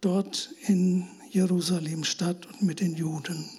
dort 0.01 0.53
in 0.67 1.07
Jerusalem 1.29 2.03
statt 2.03 2.45
und 2.47 2.63
mit 2.63 2.79
den 2.79 2.95
Juden. 2.95 3.49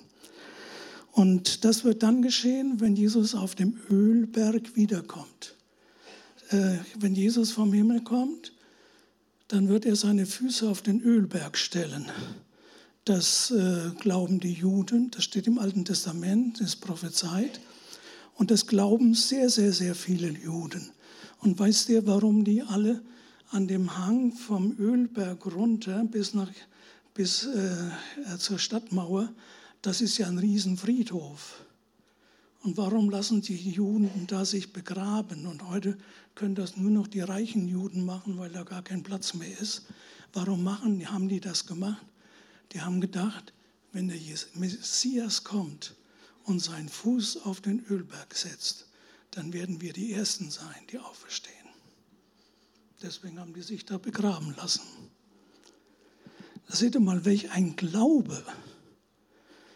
Und 1.12 1.64
das 1.64 1.84
wird 1.84 2.02
dann 2.02 2.22
geschehen, 2.22 2.80
wenn 2.80 2.96
Jesus 2.96 3.34
auf 3.34 3.54
dem 3.54 3.78
Ölberg 3.90 4.76
wiederkommt. 4.76 5.53
Äh, 6.50 6.78
wenn 6.98 7.14
Jesus 7.14 7.52
vom 7.52 7.72
Himmel 7.72 8.02
kommt, 8.02 8.52
dann 9.48 9.68
wird 9.68 9.84
er 9.84 9.96
seine 9.96 10.26
Füße 10.26 10.68
auf 10.68 10.82
den 10.82 11.00
Ölberg 11.02 11.56
stellen. 11.56 12.10
Das 13.04 13.50
äh, 13.50 13.90
glauben 14.00 14.40
die 14.40 14.52
Juden, 14.52 15.10
das 15.10 15.24
steht 15.24 15.46
im 15.46 15.58
Alten 15.58 15.84
Testament, 15.84 16.60
ist 16.60 16.76
prophezeit. 16.76 17.60
Und 18.34 18.50
das 18.50 18.66
glauben 18.66 19.14
sehr, 19.14 19.50
sehr, 19.50 19.72
sehr 19.72 19.94
viele 19.94 20.28
Juden. 20.28 20.90
Und 21.40 21.58
weißt 21.58 21.90
ihr, 21.90 22.06
warum 22.06 22.44
die 22.44 22.62
alle 22.62 23.02
an 23.50 23.68
dem 23.68 23.96
Hang 23.96 24.32
vom 24.32 24.74
Ölberg 24.78 25.46
runter 25.46 26.04
bis, 26.04 26.34
nach, 26.34 26.50
bis 27.12 27.44
äh, 27.44 28.38
zur 28.38 28.58
Stadtmauer, 28.58 29.32
das 29.82 30.00
ist 30.00 30.18
ja 30.18 30.26
ein 30.26 30.38
Riesenfriedhof. 30.38 31.64
Und 32.64 32.78
warum 32.78 33.10
lassen 33.10 33.42
die 33.42 33.56
Juden 33.56 34.26
da 34.26 34.46
sich 34.46 34.72
begraben? 34.72 35.46
Und 35.46 35.68
heute 35.68 35.98
können 36.34 36.54
das 36.54 36.78
nur 36.78 36.90
noch 36.90 37.06
die 37.06 37.20
reichen 37.20 37.68
Juden 37.68 38.06
machen, 38.06 38.38
weil 38.38 38.50
da 38.50 38.62
gar 38.62 38.82
kein 38.82 39.02
Platz 39.02 39.34
mehr 39.34 39.60
ist. 39.60 39.82
Warum 40.32 40.64
machen, 40.64 41.06
haben 41.12 41.28
die 41.28 41.40
das 41.40 41.66
gemacht? 41.66 42.06
Die 42.72 42.80
haben 42.80 43.02
gedacht, 43.02 43.52
wenn 43.92 44.08
der 44.08 44.18
Messias 44.54 45.44
kommt 45.44 45.94
und 46.44 46.60
seinen 46.60 46.88
Fuß 46.88 47.44
auf 47.44 47.60
den 47.60 47.84
Ölberg 47.84 48.34
setzt, 48.34 48.86
dann 49.32 49.52
werden 49.52 49.82
wir 49.82 49.92
die 49.92 50.14
Ersten 50.14 50.50
sein, 50.50 50.86
die 50.90 50.98
auferstehen. 50.98 51.68
Deswegen 53.02 53.38
haben 53.40 53.52
die 53.52 53.60
sich 53.60 53.84
da 53.84 53.98
begraben 53.98 54.54
lassen. 54.56 54.80
Seht 56.68 56.94
ihr 56.94 57.00
mal, 57.02 57.26
welch 57.26 57.50
ein 57.50 57.76
Glaube 57.76 58.42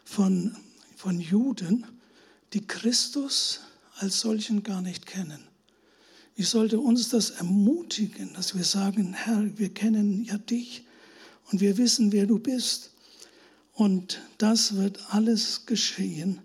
von, 0.05 0.57
von 0.97 1.21
Juden, 1.21 1.85
die 2.53 2.67
Christus 2.67 3.61
als 3.97 4.21
solchen 4.21 4.63
gar 4.63 4.83
nicht 4.83 5.07
kennen. 5.07 5.43
Wie 6.37 6.45
sollte 6.45 6.79
uns 6.79 7.09
das 7.09 7.31
ermutigen, 7.31 8.33
dass 8.35 8.57
wir 8.57 8.65
sagen, 8.65 9.13
Herr, 9.13 9.59
wir 9.59 9.75
kennen 9.75 10.25
ja 10.25 10.39
dich 10.39 10.85
und 11.51 11.61
wir 11.61 11.77
wissen, 11.79 12.13
wer 12.13 12.27
du 12.27 12.39
bist. 12.39 12.91
Und 13.73 14.21
das 14.39 14.77
wird 14.77 15.13
alles 15.13 15.67
geschehen, 15.67 16.41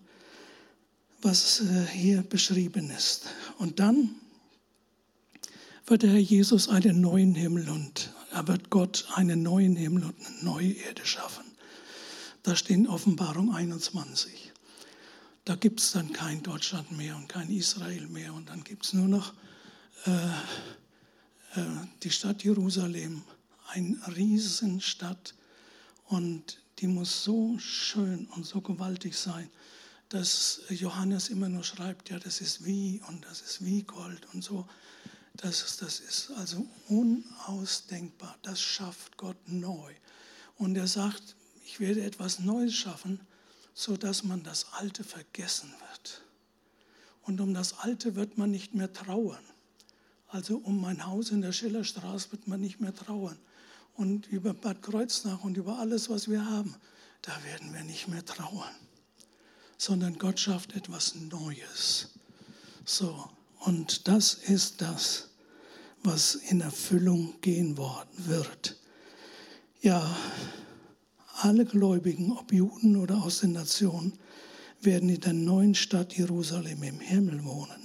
was 1.21 1.61
äh, 1.61 1.85
hier 1.91 2.21
beschrieben 2.21 2.89
ist. 2.89 3.25
Und 3.57 3.79
dann 3.79 4.15
wird 5.85 6.03
der 6.03 6.11
Herr 6.11 6.19
Jesus 6.19 6.69
einen 6.69 7.01
neuen 7.01 7.35
Himmel 7.35 7.69
und 7.69 8.13
er 8.31 8.47
wird 8.47 8.69
Gott 8.69 9.05
einen 9.13 9.43
neuen 9.43 9.75
Himmel 9.75 10.05
und 10.05 10.15
eine 10.25 10.43
neue 10.43 10.71
Erde 10.71 11.05
schaffen. 11.05 11.43
Da 12.43 12.55
steht 12.55 12.77
in 12.77 12.87
Offenbarung 12.87 13.53
21. 13.53 14.52
Da 15.45 15.55
gibt 15.55 15.81
es 15.81 15.91
dann 15.91 16.13
kein 16.13 16.41
Deutschland 16.41 16.91
mehr 16.93 17.17
und 17.17 17.27
kein 17.27 17.49
Israel 17.49 18.07
mehr 18.07 18.33
und 18.33 18.47
dann 18.49 18.63
gibt 18.63 18.85
es 18.85 18.93
nur 18.93 19.09
noch 19.09 19.33
äh, 20.05 20.11
äh, 21.59 21.65
die 22.01 22.11
Stadt 22.11 22.43
Jerusalem, 22.43 23.23
eine 23.67 23.97
Riesenstadt 24.15 25.35
und 26.05 26.61
die 26.79 26.87
muss 26.87 27.25
so 27.25 27.57
schön 27.59 28.25
und 28.27 28.45
so 28.45 28.61
gewaltig 28.61 29.17
sein, 29.17 29.49
dass 30.07 30.61
Johannes 30.69 31.27
immer 31.27 31.49
nur 31.49 31.65
schreibt, 31.65 32.09
ja, 32.09 32.19
das 32.19 32.39
ist 32.39 32.63
wie 32.63 33.01
und 33.09 33.25
das 33.25 33.41
ist 33.41 33.65
wie 33.65 33.83
Gold 33.83 34.25
und 34.33 34.43
so. 34.43 34.65
Das 35.35 35.77
das 35.77 35.99
ist 35.99 36.31
also 36.37 36.67
unausdenkbar. 36.87 38.37
Das 38.43 38.61
schafft 38.61 39.17
Gott 39.17 39.37
neu. 39.47 39.93
Und 40.57 40.77
er 40.77 40.87
sagt, 40.87 41.35
ich 41.65 41.79
werde 41.79 42.03
etwas 42.03 42.39
Neues 42.39 42.75
schaffen, 42.75 43.19
sodass 43.73 44.23
man 44.23 44.43
das 44.43 44.67
Alte 44.73 45.03
vergessen 45.03 45.73
wird. 45.89 46.23
Und 47.23 47.39
um 47.41 47.53
das 47.53 47.79
Alte 47.79 48.15
wird 48.15 48.37
man 48.37 48.51
nicht 48.51 48.75
mehr 48.75 48.91
trauern. 48.91 49.43
Also 50.27 50.57
um 50.57 50.81
mein 50.81 51.05
Haus 51.05 51.31
in 51.31 51.41
der 51.41 51.51
Schillerstraße 51.51 52.31
wird 52.31 52.47
man 52.47 52.59
nicht 52.59 52.79
mehr 52.79 52.93
trauern. 52.93 53.37
Und 53.95 54.27
über 54.27 54.53
Bad 54.53 54.81
Kreuznach 54.81 55.43
und 55.43 55.57
über 55.57 55.77
alles, 55.77 56.09
was 56.09 56.27
wir 56.27 56.45
haben, 56.45 56.75
da 57.21 57.31
werden 57.43 57.73
wir 57.73 57.83
nicht 57.83 58.07
mehr 58.07 58.25
trauern. 58.25 58.75
Sondern 59.77 60.17
Gott 60.17 60.39
schafft 60.39 60.75
etwas 60.75 61.15
Neues. 61.15 62.09
So, 62.85 63.29
und 63.59 64.07
das 64.07 64.33
ist 64.33 64.81
das, 64.81 65.29
was 66.03 66.35
in 66.35 66.61
Erfüllung 66.61 67.39
gehen 67.41 67.77
wird. 67.77 68.77
Ja, 69.81 70.15
alle 71.41 71.65
Gläubigen, 71.65 72.31
ob 72.31 72.53
Juden 72.53 72.95
oder 72.95 73.23
aus 73.23 73.39
den 73.39 73.53
Nationen, 73.53 74.13
werden 74.81 75.09
in 75.09 75.21
der 75.21 75.33
neuen 75.33 75.75
Stadt 75.75 76.13
Jerusalem 76.13 76.83
im 76.83 76.99
Himmel 76.99 77.43
wohnen. 77.43 77.81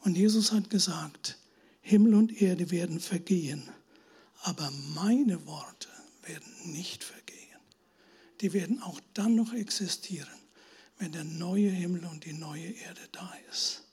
Und 0.00 0.16
Jesus 0.16 0.52
hat 0.52 0.70
gesagt, 0.70 1.38
Himmel 1.80 2.14
und 2.14 2.40
Erde 2.40 2.70
werden 2.70 3.00
vergehen, 3.00 3.62
aber 4.42 4.70
meine 4.94 5.46
Worte 5.46 5.88
werden 6.22 6.72
nicht 6.72 7.04
vergehen. 7.04 7.36
Die 8.40 8.52
werden 8.52 8.82
auch 8.82 9.00
dann 9.14 9.34
noch 9.34 9.52
existieren, 9.52 10.28
wenn 10.98 11.12
der 11.12 11.24
neue 11.24 11.68
Himmel 11.70 12.06
und 12.06 12.24
die 12.24 12.32
neue 12.32 12.70
Erde 12.70 13.00
da 13.12 13.32
ist. 13.50 13.84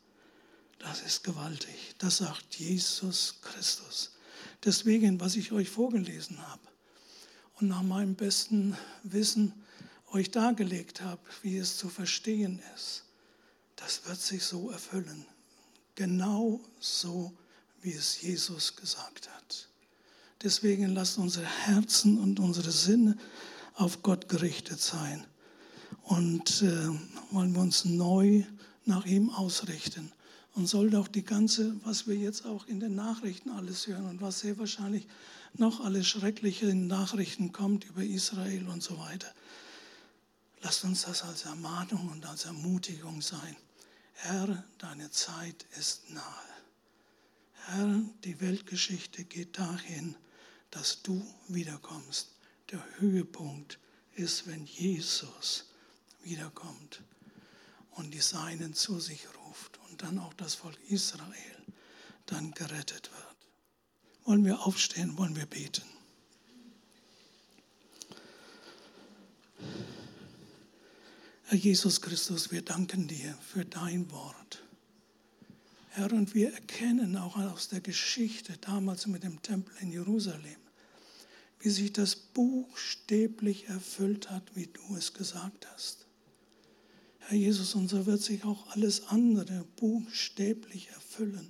Das 0.80 1.02
ist 1.02 1.24
gewaltig. 1.24 1.96
Das 1.98 2.18
sagt 2.18 2.56
Jesus 2.56 3.40
Christus. 3.42 4.12
Deswegen, 4.64 5.20
was 5.20 5.36
ich 5.36 5.52
euch 5.52 5.70
vorgelesen 5.70 6.38
habe 6.48 6.67
und 7.60 7.68
nach 7.68 7.84
meinem 7.84 8.16
besten 8.16 8.78
Wissen 9.04 9.54
euch 10.12 10.32
dargelegt 10.32 11.02
habe, 11.02 11.22
wie 11.42 11.58
es 11.58 11.78
zu 11.78 11.90
verstehen 11.90 12.62
ist, 12.76 13.04
das 13.76 14.06
wird 14.08 14.20
sich 14.20 14.44
so 14.44 14.70
erfüllen. 14.72 15.26
Genau 15.96 16.62
so, 16.80 17.34
wie 17.82 17.94
es 17.94 18.22
Jesus 18.22 18.76
gesagt 18.76 19.30
hat. 19.30 19.70
Deswegen 20.44 20.94
lasst 20.94 21.18
unsere 21.18 21.46
Herzen 21.46 22.20
und 22.20 22.40
unsere 22.40 22.72
Sinne 22.72 23.18
auf 23.74 24.04
Gott 24.04 24.30
gerichtet 24.30 24.80
sein 24.80 25.26
und 26.04 26.62
äh, 26.62 26.88
wollen 27.32 27.54
wir 27.54 27.62
uns 27.62 27.86
neu 27.86 28.44
nach 28.86 29.06
ihm 29.06 29.30
ausrichten. 29.30 30.12
Und 30.54 30.68
soll 30.68 30.90
doch 30.90 31.08
die 31.08 31.24
ganze, 31.24 31.76
was 31.84 32.08
wir 32.08 32.16
jetzt 32.16 32.46
auch 32.46 32.66
in 32.68 32.80
den 32.80 32.96
Nachrichten 32.96 33.52
alles 33.52 33.86
hören 33.86 34.10
und 34.10 34.22
was 34.22 34.40
sehr 34.40 34.58
wahrscheinlich 34.58 35.08
noch 35.54 35.80
alles 35.84 36.08
schreckliche 36.08 36.74
Nachrichten 36.74 37.52
kommt 37.52 37.86
über 37.86 38.04
Israel 38.04 38.68
und 38.68 38.84
so 38.84 38.98
weiter. 39.00 39.34
Lasst 40.62 40.84
uns 40.84 41.04
das 41.04 41.24
als 41.24 41.46
Ermahnung 41.46 42.10
und 42.10 42.26
als 42.26 42.46
Ermutigung 42.46 43.22
sein. 43.22 43.56
Herr, 44.14 44.64
deine 44.80 45.12
Zeit 45.12 45.66
ist 45.78 46.10
nahe. 46.10 46.24
Herr, 47.66 48.02
die 48.24 48.40
Weltgeschichte 48.42 49.24
geht 49.24 49.58
dahin, 49.60 50.16
dass 50.72 51.02
du 51.04 51.26
wiederkommst. 51.48 52.32
Der 52.72 52.84
Höhepunkt 53.00 53.80
ist, 54.16 54.48
wenn 54.48 54.66
Jesus 54.66 55.66
wiederkommt 56.24 57.04
und 57.92 58.14
die 58.14 58.22
Seinen 58.22 58.74
zu 58.74 59.00
sich 59.00 59.28
ruft 59.38 59.80
und 59.90 60.02
dann 60.02 60.20
auch 60.20 60.34
das 60.34 60.56
Volk 60.56 60.78
Israel 60.90 61.66
dann 62.26 62.52
gerettet 62.52 63.12
wird. 63.12 63.37
Wollen 64.28 64.44
wir 64.44 64.68
aufstehen, 64.68 65.18
wollen 65.18 65.38
wir 65.38 65.46
beten. 65.46 65.84
Herr 71.46 71.58
Jesus 71.58 72.02
Christus, 72.02 72.52
wir 72.52 72.62
danken 72.62 73.08
dir 73.08 73.38
für 73.42 73.64
dein 73.64 74.12
Wort. 74.12 74.62
Herr, 75.92 76.12
und 76.12 76.36
wir 76.36 76.52
erkennen 76.54 77.16
auch 77.16 77.38
aus 77.38 77.70
der 77.70 77.80
Geschichte 77.80 78.58
damals 78.60 79.08
mit 79.08 79.24
dem 79.24 79.42
Tempel 79.42 79.74
in 79.80 79.94
Jerusalem, 79.94 80.60
wie 81.62 81.70
sich 81.70 81.94
das 81.94 82.18
buchstäblich 82.18 83.70
erfüllt 83.70 84.30
hat, 84.30 84.44
wie 84.56 84.68
du 84.68 84.98
es 84.98 85.14
gesagt 85.14 85.66
hast. 85.72 86.06
Herr 87.20 87.38
Jesus, 87.38 87.76
und 87.76 87.88
so 87.88 88.06
wird 88.06 88.22
sich 88.22 88.44
auch 88.44 88.68
alles 88.72 89.08
andere 89.08 89.64
buchstäblich 89.78 90.90
erfüllen. 90.90 91.50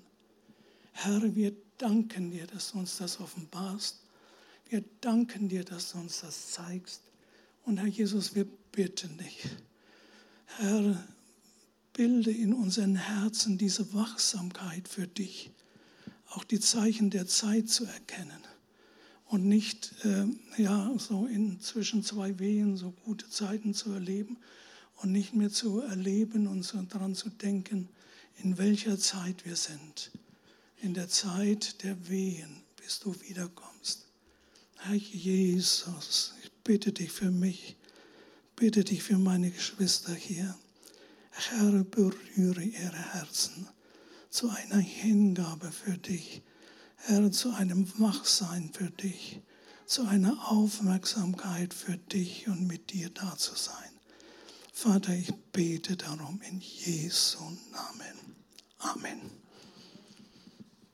Herr, 0.91 1.35
wir 1.35 1.55
danken 1.77 2.31
dir, 2.31 2.47
dass 2.47 2.71
du 2.71 2.79
uns 2.79 2.97
das 2.97 3.19
offenbarst. 3.19 3.99
Wir 4.69 4.83
danken 5.01 5.49
dir, 5.49 5.63
dass 5.63 5.91
du 5.91 5.99
uns 5.99 6.21
das 6.21 6.51
zeigst. 6.51 7.01
Und 7.63 7.77
Herr 7.77 7.87
Jesus, 7.87 8.35
wir 8.35 8.45
bitten 8.71 9.17
dich, 9.17 9.49
Herr, 10.57 11.03
bilde 11.93 12.31
in 12.31 12.53
unseren 12.53 12.95
Herzen 12.95 13.57
diese 13.57 13.93
Wachsamkeit 13.93 14.87
für 14.87 15.07
dich, 15.07 15.51
auch 16.29 16.43
die 16.43 16.59
Zeichen 16.59 17.09
der 17.09 17.27
Zeit 17.27 17.69
zu 17.69 17.85
erkennen 17.85 18.41
und 19.25 19.45
nicht 19.45 19.93
äh, 20.05 20.25
ja, 20.61 20.93
so 20.97 21.25
in 21.25 21.59
zwischen 21.59 22.03
zwei 22.03 22.39
Wehen 22.39 22.77
so 22.77 22.91
gute 23.03 23.29
Zeiten 23.29 23.73
zu 23.73 23.91
erleben 23.91 24.37
und 24.97 25.11
nicht 25.11 25.33
mehr 25.33 25.49
zu 25.49 25.81
erleben 25.81 26.47
und 26.47 26.63
so 26.63 26.81
daran 26.83 27.15
zu 27.15 27.29
denken, 27.29 27.89
in 28.43 28.57
welcher 28.57 28.97
Zeit 28.97 29.45
wir 29.45 29.55
sind. 29.55 30.11
In 30.81 30.93
der 30.93 31.09
Zeit 31.09 31.83
der 31.83 32.09
Wehen, 32.09 32.63
bis 32.75 32.99
du 32.99 33.19
wiederkommst. 33.21 34.07
Herr 34.77 34.95
Jesus, 34.95 36.35
ich 36.43 36.51
bitte 36.63 36.91
dich 36.91 37.11
für 37.11 37.31
mich 37.31 37.77
bitte 38.57 38.83
dich 38.83 39.03
für 39.03 39.17
meine 39.17 39.51
Geschwister 39.51 40.13
hier. 40.13 40.57
Herr, 41.29 41.83
berühre 41.83 42.63
ihre 42.63 43.13
Herzen 43.13 43.69
zu 44.29 44.49
einer 44.49 44.79
Hingabe 44.79 45.71
für 45.71 45.97
dich. 45.97 46.41
Herr, 46.95 47.31
zu 47.31 47.51
einem 47.51 47.87
Wachsein 47.99 48.71
für 48.73 48.89
dich, 48.89 49.41
zu 49.85 50.05
einer 50.07 50.51
Aufmerksamkeit 50.51 51.73
für 51.73 51.97
dich 51.97 52.47
und 52.47 52.67
mit 52.67 52.91
dir 52.91 53.11
da 53.11 53.37
zu 53.37 53.55
sein. 53.55 53.91
Vater, 54.73 55.13
ich 55.13 55.33
bete 55.51 55.95
darum 55.95 56.41
in 56.41 56.59
Jesu 56.59 57.39
Namen. 57.71 58.35
Amen. 58.79 59.46